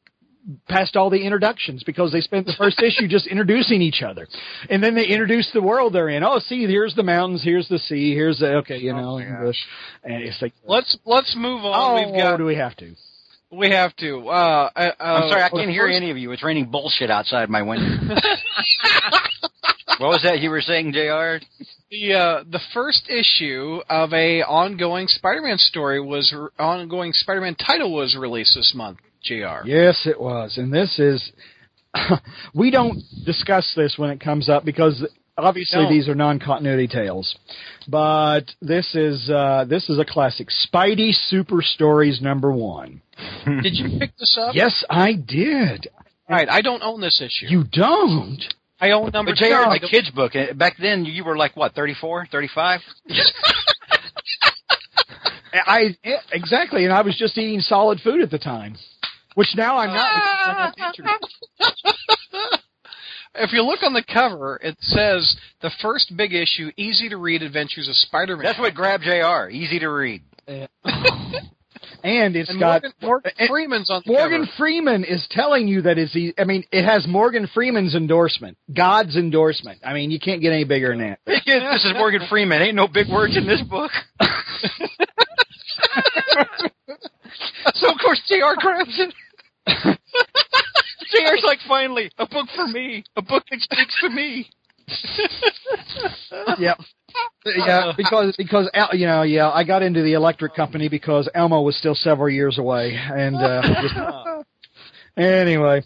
past 0.68 0.96
all 0.96 1.10
the 1.10 1.22
introductions 1.22 1.82
because 1.84 2.12
they 2.12 2.20
spent 2.20 2.46
the 2.46 2.54
first 2.56 2.80
issue 2.82 3.08
just 3.08 3.26
introducing 3.26 3.82
each 3.82 4.02
other, 4.02 4.26
and 4.68 4.82
then 4.82 4.94
they 4.94 5.06
introduce 5.06 5.50
the 5.52 5.62
world 5.62 5.92
they're 5.92 6.08
in. 6.08 6.24
Oh, 6.24 6.38
see, 6.38 6.66
here's 6.66 6.94
the 6.94 7.02
mountains, 7.02 7.42
here's 7.44 7.68
the 7.68 7.78
sea, 7.78 8.14
here's 8.14 8.38
the 8.38 8.56
okay, 8.56 8.78
you 8.78 8.92
know, 8.92 9.18
and, 9.18 9.48
the, 9.48 9.54
and 10.04 10.22
it's 10.22 10.40
like 10.42 10.52
let's 10.64 10.96
let's 11.04 11.34
move 11.36 11.64
on. 11.64 11.74
oh, 11.74 12.06
We've 12.10 12.20
got 12.20 12.36
do 12.36 12.44
we 12.44 12.56
have 12.56 12.76
to? 12.76 12.94
we 13.52 13.70
have 13.70 13.94
to. 13.96 14.28
Uh, 14.28 14.70
uh, 14.74 14.90
I'm 15.00 15.28
sorry, 15.28 15.42
I 15.42 15.48
can't 15.50 15.70
hear 15.70 15.86
first- 15.86 15.96
any 15.96 16.10
of 16.10 16.16
you. 16.16 16.32
It's 16.32 16.42
raining 16.42 16.70
bullshit 16.70 17.10
outside 17.10 17.48
my 17.50 17.62
window. 17.62 18.14
what 19.98 20.08
was 20.08 20.22
that 20.24 20.40
you 20.40 20.50
were 20.50 20.60
saying, 20.60 20.92
Jr.? 20.92 21.44
The 21.90 22.14
uh, 22.14 22.44
the 22.48 22.60
first 22.72 23.08
issue 23.08 23.80
of 23.88 24.12
a 24.12 24.42
ongoing 24.42 25.08
Spider-Man 25.08 25.58
story 25.58 26.00
was 26.00 26.32
ongoing 26.58 27.12
Spider-Man 27.12 27.56
title 27.56 27.92
was 27.92 28.16
released 28.16 28.54
this 28.54 28.72
month. 28.74 28.98
Jr. 29.22 29.66
Yes, 29.66 30.06
it 30.06 30.20
was. 30.20 30.56
And 30.58 30.72
this 30.72 30.98
is, 30.98 31.32
we 32.54 32.70
don't 32.70 33.02
discuss 33.24 33.72
this 33.76 33.94
when 33.98 34.10
it 34.10 34.20
comes 34.20 34.48
up 34.48 34.64
because 34.64 35.04
obviously 35.36 35.82
No. 35.84 35.88
these 35.88 36.08
are 36.08 36.14
non-continuity 36.14 36.88
tales. 36.88 37.34
But 37.88 38.44
this 38.60 38.94
is, 38.94 39.28
uh, 39.30 39.64
this 39.68 39.88
is 39.88 39.98
a 39.98 40.04
classic. 40.04 40.48
Spidey 40.66 41.12
Super 41.28 41.62
Stories 41.62 42.20
number 42.22 42.52
one. 42.52 43.02
Did 43.44 43.74
you 43.74 43.98
pick 43.98 44.16
this 44.18 44.38
up? 44.40 44.54
Yes, 44.54 44.84
I 44.88 45.12
did. 45.14 45.88
All 46.28 46.36
right, 46.36 46.48
I 46.48 46.60
don't 46.62 46.82
own 46.82 47.00
this 47.00 47.20
issue. 47.20 47.46
You 47.52 47.64
don't? 47.64 48.40
I 48.80 48.92
own 48.92 49.10
number 49.12 49.32
But 49.32 49.36
Jr. 49.38 49.44
two. 49.46 49.52
I 49.54 49.74
It's 49.76 49.90
kid's 49.90 50.10
book. 50.10 50.32
Back 50.56 50.76
then, 50.80 51.04
you 51.04 51.24
were 51.24 51.36
like 51.36 51.56
what, 51.56 51.74
34, 51.74 52.28
35? 52.32 52.80
I, 55.52 55.96
I- 56.04 56.16
exactly. 56.32 56.84
And 56.84 56.92
I 56.92 57.02
was 57.02 57.16
just 57.18 57.36
eating 57.36 57.60
solid 57.60 58.00
food 58.00 58.22
at 58.22 58.30
the 58.30 58.38
time. 58.38 58.76
Which 59.40 59.56
now 59.56 59.78
I'm 59.78 59.88
not. 59.94 60.12
because 60.14 60.38
I 60.44 60.64
have 60.66 60.74
pictures. 60.76 61.06
If 63.36 63.52
you 63.54 63.62
look 63.62 63.82
on 63.82 63.94
the 63.94 64.02
cover, 64.02 64.60
it 64.62 64.76
says 64.80 65.34
the 65.62 65.70
first 65.80 66.14
big 66.14 66.34
issue, 66.34 66.70
easy 66.76 67.08
to 67.08 67.16
read 67.16 67.42
adventures 67.42 67.88
of 67.88 67.94
Spider-Man. 67.94 68.44
That's 68.44 68.58
what 68.58 68.74
grabbed 68.74 69.04
Jr. 69.04 69.48
Easy 69.48 69.78
to 69.78 69.88
read. 69.88 70.22
And 72.02 72.34
it's 72.34 72.48
and 72.48 72.58
got 72.58 72.82
Morgan, 72.82 72.92
Morgan 73.02 73.32
Freeman's 73.48 73.90
on 73.90 74.02
the 74.06 74.12
Morgan 74.12 74.44
cover. 74.44 74.52
Freeman 74.56 75.04
is 75.04 75.26
telling 75.30 75.68
you 75.68 75.82
that 75.82 75.98
is 75.98 76.10
he. 76.12 76.32
I 76.38 76.44
mean, 76.44 76.64
it 76.72 76.84
has 76.84 77.06
Morgan 77.06 77.46
Freeman's 77.52 77.94
endorsement, 77.94 78.56
God's 78.74 79.16
endorsement. 79.16 79.80
I 79.84 79.92
mean, 79.92 80.10
you 80.10 80.18
can't 80.18 80.40
get 80.40 80.52
any 80.52 80.64
bigger 80.64 80.96
than 80.96 81.00
that. 81.00 81.18
this 81.26 81.84
is 81.84 81.92
Morgan 81.94 82.22
Freeman. 82.28 82.62
Ain't 82.62 82.74
no 82.74 82.88
big 82.88 83.08
words 83.08 83.36
in 83.36 83.46
this 83.46 83.60
book. 83.62 83.90
so 87.74 87.90
of 87.90 87.98
course 88.00 88.22
Jr. 88.28 88.56
grabs 88.56 88.98
it. 88.98 89.14
Jr.'s 91.10 91.42
like, 91.44 91.58
finally, 91.66 92.10
a 92.18 92.26
book 92.26 92.48
for 92.54 92.66
me, 92.66 93.04
a 93.16 93.22
book 93.22 93.44
that 93.50 93.60
speaks 93.60 94.00
to 94.00 94.10
me. 94.10 94.48
yeah, 96.58 96.74
yeah, 97.44 97.92
because 97.96 98.34
because 98.36 98.70
you 98.92 99.06
know, 99.06 99.22
yeah, 99.22 99.50
I 99.50 99.64
got 99.64 99.82
into 99.82 100.02
the 100.02 100.14
electric 100.14 100.54
company 100.54 100.88
because 100.88 101.28
Elmo 101.34 101.62
was 101.62 101.76
still 101.76 101.94
several 101.94 102.28
years 102.28 102.58
away, 102.58 102.96
and 102.96 103.36
uh, 103.36 104.42
anyway, 105.16 105.82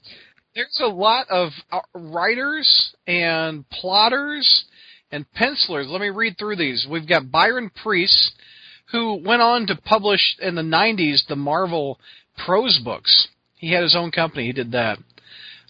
There's 0.55 0.81
a 0.83 0.89
lot 0.89 1.27
of 1.29 1.51
uh, 1.71 1.81
writers 1.95 2.95
and 3.07 3.69
plotters 3.69 4.65
and 5.11 5.31
pencilers. 5.33 5.87
Let 5.89 6.01
me 6.01 6.11
read 6.11 6.37
through 6.39 6.57
these. 6.57 6.87
We've 6.91 7.09
got 7.09 7.31
Byron 7.31 7.71
Priest, 7.83 8.33
who 8.91 9.23
went 9.25 9.43
on 9.43 9.67
to 9.69 9.77
publish 9.77 10.37
in 10.41 10.55
the 10.55 10.63
90s 10.63 11.27
the 11.29 11.37
Marvel 11.37 11.99
prose 12.45 12.81
books. 12.85 13.29
He 13.57 13.73
had 13.73 13.83
his 13.83 13.97
own 13.97 14.11
company. 14.11 14.47
He 14.47 14.53
did 14.53 14.73
that. 14.73 14.99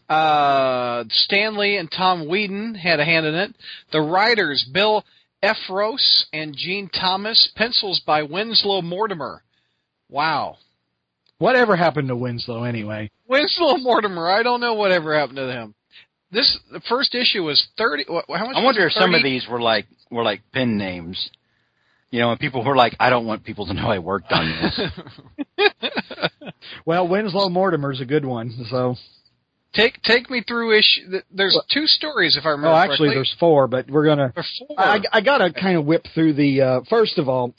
Uh, 0.08 1.04
Stan 1.10 1.56
Lee 1.56 1.76
and 1.76 1.90
Tom 1.90 2.28
Whedon 2.28 2.74
had 2.74 3.00
a 3.00 3.04
hand 3.04 3.24
in 3.26 3.34
it. 3.34 3.54
The 3.92 4.00
writers, 4.00 4.66
Bill 4.72 5.04
Effros 5.42 6.24
and 6.32 6.54
Jean 6.56 6.88
Thomas. 6.88 7.50
Pencils 7.56 8.00
by 8.06 8.22
Winslow 8.22 8.82
Mortimer. 8.82 9.42
Wow. 10.10 10.58
whatever 11.38 11.76
happened 11.76 12.08
to 12.08 12.16
Winslow 12.16 12.64
anyway? 12.64 13.10
Winslow 13.28 13.78
Mortimer. 13.78 14.30
I 14.30 14.42
don't 14.42 14.60
know 14.60 14.74
whatever 14.74 15.18
happened 15.18 15.36
to 15.36 15.50
him. 15.50 15.74
This 16.30 16.58
the 16.72 16.80
first 16.88 17.14
issue 17.14 17.44
was 17.44 17.64
thirty. 17.78 18.04
How 18.08 18.14
much? 18.26 18.56
I 18.56 18.62
wonder 18.64 18.82
if 18.82 18.86
was 18.86 18.96
it, 18.96 19.00
some 19.00 19.14
of 19.14 19.22
these 19.22 19.46
were 19.48 19.60
like 19.60 19.86
were 20.10 20.24
like 20.24 20.40
pen 20.52 20.76
names. 20.76 21.30
You 22.14 22.20
know, 22.20 22.30
and 22.30 22.38
people 22.38 22.62
were 22.62 22.76
like, 22.76 22.94
I 23.00 23.10
don't 23.10 23.26
want 23.26 23.42
people 23.42 23.66
to 23.66 23.74
know 23.74 23.88
I 23.88 23.98
worked 23.98 24.30
on 24.30 24.70
this. 25.58 25.68
Well, 26.86 27.08
Winslow 27.08 27.48
Mortimer's 27.48 28.00
a 28.00 28.04
good 28.04 28.24
one. 28.24 28.52
So, 28.70 28.94
take 29.74 30.00
take 30.02 30.30
me 30.30 30.44
through 30.46 30.78
issue. 30.78 31.18
There's 31.32 31.60
two 31.72 31.86
stories 31.86 32.36
if 32.36 32.46
I 32.46 32.50
remember. 32.50 32.68
oh, 32.68 32.76
actually, 32.76 33.08
correctly. 33.08 33.14
there's 33.16 33.36
four, 33.40 33.66
but 33.66 33.90
we're 33.90 34.06
gonna. 34.06 34.28
Before. 34.28 34.78
I, 34.78 35.00
I 35.12 35.20
got 35.22 35.38
to 35.38 35.52
kind 35.52 35.76
of 35.76 35.86
whip 35.86 36.06
through 36.14 36.34
the. 36.34 36.60
Uh, 36.60 36.80
first 36.88 37.18
of 37.18 37.28
all, 37.28 37.52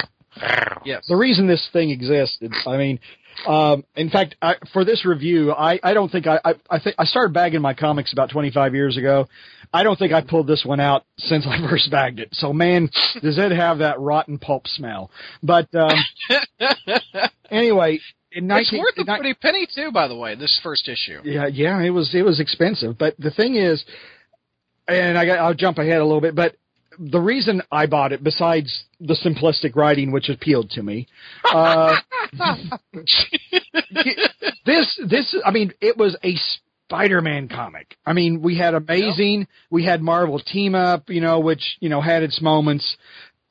yes. 0.85 1.03
the 1.09 1.17
reason 1.17 1.47
this 1.47 1.67
thing 1.73 1.89
existed. 1.89 2.53
I 2.65 2.77
mean, 2.77 2.99
um, 3.47 3.83
in 3.95 4.09
fact, 4.09 4.35
I, 4.41 4.55
for 4.71 4.85
this 4.85 5.05
review, 5.05 5.51
I, 5.51 5.79
I 5.83 5.93
don't 5.93 6.09
think 6.09 6.27
I, 6.27 6.39
I 6.45 6.53
I 6.69 6.79
think 6.79 6.95
I 6.97 7.03
started 7.03 7.33
bagging 7.33 7.61
my 7.61 7.73
comics 7.73 8.13
about 8.13 8.29
25 8.29 8.73
years 8.73 8.95
ago. 8.95 9.27
I 9.75 9.83
don't 9.83 9.99
think 9.99 10.13
I 10.13 10.21
pulled 10.21 10.47
this 10.47 10.63
one 10.65 10.79
out 10.79 11.03
since 11.17 11.45
I 11.45 11.59
first 11.69 11.91
bagged 11.91 12.19
it. 12.19 12.29
So 12.31 12.53
man, 12.53 12.89
does 13.21 13.37
it 13.37 13.51
have 13.51 13.79
that 13.79 13.99
rotten 13.99 14.39
pulp 14.39 14.67
smell? 14.67 15.11
But 15.43 15.67
um, 15.75 15.91
anyway, 17.51 17.99
in 18.31 18.47
19, 18.47 18.61
it's 18.61 18.73
worth 18.73 19.07
a 19.07 19.17
pretty 19.17 19.33
penny 19.33 19.67
too, 19.73 19.91
by 19.91 20.07
the 20.07 20.15
way. 20.15 20.35
This 20.35 20.59
first 20.63 20.87
issue. 20.87 21.19
yeah, 21.25 21.47
yeah, 21.47 21.81
it 21.81 21.89
was 21.89 22.15
it 22.15 22.23
was 22.23 22.39
expensive, 22.39 22.97
but 22.97 23.15
the 23.19 23.31
thing 23.31 23.55
is, 23.55 23.83
and 24.87 25.17
I 25.17 25.25
got, 25.25 25.39
I'll 25.39 25.53
jump 25.53 25.77
ahead 25.77 25.99
a 25.99 26.05
little 26.05 26.21
bit, 26.21 26.35
but 26.35 26.55
the 26.97 27.19
reason 27.19 27.61
I 27.71 27.85
bought 27.87 28.13
it, 28.13 28.23
besides 28.23 28.85
the 29.01 29.15
simplistic 29.15 29.75
writing 29.75 30.11
which 30.11 30.29
appealed 30.29 30.69
to 30.71 30.83
me, 30.83 31.07
uh, 31.53 31.97
this 34.65 34.99
this 35.09 35.35
I 35.45 35.51
mean, 35.51 35.73
it 35.81 35.97
was 35.97 36.17
a 36.23 36.35
Spider-Man 36.87 37.47
comic. 37.49 37.97
I 38.05 38.13
mean, 38.13 38.41
we 38.41 38.57
had 38.57 38.73
amazing, 38.75 39.47
we 39.69 39.83
had 39.85 40.01
Marvel 40.01 40.39
team 40.39 40.75
up, 40.75 41.09
you 41.09 41.21
know, 41.21 41.39
which 41.39 41.77
you 41.79 41.89
know 41.89 42.01
had 42.01 42.23
its 42.23 42.41
moments. 42.41 42.95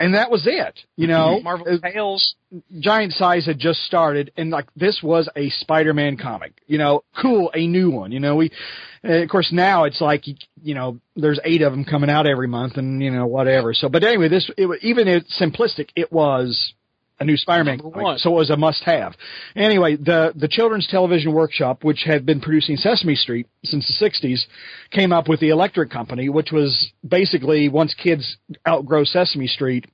and 0.00 0.14
that 0.14 0.30
was 0.30 0.44
it. 0.46 0.78
You 0.96 1.06
know, 1.06 1.40
Marvel 1.44 1.66
Uh, 1.68 1.78
Tales. 1.88 2.34
Giant 2.78 3.12
Size 3.12 3.46
had 3.46 3.58
just 3.58 3.80
started, 3.84 4.30
and 4.36 4.50
like 4.50 4.66
this 4.76 5.00
was 5.02 5.28
a 5.36 5.50
Spider-Man 5.50 6.16
comic. 6.16 6.52
You 6.66 6.78
know, 6.78 7.02
cool, 7.20 7.50
a 7.54 7.66
new 7.66 7.90
one. 7.90 8.12
You 8.12 8.20
know, 8.20 8.36
we, 8.36 8.50
uh, 9.04 9.22
of 9.22 9.28
course, 9.28 9.50
now 9.52 9.84
it's 9.84 10.00
like 10.00 10.24
you 10.62 10.74
know, 10.74 11.00
there's 11.16 11.40
eight 11.44 11.62
of 11.62 11.72
them 11.72 11.84
coming 11.84 12.10
out 12.10 12.26
every 12.28 12.46
month, 12.48 12.76
and 12.76 13.02
you 13.02 13.10
know, 13.10 13.26
whatever. 13.26 13.74
So, 13.74 13.88
but 13.88 14.04
anyway, 14.04 14.28
this 14.28 14.48
it, 14.56 14.68
even 14.82 15.08
if 15.08 15.24
simplistic, 15.40 15.88
it 15.96 16.12
was 16.12 16.74
a 17.20 17.24
new 17.24 17.36
Spider-Man 17.36 17.78
so 18.18 18.30
it 18.32 18.34
was 18.34 18.50
a 18.50 18.56
must-have. 18.56 19.14
Anyway, 19.54 19.96
the 19.96 20.32
the 20.34 20.48
Children's 20.48 20.86
Television 20.88 21.32
Workshop, 21.32 21.84
which 21.84 22.02
had 22.04 22.26
been 22.26 22.40
producing 22.40 22.76
Sesame 22.76 23.14
Street 23.14 23.46
since 23.64 23.86
the 23.86 24.06
'60s, 24.06 24.40
came 24.90 25.12
up 25.12 25.28
with 25.28 25.40
the 25.40 25.50
Electric 25.50 25.90
Company, 25.90 26.28
which 26.28 26.50
was 26.52 26.92
basically 27.06 27.68
once 27.68 27.94
kids 27.94 28.36
outgrow 28.66 29.04
Sesame 29.04 29.46
Street, 29.46 29.86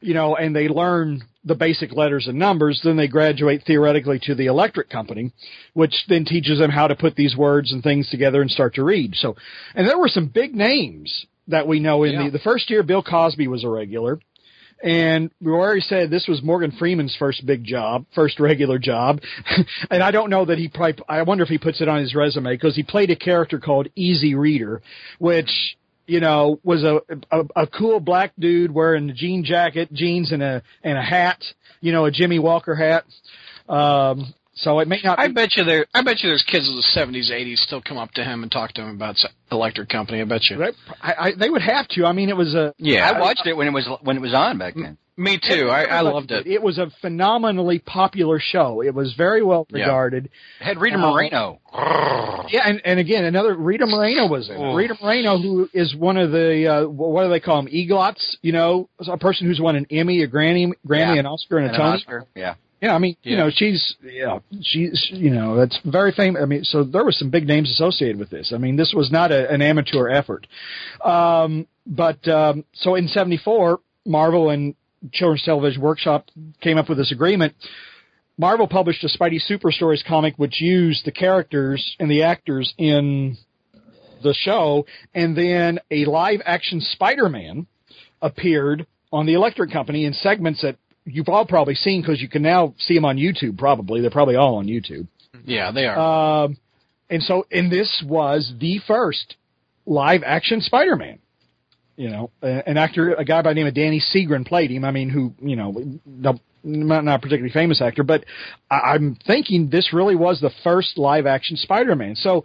you 0.00 0.14
know, 0.14 0.36
and 0.36 0.54
they 0.54 0.68
learn 0.68 1.22
the 1.44 1.54
basic 1.54 1.92
letters 1.92 2.26
and 2.26 2.38
numbers, 2.38 2.80
then 2.82 2.96
they 2.96 3.06
graduate 3.06 3.62
theoretically 3.64 4.18
to 4.24 4.34
the 4.34 4.46
electric 4.46 4.90
company, 4.90 5.32
which 5.74 5.94
then 6.08 6.24
teaches 6.24 6.58
them 6.58 6.70
how 6.70 6.88
to 6.88 6.96
put 6.96 7.14
these 7.14 7.36
words 7.36 7.72
and 7.72 7.84
things 7.84 8.08
together 8.10 8.42
and 8.42 8.50
start 8.50 8.74
to 8.74 8.82
read. 8.82 9.14
So, 9.14 9.36
and 9.76 9.88
there 9.88 9.98
were 9.98 10.08
some 10.08 10.26
big 10.26 10.54
names 10.56 11.26
that 11.46 11.68
we 11.68 11.78
know 11.78 12.02
in 12.02 12.14
Yeah. 12.14 12.24
the, 12.24 12.30
the 12.32 12.38
first 12.40 12.68
year, 12.68 12.82
Bill 12.82 13.02
Cosby 13.02 13.46
was 13.46 13.62
a 13.62 13.68
regular. 13.68 14.18
And 14.82 15.30
we 15.40 15.50
already 15.52 15.80
said 15.80 16.10
this 16.10 16.26
was 16.28 16.42
Morgan 16.42 16.70
Freeman's 16.70 17.16
first 17.18 17.46
big 17.46 17.64
job, 17.64 18.04
first 18.14 18.38
regular 18.38 18.78
job. 18.78 19.20
and 19.90 20.02
I 20.02 20.10
don't 20.10 20.30
know 20.30 20.44
that 20.44 20.58
he 20.58 20.68
probably, 20.68 21.02
I 21.08 21.22
wonder 21.22 21.44
if 21.44 21.48
he 21.48 21.58
puts 21.58 21.80
it 21.80 21.88
on 21.88 22.00
his 22.00 22.14
resume 22.14 22.54
because 22.54 22.76
he 22.76 22.82
played 22.82 23.10
a 23.10 23.16
character 23.16 23.58
called 23.58 23.88
Easy 23.96 24.34
Reader, 24.34 24.82
which, 25.18 25.50
you 26.06 26.20
know, 26.20 26.60
was 26.62 26.84
a, 26.84 27.00
a, 27.30 27.44
a 27.56 27.66
cool 27.66 28.00
black 28.00 28.32
dude 28.38 28.70
wearing 28.70 29.08
a 29.10 29.14
jean 29.14 29.44
jacket, 29.44 29.92
jeans 29.92 30.30
and 30.30 30.42
a, 30.42 30.62
and 30.84 30.98
a 30.98 31.02
hat, 31.02 31.42
you 31.80 31.92
know, 31.92 32.04
a 32.04 32.10
Jimmie 32.10 32.38
Walker 32.38 32.74
hat. 32.74 33.04
Um, 33.68 34.34
so 34.56 34.80
it 34.80 34.88
may 34.88 35.00
not 35.04 35.18
I 35.18 35.28
be, 35.28 35.34
bet 35.34 35.56
you 35.56 35.64
there. 35.64 35.86
I 35.94 36.02
bet 36.02 36.22
you 36.22 36.28
there's 36.30 36.42
kids 36.42 36.68
of 36.68 36.74
the 36.76 36.82
'70s, 36.94 37.30
'80s 37.30 37.58
still 37.58 37.80
come 37.80 37.96
up 37.98 38.10
to 38.12 38.24
him 38.24 38.42
and 38.42 38.50
talk 38.50 38.72
to 38.74 38.82
him 38.82 38.88
about 38.96 39.14
s- 39.16 39.26
electric 39.52 39.88
company. 39.88 40.20
I 40.20 40.24
bet 40.24 40.42
you. 40.50 40.62
I, 41.02 41.14
I, 41.18 41.32
they 41.38 41.48
would 41.50 41.62
have 41.62 41.86
to. 41.88 42.04
I 42.06 42.12
mean, 42.12 42.28
it 42.28 42.36
was 42.36 42.54
a, 42.54 42.74
Yeah, 42.78 43.08
I 43.10 43.20
watched 43.20 43.46
it 43.46 43.56
when 43.56 43.66
it 43.68 43.72
was 43.72 43.88
when 44.02 44.16
it 44.16 44.20
was 44.20 44.34
on 44.34 44.58
back 44.58 44.74
then. 44.74 44.98
me 45.16 45.38
too. 45.38 45.68
I, 45.68 45.84
I 45.84 46.00
loved 46.00 46.30
it. 46.30 46.46
It 46.46 46.62
was 46.62 46.78
a 46.78 46.90
phenomenally 47.00 47.78
popular 47.78 48.38
show. 48.40 48.82
It 48.82 48.94
was 48.94 49.14
very 49.14 49.42
well 49.42 49.66
Yeah. 49.70 49.80
regarded. 49.84 50.26
It 50.60 50.64
had 50.64 50.78
Rita 50.78 50.96
Uh, 50.96 51.00
Moreno. 51.12 51.60
Yeah, 52.48 52.60
and, 52.64 52.80
and 52.84 53.00
again, 53.00 53.24
another 53.24 53.54
Rita 53.54 53.86
Moreno 53.86 54.28
was 54.28 54.48
in 54.48 54.56
it. 54.56 54.74
Rita 54.74 54.96
Moreno, 55.02 55.36
who 55.38 55.68
is 55.74 55.94
one 55.96 56.16
of 56.16 56.30
the 56.30 56.66
uh, 56.66 56.88
what 56.88 57.24
do 57.24 57.30
they 57.30 57.40
call 57.40 57.62
them? 57.62 57.72
EGOTs. 57.72 58.36
You 58.42 58.52
know, 58.52 58.88
a 59.06 59.18
person 59.18 59.46
who's 59.48 59.60
won 59.60 59.74
an 59.76 59.86
Emmy, 59.90 60.22
a 60.22 60.28
Grammy, 60.28 60.72
Grammy, 60.86 61.14
Yeah. 61.14 61.20
an 61.20 61.26
Oscar, 61.26 61.58
and, 61.58 61.66
And 61.68 61.76
a 61.76 61.78
an 61.78 61.82
Tony. 61.90 61.96
Oscar. 62.02 62.24
Yeah. 62.36 62.54
Yeah, 62.80 62.94
I 62.94 62.98
mean, 62.98 63.16
you 63.22 63.36
know, 63.36 63.48
she's 63.50 63.96
yeah, 64.02 64.40
she's 64.62 65.08
you 65.10 65.30
know, 65.30 65.56
that's 65.56 65.78
very 65.84 66.12
famous. 66.12 66.42
I 66.42 66.44
mean, 66.44 66.62
so 66.62 66.84
there 66.84 67.04
were 67.04 67.12
some 67.12 67.30
big 67.30 67.46
names 67.46 67.70
associated 67.70 68.18
with 68.18 68.28
this. 68.28 68.52
I 68.54 68.58
mean, 68.58 68.76
this 68.76 68.92
was 68.94 69.10
not 69.10 69.32
a, 69.32 69.50
an 69.50 69.62
amateur 69.62 70.08
effort. 70.08 70.46
Um, 71.02 71.66
but 71.86 72.26
um, 72.28 72.64
so 72.74 72.94
in 72.94 73.08
'74, 73.08 73.80
Marvel 74.04 74.50
and 74.50 74.74
Children's 75.12 75.44
Television 75.44 75.80
Workshop 75.80 76.26
came 76.60 76.76
up 76.76 76.88
with 76.88 76.98
this 76.98 77.12
agreement. 77.12 77.54
Marvel 78.38 78.68
published 78.68 79.02
a 79.04 79.08
Spidey 79.08 79.40
Super 79.40 79.72
Stories 79.72 80.04
comic 80.06 80.34
which 80.36 80.60
used 80.60 81.06
the 81.06 81.12
characters 81.12 81.96
and 81.98 82.10
the 82.10 82.24
actors 82.24 82.74
in 82.76 83.38
the 84.22 84.34
show, 84.34 84.84
and 85.14 85.36
then 85.36 85.78
a 85.90 86.04
live 86.04 86.40
action 86.44 86.80
Spider-Man 86.80 87.66
appeared 88.20 88.86
on 89.12 89.24
the 89.24 89.34
Electric 89.34 89.70
Company 89.70 90.04
in 90.04 90.12
segments 90.12 90.60
that 90.62 90.76
you've 91.06 91.28
all 91.28 91.46
probably 91.46 91.74
seen 91.74 92.02
because 92.02 92.20
you 92.20 92.28
can 92.28 92.42
now 92.42 92.74
see 92.78 92.94
them 92.94 93.04
on 93.04 93.16
YouTube. 93.16 93.56
Probably 93.58 94.00
they're 94.00 94.10
probably 94.10 94.36
all 94.36 94.56
on 94.56 94.66
YouTube. 94.66 95.06
Yeah, 95.44 95.70
they 95.72 95.86
are. 95.86 96.44
Um, 96.44 96.58
and 97.08 97.22
so, 97.22 97.46
and 97.50 97.70
this 97.70 98.02
was 98.06 98.52
the 98.60 98.80
first 98.86 99.36
live 99.86 100.22
action 100.24 100.60
Spider-Man. 100.60 101.20
You 101.96 102.10
know, 102.10 102.30
an 102.42 102.76
actor, 102.76 103.14
a 103.14 103.24
guy 103.24 103.40
by 103.40 103.52
the 103.52 103.54
name 103.54 103.66
of 103.68 103.74
Danny 103.74 104.02
Seagren 104.14 104.46
played 104.46 104.70
him. 104.70 104.84
I 104.84 104.90
mean, 104.90 105.08
who, 105.08 105.32
you 105.40 105.56
know, 105.56 105.72
no- 106.04 106.40
not, 106.62 107.04
not 107.04 107.14
a 107.16 107.18
particularly 107.20 107.52
famous 107.52 107.80
actor, 107.80 108.02
but 108.02 108.24
I, 108.70 108.94
I'm 108.94 109.16
thinking 109.26 109.70
this 109.70 109.92
really 109.94 110.16
was 110.16 110.40
the 110.40 110.50
first 110.64 110.98
live 110.98 111.24
action 111.24 111.56
Spider-Man. 111.56 112.16
So 112.16 112.44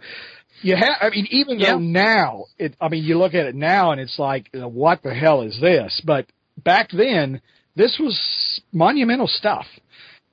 you 0.62 0.76
have, 0.76 0.96
I 1.00 1.10
mean, 1.10 1.26
even 1.30 1.58
Yeah. 1.58 1.72
though 1.72 1.80
now, 1.80 2.44
it, 2.56 2.76
I 2.80 2.88
mean, 2.88 3.02
you 3.04 3.18
look 3.18 3.34
at 3.34 3.46
it 3.46 3.54
now 3.56 3.90
and 3.90 4.00
it's 4.00 4.18
like, 4.18 4.48
uh, 4.54 4.66
what 4.68 5.02
the 5.02 5.12
hell 5.12 5.42
is 5.42 5.58
this? 5.60 6.00
But 6.04 6.26
back 6.56 6.90
then, 6.92 7.42
this 7.74 7.98
was 7.98 8.60
monumental 8.72 9.26
stuff. 9.26 9.66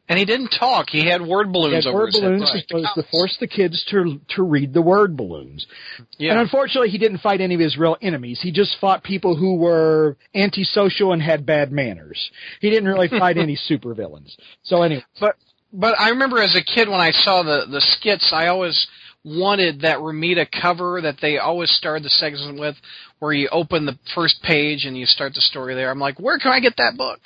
and 0.09 0.17
he 0.17 0.25
didn't 0.25 0.49
talk. 0.49 0.89
He 0.89 1.05
had 1.07 1.21
word 1.21 1.53
balloons 1.53 1.85
Yeah, 1.85 1.91
over 1.91 1.99
word 1.99 2.13
balloons 2.13 2.51
head. 2.51 2.63
was 2.73 2.89
to 2.95 3.03
force 3.11 3.37
the 3.39 3.47
kids 3.47 3.85
to 3.91 4.19
to 4.35 4.41
read 4.43 4.73
the 4.73 4.81
word 4.81 5.15
balloons. 5.15 5.67
Yeah. 6.17 6.31
And 6.31 6.39
unfortunately, 6.41 6.89
he 6.89 6.97
didn't 6.97 7.19
fight 7.19 7.41
any 7.41 7.53
of 7.53 7.61
his 7.61 7.77
real 7.77 7.95
enemies. 8.01 8.39
He 8.41 8.51
just 8.51 8.75
fought 8.81 9.03
people 9.03 9.35
who 9.35 9.55
were 9.57 10.17
antisocial 10.33 11.13
and 11.13 11.21
had 11.21 11.45
bad 11.45 11.71
manners. 11.71 12.31
He 12.59 12.69
didn't 12.71 12.89
really 12.89 13.07
fight 13.23 13.37
any 13.37 13.55
supervillains. 13.69 14.35
So 14.63 14.81
anyway, 14.81 15.05
But 15.19 15.35
but 15.71 15.93
I 15.99 16.09
remember 16.09 16.41
as 16.41 16.55
a 16.55 16.63
kid 16.63 16.89
when 16.89 16.99
I 16.99 17.11
saw 17.11 17.43
the 17.43 17.67
the 17.69 17.81
skits, 17.81 18.31
I 18.33 18.47
always 18.47 18.87
wanted 19.23 19.81
that 19.81 19.97
Romita 19.99 20.47
cover 20.49 21.01
that 21.01 21.17
they 21.21 21.37
always 21.37 21.69
started 21.71 22.03
the 22.03 22.09
segment 22.09 22.57
with, 22.59 22.75
where 23.19 23.33
you 23.33 23.49
open 23.51 23.85
the 23.85 23.97
first 24.15 24.41
page 24.41 24.85
and 24.85 24.97
you 24.97 25.05
start 25.05 25.33
the 25.33 25.41
story 25.41 25.75
there. 25.75 25.91
I'm 25.91 25.99
like, 25.99 26.19
where 26.19 26.39
can 26.39 26.51
I 26.51 26.59
get 26.59 26.75
that 26.77 26.97
book? 26.97 27.19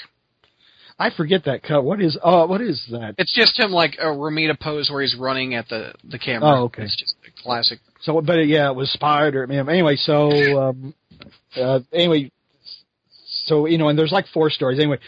I 0.99 1.09
forget 1.09 1.45
that 1.45 1.63
cut. 1.63 1.83
What 1.83 2.01
is? 2.01 2.17
Oh, 2.23 2.45
what 2.45 2.61
is 2.61 2.85
that? 2.91 3.15
It's 3.17 3.33
just 3.33 3.59
him 3.59 3.71
like 3.71 3.95
a 3.99 4.05
Romita 4.05 4.59
pose 4.59 4.89
where 4.91 5.01
he's 5.01 5.15
running 5.15 5.55
at 5.55 5.67
the 5.67 5.93
the 6.03 6.19
camera. 6.19 6.59
Oh, 6.59 6.63
okay. 6.65 6.83
It's 6.83 6.95
just 6.95 7.15
a 7.27 7.41
classic. 7.41 7.79
So, 8.01 8.21
but 8.21 8.33
yeah, 8.45 8.69
it 8.69 8.75
was 8.75 8.91
Spider. 8.91 9.43
I 9.43 9.47
mean, 9.47 9.67
anyway, 9.69 9.95
so 9.95 10.29
um, 10.69 10.93
uh, 11.55 11.79
anyway, 11.91 12.31
so 13.45 13.65
you 13.65 13.77
know, 13.77 13.89
and 13.89 13.97
there's 13.97 14.11
like 14.11 14.27
four 14.33 14.51
stories. 14.51 14.79
Anyway, 14.79 14.99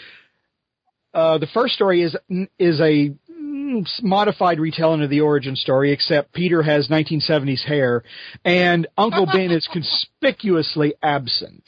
uh, 1.13 1.37
the 1.37 1.47
first 1.53 1.75
story 1.75 2.01
is 2.01 2.15
is 2.57 2.81
a 2.81 3.13
modified 4.01 4.59
retelling 4.59 5.03
of 5.03 5.09
the 5.09 5.21
origin 5.21 5.55
story, 5.55 5.91
except 5.91 6.33
Peter 6.33 6.61
has 6.61 6.87
1970s 6.87 7.63
hair, 7.63 8.03
and 8.43 8.87
Uncle 8.97 9.25
Ben 9.25 9.51
is 9.51 9.67
conspicuously 9.73 10.93
absent. 11.01 11.63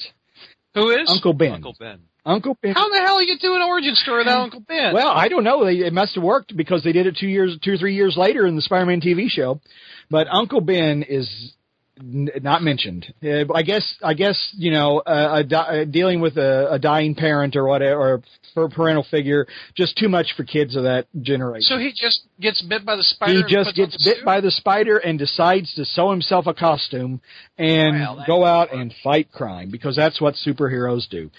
Who 0.75 0.91
is? 0.91 1.09
Uncle 1.09 1.33
Ben. 1.33 1.53
Uncle 1.53 1.75
Ben. 1.79 1.99
Uncle 2.25 2.57
Ben. 2.61 2.73
How 2.73 2.89
the 2.89 2.99
hell 2.99 3.15
are 3.15 3.21
you 3.23 3.37
do 3.39 3.55
an 3.55 3.61
origin 3.61 3.95
story 3.95 4.19
without 4.19 4.41
Uncle 4.41 4.59
Ben? 4.59 4.93
Well, 4.93 5.07
I 5.07 5.29
don't 5.29 5.45
know. 5.45 5.63
They, 5.65 5.77
it 5.77 5.93
must 5.93 6.15
have 6.15 6.23
worked 6.23 6.55
because 6.55 6.83
they 6.83 6.91
did 6.91 7.07
it 7.07 7.15
two 7.17 7.27
years, 7.27 7.57
two 7.63 7.73
or 7.73 7.77
three 7.77 7.95
years 7.95 8.15
later 8.17 8.45
in 8.45 8.55
the 8.55 8.61
Spider-Man 8.61 8.99
TV 8.99 9.29
show. 9.29 9.61
But 10.09 10.27
Uncle 10.29 10.61
Ben 10.61 11.03
is 11.03 11.53
n- 11.99 12.29
not 12.41 12.61
mentioned. 12.61 13.13
Uh, 13.23 13.51
I 13.53 13.61
guess, 13.63 13.95
I 14.03 14.13
guess 14.13 14.37
you 14.57 14.71
know, 14.71 14.99
uh, 14.99 15.39
a 15.39 15.43
di- 15.43 15.81
uh, 15.81 15.85
dealing 15.85 16.19
with 16.21 16.37
a, 16.37 16.73
a 16.73 16.79
dying 16.79 17.15
parent 17.15 17.55
or 17.55 17.65
whatever, 17.67 17.99
or 17.99 18.21
for 18.53 18.65
a 18.65 18.69
parental 18.69 19.05
figure, 19.09 19.45
just 19.75 19.97
too 19.97 20.09
much 20.09 20.33
for 20.35 20.43
kids 20.43 20.75
of 20.75 20.83
that 20.83 21.07
generation. 21.21 21.63
so 21.63 21.77
he 21.77 21.91
just 21.95 22.21
gets 22.39 22.61
bit 22.61 22.85
by 22.85 22.95
the 22.95 23.03
spider. 23.03 23.33
he 23.33 23.43
just 23.47 23.75
gets 23.75 24.03
bit 24.03 24.17
suit? 24.17 24.25
by 24.25 24.41
the 24.41 24.51
spider 24.51 24.97
and 24.97 25.19
decides 25.19 25.73
to 25.75 25.85
sew 25.85 26.11
himself 26.11 26.47
a 26.47 26.53
costume 26.53 27.21
and 27.57 28.25
go 28.25 28.43
out 28.45 28.73
and 28.73 28.93
fight 29.03 29.31
crime 29.31 29.69
because 29.71 29.95
that's 29.95 30.19
what 30.21 30.35
superheroes 30.35 31.07
do. 31.09 31.29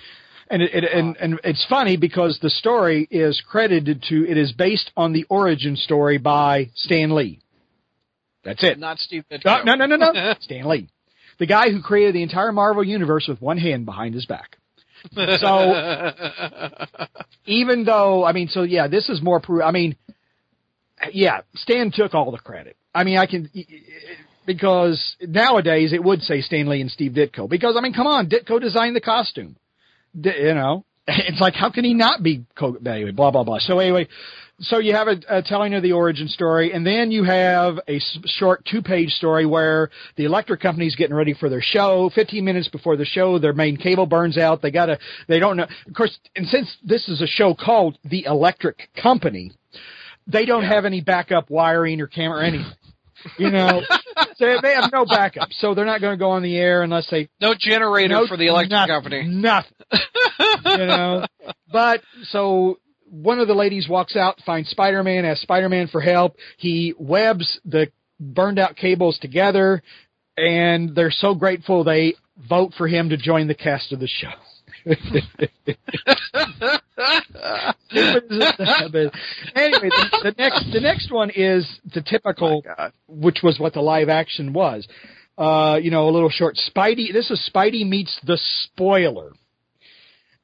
And 0.51 0.63
it, 0.63 0.71
it 0.73 0.85
and 0.93 1.17
and 1.19 1.39
it's 1.45 1.65
funny 1.69 1.97
because 1.99 2.39
the 2.41 2.49
story 2.49 3.07
is 3.11 3.43
credited 3.47 4.03
to 4.09 4.27
it 4.27 4.39
is 4.39 4.53
based 4.53 4.91
on 4.97 5.13
the 5.13 5.27
origin 5.29 5.77
story 5.77 6.17
by 6.19 6.71
Stan 6.75 7.15
Lee. 7.15 7.41
That's 8.49 8.65
it. 8.65 8.79
Not 8.79 8.99
Steve 8.99 9.25
Ditko. 9.31 9.65
No, 9.65 9.75
no, 9.75 9.87
no, 9.87 9.97
no, 9.97 10.13
no. 10.13 10.35
Stan 10.41 10.67
Lee, 10.69 10.89
the 11.39 11.47
guy 11.47 11.71
who 11.71 11.83
created 11.83 12.15
the 12.15 12.23
entire 12.23 12.53
Marvel 12.53 12.83
universe 12.85 13.27
with 13.29 13.41
one 13.41 13.59
hand 13.59 13.85
behind 13.85 14.15
his 14.15 14.27
back. 14.27 14.57
So 15.15 16.13
even 17.47 17.85
though 17.85 18.25
I 18.25 18.33
mean, 18.33 18.49
so 18.49 18.63
yeah, 18.63 18.89
this 18.89 19.09
is 19.09 19.23
more. 19.23 19.41
Pro- 19.41 19.63
I 19.65 19.71
mean, 19.71 19.97
yeah, 21.13 21.43
Stan 21.55 21.93
took 21.95 22.15
all 22.15 22.33
the 22.33 22.39
credit. 22.39 22.77
I 22.95 23.05
mean, 23.05 23.19
I 23.19 23.27
can 23.27 23.49
because 24.45 25.17
nowadays 25.21 25.93
it 25.93 26.03
would 26.03 26.23
say 26.23 26.41
Stan 26.41 26.69
Lee 26.69 26.81
and 26.81 26.91
Steve 26.91 27.13
Ditko 27.13 27.49
because 27.49 27.77
I 27.77 27.81
mean, 27.81 27.93
come 27.93 28.07
on, 28.07 28.29
Ditko 28.29 28.61
designed 28.61 28.97
the 28.97 29.01
costume. 29.01 29.57
D- 30.19 30.33
you 30.37 30.55
know, 30.55 30.85
it's 31.07 31.41
like 31.41 31.55
how 31.55 31.71
can 31.71 31.85
he 31.85 31.95
not 31.95 32.23
be 32.23 32.45
co- 32.59 32.79
anyway? 32.85 33.13
Blah 33.13 33.31
blah 33.31 33.45
blah. 33.45 33.59
So 33.61 33.79
anyway. 33.79 34.09
So 34.61 34.79
you 34.79 34.93
have 34.95 35.07
a, 35.07 35.21
a 35.29 35.43
telling 35.43 35.75
of 35.75 35.85
the 35.85 35.93
origin 35.93 36.27
story, 36.27 36.73
and 36.73 36.85
then 36.85 37.13
you 37.13 37.23
have 37.23 37.79
a 37.87 37.97
s- 37.97 38.19
short 38.27 38.65
two-page 38.65 39.11
story 39.11 39.47
where 39.47 39.91
the 40.17 40.25
electric 40.25 40.61
company's 40.61 40.97
getting 40.97 41.15
ready 41.15 41.33
for 41.33 41.49
their 41.49 41.63
show. 41.63 42.11
Fifteen 42.13 42.45
minutes 42.45 42.67
before 42.69 42.97
the 42.97 43.05
show, 43.05 43.39
their 43.39 43.53
main 43.53 43.77
cable 43.77 44.07
burns 44.07 44.37
out. 44.37 44.61
They 44.61 44.73
gotta, 44.73 44.99
they 45.29 45.39
don't 45.39 45.57
know. 45.57 45.67
Of 45.87 45.95
course, 45.95 46.19
and 46.35 46.47
since 46.49 46.77
this 46.83 47.09
is 47.09 47.23
a 47.23 47.27
show 47.29 47.55
called 47.55 47.99
The 48.05 48.25
Electric 48.25 48.89
Company, 49.01 49.53
they 50.27 50.45
don't 50.45 50.65
have 50.65 50.85
any 50.85 51.03
backup 51.03 51.51
wiring 51.51 52.01
or 52.01 52.09
camera 52.09 52.39
or 52.41 52.43
anything. 52.43 52.73
You 53.37 53.51
know, 53.51 53.83
so 54.37 54.57
they 54.61 54.75
have 54.75 54.91
no 54.93 55.05
backup, 55.05 55.49
so 55.53 55.75
they're 55.75 55.85
not 55.85 56.01
going 56.01 56.15
to 56.15 56.19
go 56.19 56.31
on 56.31 56.43
the 56.43 56.57
air 56.57 56.83
unless 56.83 57.09
they 57.11 57.29
No 57.41 57.55
generator 57.57 58.15
no, 58.15 58.27
for 58.27 58.37
the 58.37 58.47
electric 58.47 58.71
nothing, 58.73 58.95
company. 58.95 59.29
Nothing. 59.29 59.73
you 60.67 60.87
know, 60.87 61.25
but 61.73 62.03
so 62.31 62.79
one 63.11 63.39
of 63.39 63.49
the 63.49 63.55
ladies 63.55 63.89
walks 63.89 64.17
out, 64.17 64.41
finds 64.45 64.69
Spider-Man, 64.71 65.25
asks 65.25 65.43
Spider-Man 65.43 65.89
for 65.89 66.01
help. 66.01 66.37
He 66.57 66.95
webs 66.99 67.59
the 67.65 67.89
burned 68.21 68.59
out 68.59 68.77
cables 68.77 69.19
together, 69.19 69.83
and 70.37 70.95
they're 70.95 71.11
so 71.11 71.35
grateful 71.35 71.85
they 71.85 72.15
vote 72.49 72.73
for 72.77 72.87
him 72.87 73.09
to 73.11 73.17
join 73.17 73.49
the 73.49 73.55
cast 73.55 73.93
of 73.93 74.01
the 74.01 74.09
show. 74.09 74.29
anyway, 74.89 75.09
the, 79.55 80.21
the 80.23 80.35
next 80.39 80.65
the 80.73 80.81
next 80.81 81.11
one 81.11 81.31
is 81.35 81.67
the 81.93 82.01
typical, 82.01 82.65
which 83.07 83.41
was 83.43 83.59
what 83.59 83.75
the 83.75 83.81
live 83.81 84.09
action 84.09 84.53
was. 84.53 84.87
Uh, 85.37 85.79
you 85.81 85.91
know, 85.91 86.09
a 86.09 86.11
little 86.11 86.31
short. 86.31 86.57
Spidey. 86.57 87.13
This 87.13 87.31
is 87.31 87.51
Spidey 87.55 87.87
meets 87.87 88.19
the 88.25 88.39
spoiler, 88.65 89.33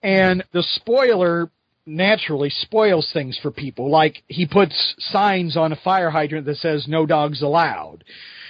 and 0.03 0.45
the 0.53 0.63
spoiler 0.75 1.51
naturally 1.87 2.51
spoils 2.51 3.11
things 3.13 3.39
for 3.41 3.51
people. 3.51 3.91
Like 3.91 4.23
he 4.29 4.47
puts 4.47 4.95
signs 4.99 5.57
on 5.57 5.73
a 5.73 5.77
fire 5.77 6.11
hydrant 6.11 6.47
that 6.47 6.57
says 6.59 6.87
"No 6.89 7.07
dogs 7.07 7.43
allowed." 7.43 8.05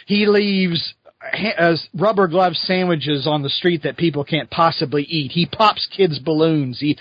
He 0.06 0.26
leaves 0.26 0.94
ha- 1.20 1.54
as 1.58 1.88
rubber 1.94 2.28
glove 2.28 2.54
sandwiches 2.56 3.26
on 3.26 3.42
the 3.42 3.50
street 3.50 3.82
that 3.82 3.96
people 3.96 4.24
can't 4.24 4.50
possibly 4.50 5.02
eat. 5.04 5.32
He 5.32 5.46
pops 5.46 5.86
kids' 5.86 6.18
balloons. 6.18 6.80
He 6.80 6.98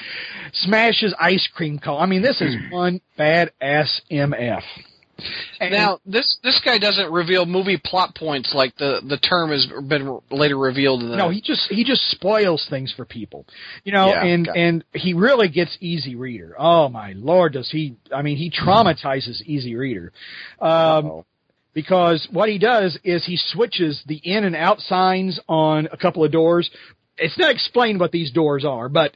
smashes 0.53 1.13
ice 1.19 1.47
cream 1.53 1.79
cone. 1.79 2.01
I 2.01 2.05
mean, 2.05 2.21
this 2.21 2.41
is 2.41 2.55
one 2.71 3.01
badass 3.17 4.01
MF. 4.11 4.63
And- 5.59 5.71
Now, 5.71 5.99
this 6.05 6.37
this 6.43 6.59
guy 6.65 6.77
doesn't 6.79 7.11
reveal 7.11 7.45
movie 7.45 7.77
plot 7.77 8.15
points 8.15 8.51
like 8.53 8.75
the 8.77 9.01
the 9.07 9.17
term 9.17 9.51
has 9.51 9.65
been 9.87 10.19
later 10.31 10.57
revealed 10.57 11.01
in 11.03 11.09
the. 11.09 11.15
no, 11.15 11.29
he 11.29 11.39
just 11.41 11.61
he 11.69 11.83
just 11.83 12.09
spoils 12.11 12.65
things 12.69 12.91
for 12.95 13.05
people, 13.05 13.45
you 13.83 13.91
know, 13.91 14.07
Yeah, 14.09 14.23
and 14.25 14.47
and 14.55 14.83
he 14.93 15.13
really 15.13 15.47
gets 15.49 15.77
Easy 15.79 16.15
Reader. 16.15 16.55
Oh 16.57 16.89
my 16.89 17.13
lord, 17.15 17.53
does 17.53 17.69
he? 17.71 17.95
I 18.13 18.21
mean, 18.21 18.37
he 18.37 18.49
traumatizes 18.49 19.41
Easy 19.43 19.75
Reader. 19.75 20.11
Um, 20.59 21.23
because 21.73 22.27
what 22.31 22.49
he 22.49 22.57
does 22.59 22.97
is 23.03 23.25
he 23.25 23.37
switches 23.37 24.03
the 24.05 24.17
in 24.23 24.43
and 24.43 24.55
out 24.55 24.79
signs 24.79 25.39
on 25.47 25.87
a 25.91 25.97
couple 25.97 26.23
of 26.23 26.31
doors. 26.31 26.69
It's 27.17 27.37
not 27.37 27.51
explained 27.51 27.99
what 27.99 28.11
these 28.11 28.31
doors 28.31 28.63
are, 28.65 28.89
but 28.89 29.15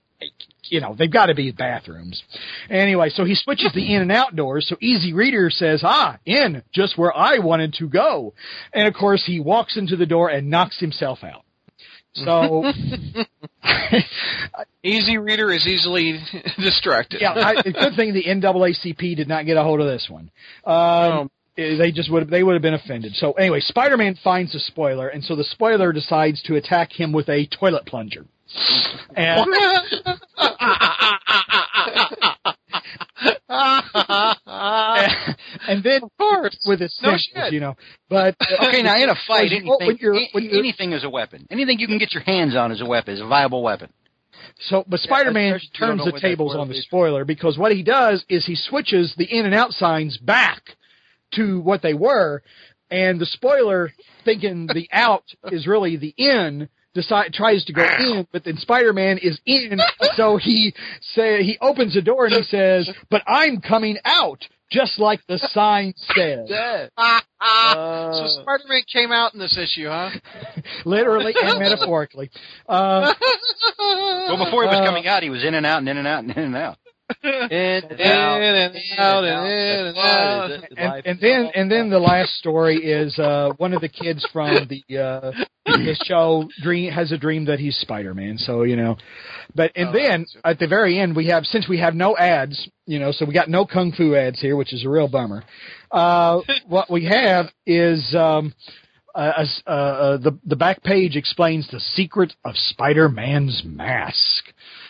you 0.64 0.82
know 0.82 0.96
they've 0.98 1.12
got 1.12 1.28
to 1.28 1.36
be 1.36 1.52
bathrooms. 1.52 2.22
Anyway, 2.70 3.10
so 3.10 3.24
he 3.24 3.36
switches 3.36 3.72
the 3.74 3.94
in 3.94 4.02
and 4.02 4.12
out 4.12 4.36
doors. 4.36 4.68
So 4.68 4.76
Easy 4.82 5.14
Reader 5.14 5.50
says, 5.50 5.82
"Ah, 5.84 6.18
in, 6.26 6.64
just 6.74 6.98
where 6.98 7.16
I 7.16 7.40
wanted 7.40 7.74
to 7.76 7.88
go," 7.88 8.34
and 8.74 8.88
of 8.88 8.94
course 8.94 9.24
he 9.26 9.40
walks 9.40 9.78
into 9.78 9.96
the 9.96 10.06
door 10.06 10.30
and 10.30 10.50
knocks 10.50 10.80
himself 10.80 11.24
out. 11.24 11.44
So 12.14 12.64
Easy 14.84 15.18
reader 15.18 15.52
is 15.52 15.68
easily 15.68 16.20
distracted. 16.58 17.22
yeah, 17.22 17.34
I, 17.34 17.62
good 17.62 17.96
thing 17.96 18.14
the 18.14 18.24
NAACP 18.24 19.16
did 19.16 19.28
not 19.28 19.46
get 19.46 19.58
a 19.58 19.64
hold 19.64 19.82
of 19.82 19.88
this 19.88 20.08
one. 20.10 20.32
Um, 20.66 21.30
They 21.56 21.92
just 21.92 22.12
would 22.12 22.24
have, 22.24 22.30
they 22.30 22.44
would 22.44 22.54
have 22.54 22.62
been 22.62 22.74
offended. 22.76 23.14
So 23.16 23.34
anyway, 23.34 23.60
Spider-Man 23.62 24.18
finds 24.24 24.54
the 24.54 24.60
spoiler, 24.60 25.10
and 25.10 25.24
so 25.24 25.36
the 25.36 25.44
spoiler 25.44 25.92
decides 25.92 26.42
to 26.44 26.56
attack 26.56 26.92
him 26.92 27.12
with 27.12 27.30
a 27.30 27.48
toilet 27.48 27.86
plunger. 27.86 28.26
And, 29.16 29.46
and 35.68 35.84
then 35.84 36.04
of 36.04 36.12
course. 36.18 36.58
with 36.68 36.80
his 36.80 36.98
No 37.02 37.18
symbols, 37.18 37.52
you 37.52 37.60
know. 37.60 37.76
But 38.10 38.36
Okay, 38.68 38.82
now 38.82 38.98
in 38.98 39.10
a 39.10 39.16
fight, 39.28 39.52
you- 39.52 39.58
anything, 39.58 39.88
when 39.88 39.98
you're- 40.00 40.30
when 40.32 40.44
you're- 40.44 40.60
anything 40.60 40.94
is 40.94 41.04
a 41.04 41.10
weapon. 41.10 41.48
Anything 41.50 41.80
you 41.80 41.88
can 41.88 41.98
get 41.98 42.14
your 42.14 42.24
hands 42.24 42.56
on 42.56 42.72
is 42.72 42.82
a 42.82 42.86
weapon, 42.86 43.14
is 43.16 43.22
a 43.22 43.26
viable 43.26 43.62
weapon. 43.64 43.92
So, 44.60 44.84
but 44.88 45.00
Spider-Man 45.00 45.54
especially 45.56 45.68
if 45.68 45.74
you 45.82 45.88
don't 45.88 45.98
turns 46.00 46.14
the 46.14 46.20
tables 46.20 46.52
on 46.52 46.58
toilet 46.58 46.70
the 46.70 46.78
is. 46.80 46.84
spoiler 46.86 47.26
because 47.26 47.58
what 47.58 47.72
he 47.72 47.84
does 47.84 48.26
is 48.30 48.46
he 48.46 48.56
switches 48.56 49.14
the 49.16 49.26
in 49.26 49.46
and 49.46 49.54
out 49.54 49.74
signs 49.74 50.18
back 50.18 50.76
to 51.32 51.60
what 51.60 51.82
they 51.82 51.94
were, 51.94 52.42
and 52.90 53.20
the 53.20 53.26
spoiler, 53.26 53.92
thinking 54.24 54.68
the 54.68 54.88
out 54.92 55.24
is 55.52 55.68
really 55.68 55.96
the 55.98 56.14
in, 56.18 56.70
decide 57.02 57.34
tries 57.34 57.64
to 57.66 57.74
go 57.74 57.84
in, 57.84 58.28
but 58.34 58.44
then 58.44 58.58
Spider-Man 58.58 59.20
is 59.20 59.40
in, 59.46 59.80
so 60.16 60.38
he 60.38 60.74
say 61.02 61.44
he 61.44 61.58
opens 61.62 61.94
the 61.94 62.02
door 62.02 62.26
and 62.26 62.36
he 62.36 62.44
says, 62.44 62.90
"But 63.10 63.22
I'm 63.28 63.62
coming 63.62 63.98
out." 64.04 64.42
Just 64.70 65.00
like 65.00 65.22
the 65.30 65.38
sign 65.54 65.94
says, 66.14 66.50
so 68.14 68.42
Spider-Man 68.42 68.82
came 68.92 69.14
out 69.14 69.34
in 69.34 69.40
this 69.40 69.58
issue, 69.58 69.88
huh? 69.88 70.10
literally 70.86 71.34
and 71.42 71.58
metaphorically. 71.58 72.30
Uh, 72.68 73.14
Well, 73.80 74.44
before 74.44 74.64
he 74.64 74.68
was 74.68 74.80
Uh, 74.82 74.86
coming 74.86 75.08
out, 75.08 75.24
he 75.24 75.30
was 75.30 75.46
in 75.46 75.54
and 75.54 75.66
out 75.66 75.78
and 75.78 75.88
in 75.88 75.96
and 75.98 76.06
out 76.08 76.24
and 76.24 76.32
in 76.32 76.44
and 76.44 76.56
out. 76.58 76.78
In 77.24 77.32
In 77.52 77.84
and 78.00 79.00
out 79.00 79.24
and 79.24 79.48
in 79.48 79.86
and 79.88 79.98
out. 79.98 80.52
and, 80.78 81.06
and 81.06 81.20
then 81.22 81.52
and 81.56 81.72
then 81.72 81.90
the 81.90 82.00
last 82.00 82.34
story 82.38 82.78
is 82.78 83.18
uh 83.18 83.52
one 83.58 83.74
of 83.74 83.82
the 83.82 83.88
kids 83.90 84.28
from 84.34 84.68
the 84.68 84.98
uh 84.98 85.32
the 85.66 85.96
show 86.06 86.48
dream 86.62 86.92
has 86.92 87.12
a 87.12 87.18
dream 87.18 87.46
that 87.46 87.60
he's 87.60 87.78
Spider-Man 87.78 88.38
so 88.38 88.64
you 88.64 88.76
know. 88.76 88.98
But 89.56 89.72
and 89.76 89.90
Oh, 89.90 89.94
then 89.94 90.26
at 90.44 90.60
the 90.60 90.68
very 90.68 91.00
end 91.00 91.16
we 91.16 91.28
have 91.28 91.46
since 91.46 91.68
we 91.70 91.80
have 91.80 91.96
no 91.96 92.18
ads 92.18 92.68
you 92.86 93.00
know 93.00 93.12
so 93.14 93.26
we 93.26 93.34
got 93.34 93.50
no 93.50 93.66
kung 93.66 93.94
fu 93.94 94.16
ads 94.16 94.42
here 94.42 94.56
which 94.58 94.74
is 94.74 94.84
a 94.86 94.90
real 94.90 95.08
bummer 95.08 95.44
uh 95.92 96.42
what 96.68 96.90
we 96.92 97.06
have 97.06 97.46
is 97.66 98.14
um 98.16 98.54
uh, 99.16 99.46
uh, 99.66 99.70
uh, 99.72 100.18
the 100.18 100.38
the 100.46 100.56
back 100.56 100.84
page 100.84 101.16
explains 101.16 101.68
the 101.72 101.80
secret 101.80 102.36
of 102.46 102.54
Spider-Man's 102.56 103.64
mask. 103.66 104.44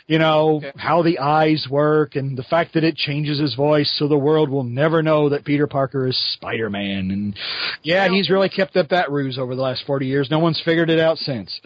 You 0.08 0.20
know 0.20 0.58
Okay. 0.58 0.72
how 0.78 1.04
the 1.04 1.20
eyes 1.20 1.68
work 1.70 2.16
and 2.16 2.38
the 2.38 2.44
fact 2.44 2.74
that 2.76 2.84
it 2.86 2.96
changes 2.96 3.40
his 3.40 3.56
voice, 3.56 3.94
so 4.00 4.08
the 4.08 4.18
world 4.18 4.50
will 4.50 4.64
never 4.64 5.04
know 5.04 5.28
that 5.30 5.44
Peter 5.44 5.68
Parker 5.68 6.08
is 6.08 6.18
Spider-Man. 6.36 7.12
And 7.12 7.36
yeah, 7.84 8.08
he's 8.08 8.30
really 8.30 8.48
kept 8.48 8.78
up 8.78 8.88
that 8.90 9.12
ruse 9.12 9.38
over 9.38 9.54
the 9.54 9.62
last 9.62 9.84
forty 9.86 10.06
years. 10.08 10.32
No 10.32 10.40
one's 10.40 10.62
figured 10.64 10.90
it 10.90 11.00
out 11.00 11.18
since. 11.18 11.60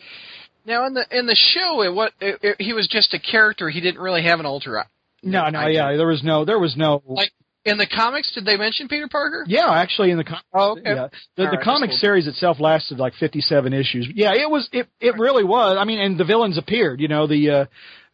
Now 0.66 0.88
in 0.88 0.96
the 0.96 1.06
in 1.12 1.28
the 1.28 1.36
show, 1.36 1.84
it 1.84 1.94
what 1.94 2.14
it, 2.20 2.40
it, 2.42 2.56
he 2.60 2.74
was 2.74 2.88
just 2.88 3.14
a 3.14 3.20
character. 3.20 3.70
He 3.70 3.80
didn't 3.80 4.02
really 4.02 4.24
have 4.24 4.40
an 4.40 4.48
alter. 4.48 4.84
No, 5.24 5.50
no, 5.50 5.68
yeah, 5.68 5.96
there 5.96 6.08
was 6.08 6.24
no, 6.24 6.46
there 6.46 6.58
was 6.58 6.76
no. 6.76 7.04
Like 7.06 7.32
in 7.66 7.78
the 7.78 7.86
comics, 7.88 8.32
did 8.34 8.46
they 8.46 8.58
mention 8.58 8.88
Peter 8.88 9.08
Parker? 9.08 9.44
Yeah, 9.48 9.70
actually, 9.72 10.12
in 10.12 10.18
the 10.18 10.24
com- 10.24 10.40
Oh, 10.54 10.72
okay. 10.72 10.82
yeah. 10.86 11.08
the, 11.38 11.46
All 11.46 11.52
the 11.52 11.58
right, 11.58 11.62
comic 11.64 11.92
series 11.92 12.28
itself 12.28 12.60
lasted 12.60 12.98
like 13.00 13.14
fifty-seven 13.20 13.72
issues. 13.74 14.08
Yeah, 14.16 14.34
it 14.34 14.50
was 14.50 14.68
it 14.72 14.88
it 15.00 15.18
really 15.18 15.44
was. 15.44 15.78
I 15.80 15.86
mean, 15.86 16.00
and 16.00 16.18
the 16.18 16.26
villains 16.26 16.58
appeared. 16.58 17.00
You 17.02 17.08
know, 17.08 17.28
the 17.28 17.50
uh, 17.50 17.66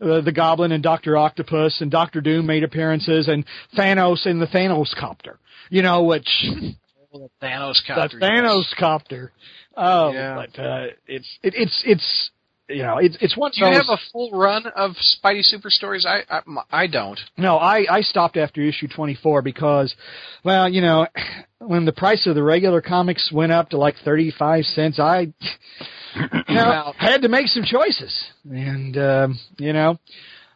uh, 0.06 0.22
the 0.22 0.32
Goblin 0.34 0.72
and 0.72 0.84
Doctor 0.84 1.16
Octopus 1.18 1.80
and 1.82 1.89
Doctor 1.89 2.20
Doom 2.22 2.45
made 2.45 2.64
appearances, 2.64 3.28
and 3.28 3.45
Thanos 3.78 4.26
in 4.26 4.39
the 4.39 4.48
Thanos 4.48 4.93
copter. 5.00 5.39
You 5.70 5.82
know, 5.82 6.04
which 6.04 6.28
The 7.14 7.30
Thanos 7.41 7.76
the 7.88 7.93
copter. 7.95 8.20
Thanos 8.20 8.66
copter. 8.78 9.32
Oh, 9.76 10.12
Yeah. 10.12 10.36
but 10.36 10.62
uh, 10.62 10.86
it's 11.08 11.39
it, 11.41 11.54
it's 11.56 11.84
it's 11.86 12.30
you 12.70 12.84
know 12.84 12.97
it's 12.97 13.18
it's 13.22 13.38
one. 13.38 13.51
Do 13.51 13.65
you 13.65 13.74
have 13.74 13.86
a 13.89 13.97
full 14.11 14.32
run 14.32 14.65
of 14.76 14.91
Spidey 14.91 15.43
Super 15.43 15.70
Stories? 15.70 16.05
I 16.05 16.24
I, 16.30 16.41
I 16.72 16.88
don't. 16.88 17.20
No, 17.38 17.57
I, 17.57 17.86
I 17.89 18.01
stopped 18.01 18.38
after 18.38 18.61
issue 18.61 18.88
24 18.88 19.41
because, 19.41 19.95
well, 20.43 20.68
you 20.70 20.82
know, 20.82 21.07
when 21.59 21.86
the 21.86 21.93
price 21.93 22.28
of 22.28 22.36
the 22.36 22.43
regular 22.43 22.82
comics 22.82 23.32
went 23.32 23.51
up 23.51 23.70
to 23.70 23.78
like 23.78 23.95
35 24.03 24.65
cents, 24.65 24.99
I 24.99 25.34
you 26.15 26.55
know, 26.55 26.70
Well- 26.70 26.95
had 26.97 27.22
to 27.22 27.30
make 27.30 27.47
some 27.47 27.63
choices. 27.63 28.26
And, 28.49 28.97
um, 28.97 29.39
you 29.57 29.74
know, 29.74 29.99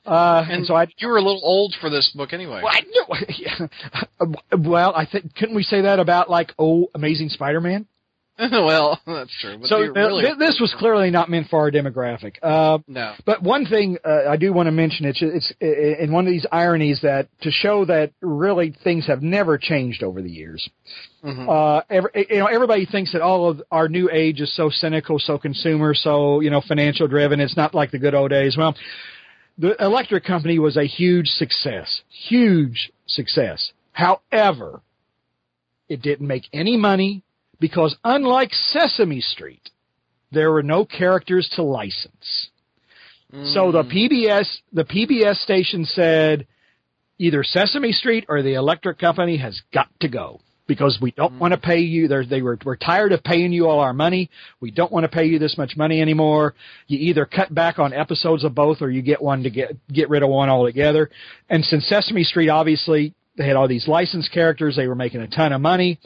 uh, 0.06 0.44
and, 0.50 0.66
so 0.66 0.76
I, 0.76 0.88
You 0.98 1.08
were 1.08 1.18
a 1.18 1.22
little 1.22 1.42
old 1.44 1.76
for 1.80 1.90
this 1.90 2.10
book 2.16 2.34
anyway. 2.34 2.62
well, 2.64 2.74
I 2.74 2.82
knew, 2.82 3.06
yeah. 3.38 4.58
well, 4.58 4.94
I 4.96 5.06
think, 5.06 5.36
couldn't 5.36 5.56
we 5.56 5.64
say 5.64 5.82
that 5.82 6.00
about 6.00 6.30
like, 6.30 6.52
oh, 6.58 6.90
Amazing 6.96 7.30
Spider-Man? 7.30 7.86
well, 8.52 9.00
that's 9.06 9.32
true. 9.40 9.58
But 9.60 9.68
so 9.68 9.80
really 9.82 10.24
th- 10.24 10.38
this 10.40 10.58
was 10.60 10.74
clearly 10.80 11.12
not 11.12 11.30
meant 11.30 11.48
for 11.50 11.60
our 11.60 11.72
demographic. 11.72 12.36
Uh, 12.42 12.80
no. 12.88 13.14
But 13.26 13.44
one 13.44 13.66
thing 13.66 13.98
uh, 14.04 14.30
I 14.30 14.38
do 14.38 14.52
want 14.52 14.68
to 14.68 14.72
mention 14.72 15.06
it's 15.06 15.22
it's 15.22 15.52
in 15.60 16.12
one 16.12 16.26
of 16.26 16.32
these 16.32 16.46
ironies 16.52 17.02
that 17.02 17.28
to 17.42 17.52
show 17.52 17.86
that 17.86 18.14
really 18.22 18.74
things 18.84 19.06
have 19.08 19.22
never 19.22 19.58
changed 19.58 20.02
over 20.02 20.22
the 20.22 20.30
years. 20.30 20.68
Mhm. 21.24 21.48
Uh, 21.48 21.84
every, 21.90 22.10
you 22.30 22.40
know, 22.40 22.48
everybody 22.48 22.86
thinks 22.86 23.12
that 23.14 23.22
all 23.22 23.50
of 23.50 23.62
our 23.70 23.88
new 23.88 24.10
age 24.12 24.42
is 24.42 24.56
so 24.56 24.70
cynical, 24.70 25.20
so 25.20 25.38
consumer, 25.38 25.94
so 25.94 26.40
you 26.40 26.50
know, 26.50 26.62
financial 26.62 27.08
driven. 27.08 27.40
It's 27.40 27.58
not 27.58 27.76
like 27.76 27.92
the 27.92 28.00
good 28.00 28.16
old 28.16 28.32
days. 28.32 28.58
Well, 28.58 28.76
the 29.58 29.76
electric 29.84 30.24
company 30.24 30.58
was 30.58 30.78
a 30.78 30.86
huge 30.86 31.28
success, 31.28 32.02
huge 32.10 32.92
success. 33.06 33.72
However, 33.92 34.82
it 35.90 36.02
didn't 36.02 36.28
make 36.28 36.46
any 36.54 36.78
money 36.78 37.24
because 37.62 37.96
unlike 38.04 38.52
Sesame 38.54 39.22
Street, 39.22 39.70
there 40.34 40.52
were 40.52 40.64
no 40.64 40.84
characters 40.84 41.50
to 41.56 41.64
license. 41.64 42.50
So 43.54 43.72
the 43.72 43.84
mm. 43.84 44.28
PBS 44.28 44.58
the 44.74 44.84
PBS 44.84 45.42
station 45.42 45.86
said 45.86 46.48
either 47.18 47.46
Sesame 47.46 47.94
Street 47.94 48.26
or 48.28 48.42
the 48.42 48.56
electric 48.56 49.00
company 49.00 49.38
has 49.38 49.62
got 49.74 49.88
to 50.02 50.10
go. 50.10 50.42
because 50.68 50.98
we 51.02 51.12
don't 51.12 51.38
want 51.38 51.54
to 51.54 51.58
mm. 51.58 51.64
pay 51.64 51.80
you. 51.80 52.08
They're, 52.08 52.26
they 52.26 52.42
were 52.42 52.58
we're 52.66 52.78
tired 52.78 53.12
of 53.12 53.24
paying 53.24 53.52
you 53.52 53.68
all 53.68 53.80
our 53.80 53.94
money. 53.94 54.30
We 54.60 54.72
don't 54.72 54.92
want 54.92 55.04
to 55.04 55.10
pay 55.10 55.26
you 55.26 55.38
this 55.40 55.58
much 55.58 55.76
money 55.76 56.02
anymore. 56.02 56.56
You 56.88 56.98
either 57.00 57.26
cut 57.26 57.54
back 57.54 57.80
on 57.80 57.94
episodes 57.94 58.44
of 58.44 58.56
both, 58.56 58.82
or 58.82 58.90
you 58.90 59.02
get 59.02 59.22
one 59.22 59.44
to 59.44 59.50
get 59.50 59.78
get 59.92 60.10
rid 60.10 60.24
of 60.24 60.30
one 60.30 60.50
altogether. 60.50 61.10
And 61.50 61.64
since 61.66 61.86
Sesame 61.88 62.24
Street, 62.24 62.50
obviously, 62.50 63.14
they 63.38 63.48
had 63.48 63.56
all 63.56 63.68
these 63.68 63.88
licensed 63.88 64.32
characters. 64.32 64.76
They 64.76 64.88
were 64.88 64.96
making 64.96 65.22
a 65.22 65.28
ton 65.28 65.54
of 65.54 65.62
money. 65.62 66.00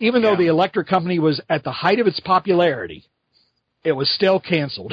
Even 0.00 0.22
though 0.22 0.36
the 0.36 0.46
electric 0.46 0.86
company 0.86 1.18
was 1.18 1.40
at 1.48 1.64
the 1.64 1.72
height 1.72 1.98
of 1.98 2.06
its 2.06 2.20
popularity, 2.20 3.04
it 3.84 3.92
was 3.92 4.08
still 4.10 4.38
canceled 4.40 4.92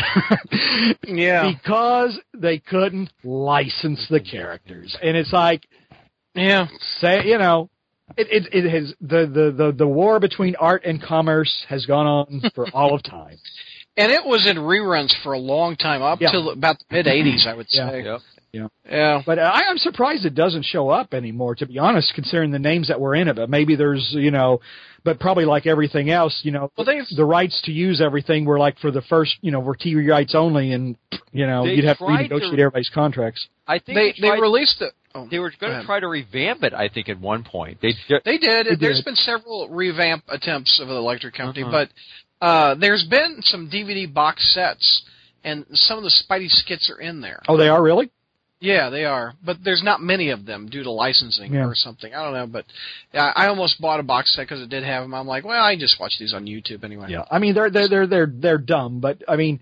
Yeah. 1.07 1.51
because 1.55 2.19
they 2.33 2.59
couldn't 2.59 3.11
license 3.23 4.05
the 4.09 4.19
characters. 4.19 4.95
And 5.01 5.15
it's 5.15 5.31
like, 5.33 5.67
Yeah. 6.33 6.67
say, 7.01 7.25
you 7.25 7.37
know, 7.37 7.69
it, 8.17 8.27
it, 8.31 8.65
it 8.65 8.69
has 8.69 8.93
the, 9.01 9.25
the, 9.27 9.51
the, 9.65 9.71
the 9.77 9.87
war 9.87 10.19
between 10.19 10.55
art 10.55 10.83
and 10.85 11.01
commerce 11.01 11.65
has 11.69 11.85
gone 11.85 12.05
on 12.07 12.41
for 12.53 12.67
all 12.73 12.93
of 12.95 13.03
time. 13.03 13.37
And 13.97 14.11
it 14.11 14.25
was 14.25 14.47
in 14.49 14.57
reruns 14.57 15.13
for 15.23 15.33
a 15.33 15.39
long 15.39 15.75
time, 15.75 16.01
up 16.01 16.19
Yeah. 16.21 16.31
till 16.31 16.49
about 16.49 16.77
the 16.79 16.85
mid 16.95 17.05
'80s, 17.05 17.47
I 17.47 17.53
would 17.53 17.67
Yeah. 17.69 17.89
say. 17.89 18.03
Yep. 18.03 18.19
Yeah. 18.89 19.21
But 19.25 19.39
I, 19.39 19.63
I'm 19.69 19.77
surprised 19.77 20.25
it 20.25 20.35
doesn't 20.35 20.63
show 20.65 20.89
up 20.89 21.13
anymore, 21.13 21.55
to 21.55 21.65
be 21.65 21.79
honest, 21.79 22.13
considering 22.15 22.51
the 22.51 22.59
names 22.59 22.87
that 22.89 22.99
were 22.99 23.15
in 23.15 23.27
it. 23.27 23.35
But 23.35 23.49
maybe 23.49 23.75
there's, 23.75 24.07
you 24.13 24.31
know, 24.31 24.59
but 25.03 25.19
probably 25.19 25.45
like 25.45 25.65
everything 25.67 26.09
else, 26.09 26.39
you 26.43 26.51
know, 26.51 26.71
Well, 26.77 26.85
they've- 26.85 27.05
the 27.15 27.25
rights 27.25 27.61
to 27.65 27.71
use 27.71 28.01
everything 28.01 28.45
were 28.45 28.57
like 28.59 28.79
for 28.79 28.91
the 28.91 29.01
first, 29.03 29.35
you 29.41 29.51
know, 29.51 29.59
were 29.59 29.75
TV 29.75 30.07
rights 30.09 30.33
only, 30.35 30.71
and 30.73 30.95
you 31.31 31.45
know, 31.47 31.65
you'd 31.65 31.85
have 31.85 31.97
to 31.99 32.05
tried 32.05 32.27
to- 32.29 32.35
renegotiate 32.35 32.53
everybody's 32.59 32.89
contracts. 32.89 33.47
I 33.67 33.79
think 33.79 33.95
They 33.97 34.11
they, 34.21 34.35
they 34.35 34.41
released 34.41 34.81
it. 34.81 34.93
Oh, 35.13 35.27
they 35.31 35.39
were 35.39 35.51
going 35.59 35.71
ahead. 35.71 35.83
to 35.83 35.85
try 35.87 35.99
to 36.01 36.07
revamp 36.07 36.63
it. 36.63 36.73
I 36.73 36.89
think 36.89 37.07
at 37.09 37.19
one 37.19 37.43
point 37.43 37.79
they 37.81 37.93
They 38.25 38.37
did. 38.37 38.65
They 38.67 38.75
There's 38.75 38.97
did. 38.97 39.05
been 39.05 39.15
several 39.15 39.69
revamp 39.69 40.23
attempts 40.27 40.79
of 40.81 40.87
the 40.89 40.95
Electric 40.95 41.33
Company, 41.35 41.63
Uh-huh. 41.63 41.85
but 42.41 42.45
uh, 42.45 42.75
there's 42.75 43.03
been 43.05 43.41
some 43.41 43.69
DVD 43.69 44.11
box 44.13 44.53
sets, 44.53 45.03
and 45.45 45.65
some 45.73 45.97
of 45.97 46.03
the 46.03 46.09
Spidey 46.11 46.49
skits 46.49 46.89
are 46.89 46.99
in 46.99 47.21
there. 47.21 47.41
Oh, 47.47 47.55
they 47.57 47.69
are 47.69 47.81
really? 47.81 48.09
Yeah, 48.65 48.89
they 48.89 49.05
are, 49.05 49.33
but 49.45 49.57
there's 49.63 49.83
not 49.83 50.01
many 50.01 50.29
of 50.31 50.45
them 50.45 50.67
due 50.69 50.83
to 50.83 50.91
licensing 50.91 51.53
Yeah. 51.53 51.65
or 51.65 51.75
something. 51.75 52.13
I 52.13 52.23
don't 52.23 52.33
know, 52.33 52.47
but 52.47 52.65
yeah, 53.13 53.31
I 53.35 53.47
almost 53.47 53.79
bought 53.79 53.99
a 53.99 54.03
box 54.03 54.33
set 54.35 54.43
because 54.43 54.61
it 54.61 54.69
did 54.69 54.83
have 54.83 55.03
them. 55.03 55.13
I'm 55.13 55.27
like, 55.27 55.45
well, 55.45 55.63
I 55.63 55.75
just 55.77 55.99
watch 55.99 56.13
these 56.19 56.33
on 56.33 56.45
YouTube 56.45 56.83
anyway. 56.83 57.07
Yeah. 57.09 57.25
I 57.29 57.39
mean, 57.39 57.53
they're 57.53 57.69
they're 57.69 57.87
they're 57.87 58.07
they're 58.07 58.31
they're 58.33 58.57
dumb, 58.57 58.99
but 58.99 59.21
I 59.27 59.35
mean, 59.35 59.59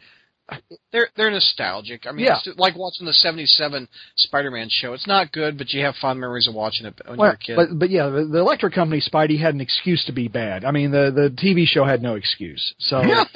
They're 0.91 1.07
they're 1.15 1.31
nostalgic. 1.31 2.05
I 2.05 2.11
mean, 2.11 2.25
Yeah. 2.25 2.37
it's 2.45 2.59
like 2.59 2.75
watching 2.75 3.05
the 3.05 3.13
'77 3.13 3.87
Spider-Man 4.17 4.67
show. 4.69 4.93
It's 4.93 5.07
not 5.07 5.31
good, 5.31 5.57
but 5.57 5.71
you 5.73 5.83
have 5.85 5.95
fond 5.95 6.19
memories 6.19 6.47
of 6.47 6.53
watching 6.53 6.85
it 6.85 6.99
when 7.05 7.15
you 7.15 7.21
were 7.21 7.27
well, 7.27 7.31
a 7.33 7.37
kid. 7.37 7.55
but 7.55 7.79
but 7.79 7.89
yeah, 7.89 8.09
the, 8.09 8.25
the 8.25 8.39
electric 8.39 8.73
company 8.73 9.01
Spidey 9.01 9.39
had 9.39 9.55
an 9.55 9.61
excuse 9.61 10.03
to 10.05 10.11
be 10.11 10.27
bad. 10.27 10.65
I 10.65 10.71
mean, 10.71 10.91
the 10.91 11.11
the 11.15 11.29
TV 11.29 11.65
show 11.65 11.85
had 11.85 12.01
no 12.03 12.15
excuse. 12.15 12.75
So, 12.77 13.01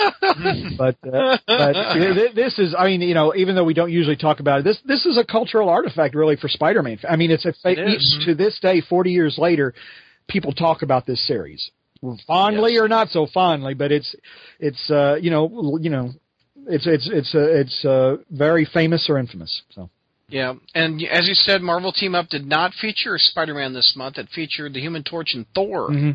but 0.78 0.98
uh, 1.12 1.38
but 1.48 1.74
this 2.36 2.60
is, 2.60 2.76
I 2.78 2.86
mean, 2.86 3.02
you 3.02 3.14
know, 3.14 3.34
even 3.36 3.56
though 3.56 3.64
we 3.64 3.74
don't 3.74 3.92
usually 3.92 4.18
talk 4.18 4.40
about 4.40 4.60
it, 4.60 4.64
this 4.64 4.80
this 4.86 5.06
is 5.06 5.18
a 5.18 5.24
cultural 5.26 5.70
artifact 5.70 6.14
really 6.14 6.36
for 6.36 6.50
Spider-Man. 6.50 7.00
I 7.10 7.16
mean, 7.16 7.32
it's 7.32 7.46
a 7.46 7.54
It 7.64 7.80
is. 7.80 8.20
to 8.26 8.36
this 8.36 8.60
day, 8.60 8.82
40 8.82 9.12
years 9.12 9.38
later, 9.38 9.74
people 10.28 10.52
talk 10.52 10.82
about 10.82 11.06
this 11.06 11.26
series 11.26 11.72
fondly 12.28 12.74
Yes. 12.74 12.82
or 12.82 12.88
not 12.88 13.10
so 13.10 13.26
fondly, 13.34 13.74
but 13.74 13.92
it's 13.92 14.16
it's 14.60 14.92
uh, 14.92 15.16
you 15.20 15.32
know 15.32 15.80
you 15.82 15.90
know 15.90 16.12
it's 16.68 16.86
it's 16.88 17.10
it's 17.12 17.36
uh, 17.36 17.40
it's 17.40 17.86
uh, 17.86 18.18
very 18.30 18.66
famous 18.66 19.08
or 19.10 19.18
infamous. 19.18 19.62
So. 19.72 19.90
Yeah, 20.30 20.56
and 20.76 21.02
as 21.10 21.26
you 21.26 21.34
said, 21.36 21.62
Marvel 21.62 21.94
Team 21.94 22.14
Up 22.14 22.28
did 22.28 22.46
not 22.46 22.74
feature 22.74 23.18
Spider-Man 23.18 23.74
this 23.74 23.94
month. 23.96 24.18
It 24.18 24.28
featured 24.36 24.74
the 24.74 24.82
Human 24.82 25.02
Torch 25.04 25.34
and 25.34 25.46
Thor. 25.56 25.88
hmm 25.88 26.12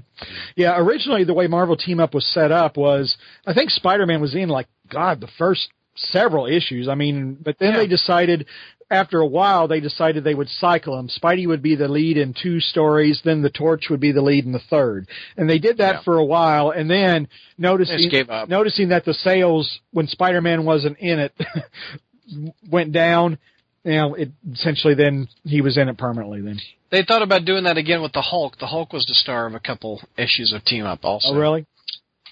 Yeah, 0.55 0.78
originally 0.78 1.24
the 1.24 1.32
way 1.32 1.46
Marvel 1.46 1.76
Team 1.78 1.98
Up 1.98 2.12
was 2.12 2.26
set 2.26 2.53
up 2.53 2.76
was 2.76 3.16
I 3.46 3.55
think 3.55 3.70
Spider-Man 3.70 4.20
was 4.20 4.34
in 4.34 4.50
like 4.50 4.66
God 4.90 5.20
the 5.20 5.28
first 5.38 5.68
several 5.96 6.46
issues. 6.46 6.88
I 6.88 6.94
mean, 6.94 7.38
but 7.42 7.57
then 7.59 7.72
Yeah. 7.72 7.78
they 7.78 7.86
decided 7.86 8.46
after 8.93 9.20
a 9.20 9.26
while 9.26 9.66
they 9.68 9.80
decided 9.80 10.22
they 10.22 10.34
would 10.34 10.49
cycle 10.49 10.97
them. 10.97 11.09
Spidey 11.09 11.47
would 11.47 11.62
be 11.62 11.74
the 11.74 11.88
lead 11.88 12.16
in 12.18 12.34
two 12.34 12.61
stories, 12.61 13.20
then 13.24 13.43
the 13.43 13.51
Torch 13.51 13.84
would 13.90 14.01
be 14.01 14.12
the 14.12 14.22
lead 14.22 14.45
in 14.45 14.53
the 14.53 14.59
third, 14.70 15.09
and 15.36 15.49
they 15.49 15.59
did 15.59 15.78
that 15.78 15.95
Yeah. 15.97 16.03
for 16.03 16.18
a 16.18 16.24
while. 16.24 16.70
And 16.70 16.90
then 16.90 17.28
noticing 17.59 18.09
gave 18.09 18.30
up. 18.30 18.49
noticing 18.49 18.88
that 18.90 19.05
the 19.05 19.14
sales 19.14 19.80
when 19.93 20.07
Spider-Man 20.07 20.64
wasn't 20.64 20.99
in 20.99 21.18
it 21.18 21.32
went 22.70 22.93
down. 22.93 23.38
You 23.84 23.93
know, 23.93 24.14
it 24.14 24.30
essentially 24.53 24.95
then 24.95 25.26
he 25.45 25.61
was 25.61 25.76
in 25.76 25.88
it 25.88 25.99
permanently. 25.99 26.40
Then, 26.40 26.61
They 26.90 27.03
thought 27.03 27.22
about 27.22 27.45
doing 27.45 27.64
that 27.64 27.78
again 27.78 28.01
with 28.01 28.12
the 28.12 28.22
Hulk. 28.22 28.57
The 28.61 28.66
Hulk 28.66 28.93
was 28.93 29.05
the 29.07 29.14
star 29.14 29.47
of 29.47 29.55
a 29.55 29.61
couple 29.61 30.01
issues 30.16 30.53
of 30.53 30.64
Team 30.64 30.86
Up, 30.86 31.01
also. 31.05 31.30
oh 31.30 31.34
really? 31.36 31.66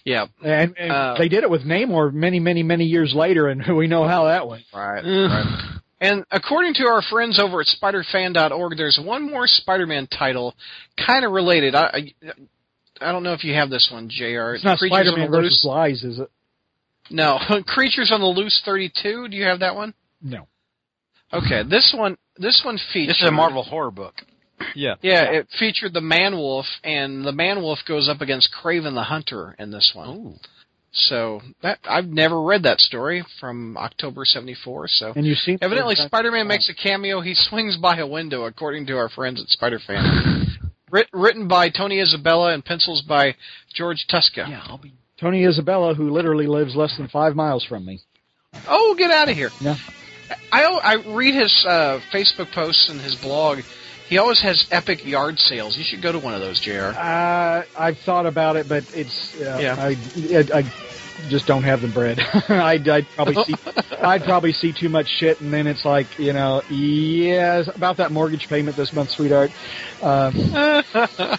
Yeah. 0.05 0.27
And, 0.45 0.75
and 0.79 0.93
Uh, 0.93 1.15
they 1.19 1.29
did 1.29 1.43
it 1.43 1.51
with 1.51 1.63
Namor 1.63 2.13
many, 2.13 2.39
many, 2.39 2.63
many 2.63 2.85
years 2.85 3.13
later, 3.15 3.49
and 3.49 3.77
we 3.77 3.89
know 3.89 4.07
how 4.07 4.27
that 4.27 4.47
went. 4.47 4.63
Right. 4.73 5.80
And 6.01 6.25
according 6.31 6.75
to 6.75 6.85
our 6.85 7.03
friends 7.03 7.39
over 7.39 7.61
at 7.61 7.67
SpiderFan.org, 7.67 8.77
there's 8.77 8.99
one 9.03 9.31
more 9.31 9.47
Spider-Man 9.47 10.07
title, 10.07 10.55
kind 10.97 11.25
of 11.25 11.33
related. 11.33 11.75
I, 11.75 11.83
I 11.83 12.33
I 13.03 13.13
don't 13.13 13.23
know 13.23 13.33
if 13.33 13.45
you 13.45 13.55
have 13.55 13.71
this 13.71 13.89
one, 13.93 14.09
Jr. 14.09 14.55
It's 14.55 14.65
not 14.65 14.79
Creatures 14.79 14.99
on 14.99 15.05
Spider-Man 15.05 15.31
versus 15.31 15.61
Loose. 15.63 15.65
Lies, 15.65 16.05
is 16.05 16.19
it? 16.19 16.31
No, 17.11 17.39
Creatures 17.67 18.11
on 18.13 18.21
the 18.21 18.27
Loose 18.27 18.61
32. 18.65 19.29
Do 19.29 19.37
you 19.37 19.45
have 19.45 19.61
that 19.61 19.75
one? 19.75 19.95
No. 20.23 20.47
Okay, 21.33 21.63
this 21.69 21.95
one 21.97 22.17
this 22.37 22.63
one 22.65 22.79
featured. 22.93 23.11
This 23.11 23.23
is 23.23 23.29
a 23.29 23.33
Marvel 23.33 23.63
horror 23.63 23.91
book. 23.91 24.15
yeah. 24.75 24.95
Yeah, 25.03 25.31
it 25.31 25.49
featured 25.59 25.93
the 25.93 26.01
Man 26.01 26.35
Wolf, 26.35 26.67
and 26.83 27.25
the 27.25 27.33
Man 27.33 27.63
Wolf 27.63 27.79
goes 27.87 28.09
up 28.09 28.21
against 28.21 28.51
Kraven 28.63 28.95
the 28.95 29.03
Hunter 29.05 29.55
in 29.59 29.71
this 29.71 29.93
one. 29.95 30.09
Ooh. 30.09 30.35
So 30.93 31.41
that 31.63 31.79
I've 31.89 32.07
never 32.07 32.43
read 32.43 32.65
that 32.65 32.81
story 32.81 33.25
from 33.39 33.77
October 33.77 34.25
'74. 34.25 34.89
So 34.89 35.13
And 35.15 35.25
you've 35.25 35.39
seen 35.39 35.59
evidently, 35.63 35.95
Spider-Man 35.95 36.49
makes 36.49 36.69
a 36.69 36.75
cameo. 36.75 37.21
He 37.21 37.35
swings 37.37 37.77
by 37.77 37.99
a 37.99 38.07
window, 38.07 38.45
according 38.45 38.87
to 38.87 38.97
our 38.97 39.09
friends 39.09 39.41
at 39.41 39.49
Spider-Fan. 39.49 40.47
Writ- 40.91 41.09
written 41.13 41.47
by 41.47 41.69
Tony 41.69 42.01
Isabella 42.01 42.53
and 42.53 42.65
pencils 42.65 43.03
by 43.03 43.37
George 43.73 44.07
Tuska. 44.11 44.49
Yeah, 44.49 44.63
I'll 44.67 44.79
be. 44.79 44.93
Tony 45.21 45.45
Isabella, 45.45 45.95
who 45.95 46.11
literally 46.11 46.47
lives 46.47 46.75
less 46.75 46.97
than 46.97 47.07
five 47.07 47.37
miles 47.37 47.65
from 47.65 47.85
me. 47.85 48.01
Oh, 48.67 48.97
get 48.99 49.13
out 49.13 49.29
of 49.29 49.37
here! 49.37 49.51
Yeah. 49.61 49.77
I 50.51 50.65
I 50.65 50.95
read 51.15 51.35
his 51.35 51.65
uh, 51.69 52.01
Facebook 52.13 52.53
posts 52.53 52.89
and 52.89 53.01
his 53.01 53.15
blog. 53.17 53.59
He 54.11 54.19
always 54.19 54.41
has 54.41 54.67
epic 54.73 55.07
yard 55.07 55.39
sales. 55.39 55.77
You 55.79 55.85
should 55.85 56.03
go 56.03 56.11
to 56.11 56.19
one 56.19 56.35
of 56.35 56.41
those, 56.41 56.59
Jr. 56.61 56.99
Uh, 56.99 57.63
I've 57.79 57.97
thought 58.05 58.27
about 58.27 58.57
it, 58.57 58.69
but 58.69 58.83
it's 58.93 59.37
uh, 59.37 59.57
Yeah. 59.61 59.77
I, 59.79 59.97
I 60.37 60.59
I 60.59 61.29
just 61.29 61.47
don't 61.47 61.63
have 61.63 61.81
the 61.81 61.87
bread. 61.87 62.19
I'd, 62.49 62.89
I'd 62.89 63.07
probably 63.15 63.45
see 63.45 63.55
I'd 64.03 64.25
probably 64.25 64.53
see 64.53 64.73
too 64.73 64.89
much 64.89 65.07
shit, 65.07 65.41
and 65.41 65.53
then 65.53 65.69
it's 65.69 65.85
like 65.85 66.19
you 66.19 66.33
know, 66.33 66.61
yeah, 66.71 67.63
about 67.73 67.99
that 67.99 68.11
mortgage 68.11 68.49
payment 68.49 68.77
this 68.77 68.93
month, 68.93 69.11
sweetheart. 69.11 69.53
Um, 70.03 70.33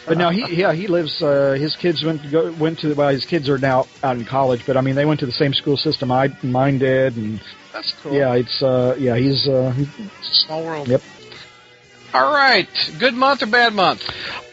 but 0.07 0.17
now 0.17 0.29
he 0.29 0.45
yeah 0.55 0.71
he 0.71 0.87
lives. 0.87 1.21
Uh, 1.21 1.57
his 1.59 1.75
kids 1.75 2.05
went 2.05 2.23
to 2.23 2.29
go, 2.29 2.55
went 2.57 2.79
to 2.79 2.93
well, 2.93 3.09
his 3.09 3.25
kids 3.25 3.49
are 3.49 3.57
now 3.57 3.85
out 4.01 4.15
in 4.15 4.23
college, 4.23 4.61
but 4.65 4.77
I 4.77 4.81
mean 4.81 4.95
they 4.95 5.05
went 5.05 5.19
to 5.19 5.25
the 5.25 5.33
same 5.33 5.53
school 5.53 5.75
system 5.75 6.09
I 6.09 6.29
mine 6.41 6.79
did, 6.79 7.17
and 7.17 7.41
That's 7.73 7.93
cool. 8.01 8.13
yeah, 8.13 8.33
it's 8.35 8.63
uh 8.63 8.95
yeah 8.97 9.17
he's 9.17 9.45
uh 9.45 9.73
a 9.75 10.33
small 10.45 10.63
world. 10.63 10.87
Yep. 10.87 11.01
All 12.13 12.33
right. 12.33 12.67
Good 12.99 13.13
month 13.13 13.41
or 13.41 13.47
bad 13.47 13.73
month? 13.73 14.01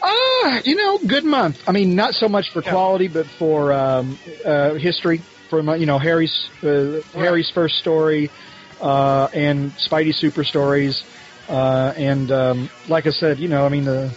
Ah, 0.01 0.61
you 0.63 0.75
know, 0.75 0.99
good 1.07 1.25
month. 1.25 1.57
I 1.67 1.71
mean, 1.71 1.95
not 1.95 2.13
so 2.13 2.29
much 2.29 2.45
for 2.53 2.61
Yeah. 2.61 2.71
quality, 2.71 3.07
but 3.07 3.25
for 3.37 3.73
um, 3.73 4.19
uh, 4.45 4.75
history. 4.75 5.23
From 5.49 5.67
uh, 5.67 5.73
you 5.75 5.87
know 5.87 5.97
Harry's 5.97 6.33
uh, 6.63 7.01
Harry's 7.13 7.51
first 7.55 7.75
story, 7.75 8.31
uh, 8.79 9.27
and 9.33 9.73
Spidey 9.89 10.13
super 10.13 10.43
stories, 10.43 11.03
uh, 11.49 11.91
and 11.97 12.31
um, 12.31 12.69
like 12.87 13.07
I 13.07 13.09
said, 13.09 13.39
you 13.39 13.47
know, 13.49 13.65
I 13.65 13.69
mean 13.69 13.83
the 13.85 14.13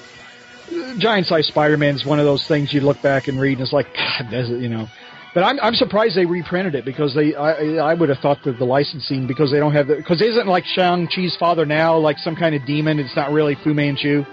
giant 0.98 1.26
size 1.26 1.46
Spider 1.48 1.78
Man 1.78 1.94
is 1.94 2.04
one 2.04 2.18
of 2.20 2.26
those 2.26 2.44
things 2.48 2.72
you 2.72 2.80
look 2.82 3.00
back 3.02 3.28
and 3.28 3.40
read, 3.40 3.54
and 3.54 3.62
it's 3.62 3.72
like, 3.72 3.86
God, 3.94 4.30
does 4.30 4.50
it, 4.50 4.60
you 4.60 4.68
know. 4.68 4.86
But 5.34 5.44
I'm 5.44 5.58
I'm 5.60 5.74
surprised 5.74 6.14
they 6.16 6.26
reprinted 6.26 6.74
it 6.74 6.84
because 6.84 7.14
they 7.14 7.34
I 7.34 7.76
I 7.76 7.94
would 7.94 8.10
have 8.10 8.18
thought 8.18 8.38
that 8.44 8.58
the 8.58 8.64
licensing 8.64 9.26
because 9.26 9.50
they 9.50 9.58
don't 9.58 9.72
have 9.72 9.86
the 9.86 9.96
because 9.96 10.20
isn't 10.20 10.46
like 10.46 10.64
Shang 10.66 11.08
Chi's 11.10 11.34
father 11.38 11.64
now 11.64 11.96
like 11.96 12.18
some 12.18 12.36
kind 12.36 12.54
of 12.54 12.66
demon? 12.66 12.98
It's 12.98 13.16
not 13.16 13.32
really 13.32 13.56
Fu 13.64 13.72
Manchu. 13.72 14.24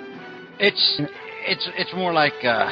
It's 0.60 1.02
it's 1.48 1.70
it's 1.78 1.94
more 1.94 2.12
like 2.12 2.34
uh, 2.44 2.70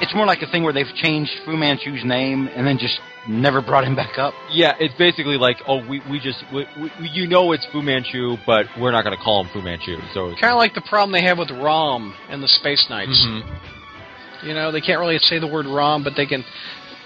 it's 0.00 0.14
more 0.14 0.24
like 0.24 0.40
a 0.40 0.46
thing 0.50 0.62
where 0.62 0.72
they've 0.72 0.94
changed 0.94 1.32
Fu 1.44 1.56
Manchu's 1.56 2.02
name 2.04 2.48
and 2.48 2.66
then 2.66 2.78
just 2.78 2.98
never 3.28 3.60
brought 3.60 3.84
him 3.84 3.94
back 3.94 4.18
up. 4.18 4.32
Yeah, 4.50 4.74
it's 4.78 4.94
basically 4.96 5.36
like, 5.36 5.58
oh, 5.68 5.86
we 5.86 6.00
we 6.10 6.18
just 6.18 6.42
we, 6.52 6.66
we, 6.80 6.90
you 7.12 7.26
know 7.28 7.52
it's 7.52 7.66
Fu 7.72 7.82
Manchu, 7.82 8.36
but 8.46 8.64
we're 8.80 8.92
not 8.92 9.04
going 9.04 9.16
to 9.16 9.22
call 9.22 9.44
him 9.44 9.50
Fu 9.52 9.60
Manchu. 9.60 9.98
So 10.14 10.30
Kind 10.40 10.52
of 10.52 10.56
like 10.56 10.72
the 10.74 10.84
problem 10.88 11.12
they 11.12 11.26
have 11.26 11.36
with 11.36 11.50
Rom 11.50 12.14
and 12.30 12.42
the 12.42 12.48
Space 12.48 12.86
Knights. 12.88 13.22
Mhm. 13.26 13.75
You 14.46 14.54
know, 14.54 14.70
they 14.72 14.80
can't 14.80 15.00
really 15.00 15.18
say 15.18 15.38
the 15.38 15.46
word 15.46 15.66
Rom, 15.66 16.04
but 16.04 16.14
they 16.16 16.26
can 16.26 16.44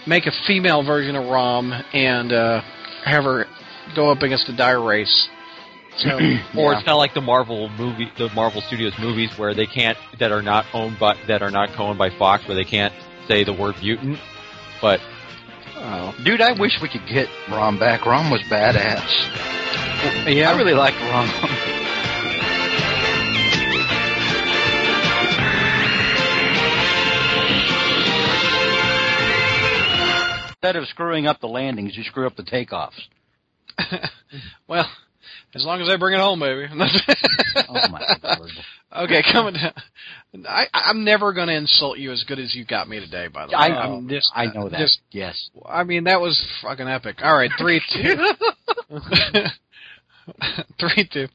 make 0.07 0.27
a 0.27 0.33
female 0.47 0.83
version 0.85 1.17
of 1.17 1.27
Rom 1.27 1.73
and 1.73 2.33
uh, 2.33 2.61
have 3.05 3.25
her 3.25 3.47
go 3.97 4.11
up 4.11 4.23
against 4.23 4.49
a 4.49 4.57
dire 4.57 4.83
race. 4.83 5.29
So 5.99 6.11
Or 6.19 6.19
Yeah. 6.21 6.39
it's 6.79 6.85
kind 6.85 6.89
of 6.91 6.99
like 6.99 7.15
the 7.15 7.21
Marvel 7.21 7.69
movie, 7.71 8.11
the 8.19 8.29
Marvel 8.35 8.61
Studios 8.63 8.93
movies, 9.01 9.31
where 9.37 9.55
they 9.55 9.67
can't 9.67 9.99
that 10.19 10.31
are 10.33 10.43
not 10.43 10.65
owned 10.73 10.99
by 10.99 11.17
that 11.27 11.43
are 11.43 11.51
not 11.51 11.71
owned 11.79 11.99
by 11.99 12.11
Fox, 12.11 12.47
where 12.47 12.57
they 12.57 12.65
can't 12.65 12.93
say 13.27 13.43
the 13.45 13.53
word 13.53 13.75
mutant. 13.83 14.19
But 14.81 15.01
oh, 15.77 16.15
Dude, 16.25 16.41
I 16.41 16.53
wish 16.59 16.79
we 16.81 16.89
could 16.89 17.07
get 17.09 17.29
Rom 17.51 17.79
back. 17.79 18.07
Rom 18.07 18.31
was 18.31 18.41
badass. 18.43 19.09
yeah, 20.35 20.51
I 20.53 20.57
really 20.57 20.75
liked 20.75 20.97
Rom. 21.01 21.29
Instead 30.63 30.77
of 30.77 30.87
screwing 30.89 31.27
up 31.27 31.41
the 31.41 31.47
landings, 31.47 31.97
you 31.97 32.03
screw 32.05 32.27
up 32.27 32.37
the 32.37 32.43
takeoffs. 32.43 33.01
well, 34.69 34.87
as 35.55 35.65
long 35.65 35.81
as 35.81 35.89
they 35.89 35.97
bring 35.97 36.15
it 36.15 36.21
home, 36.21 36.41
baby. 36.41 36.67
Oh 37.69 37.89
my 37.91 38.01
lord! 38.23 38.51
okay, 39.05 39.23
coming 39.33 39.55
down. 39.55 39.73
I, 40.49 40.67
I'm 40.73 41.05
never 41.05 41.33
going 41.33 41.49
to 41.49 41.55
insult 41.55 41.99
you 41.99 42.13
as 42.13 42.25
good 42.25 42.39
as 42.39 42.55
you 42.55 42.65
got 42.65 42.89
me 42.89 43.01
today. 43.01 43.27
By 43.29 43.47
the 43.47 43.51
way, 43.51 43.57
I, 43.57 43.69
I'm 43.69 44.09
just, 44.09 44.31
I 44.35 44.47
know 44.47 44.69
that. 44.69 44.79
Just, 44.79 45.01
yes. 45.11 45.51
I 45.67 45.83
mean, 45.83 46.05
that 46.05 46.21
was 46.21 46.41
fucking 46.63 46.87
epic. 46.87 47.17
All 47.23 47.35
right, 47.35 47.51
three 47.59 47.81
two. 47.93 48.17
three 50.81 51.09
two. 51.13 51.27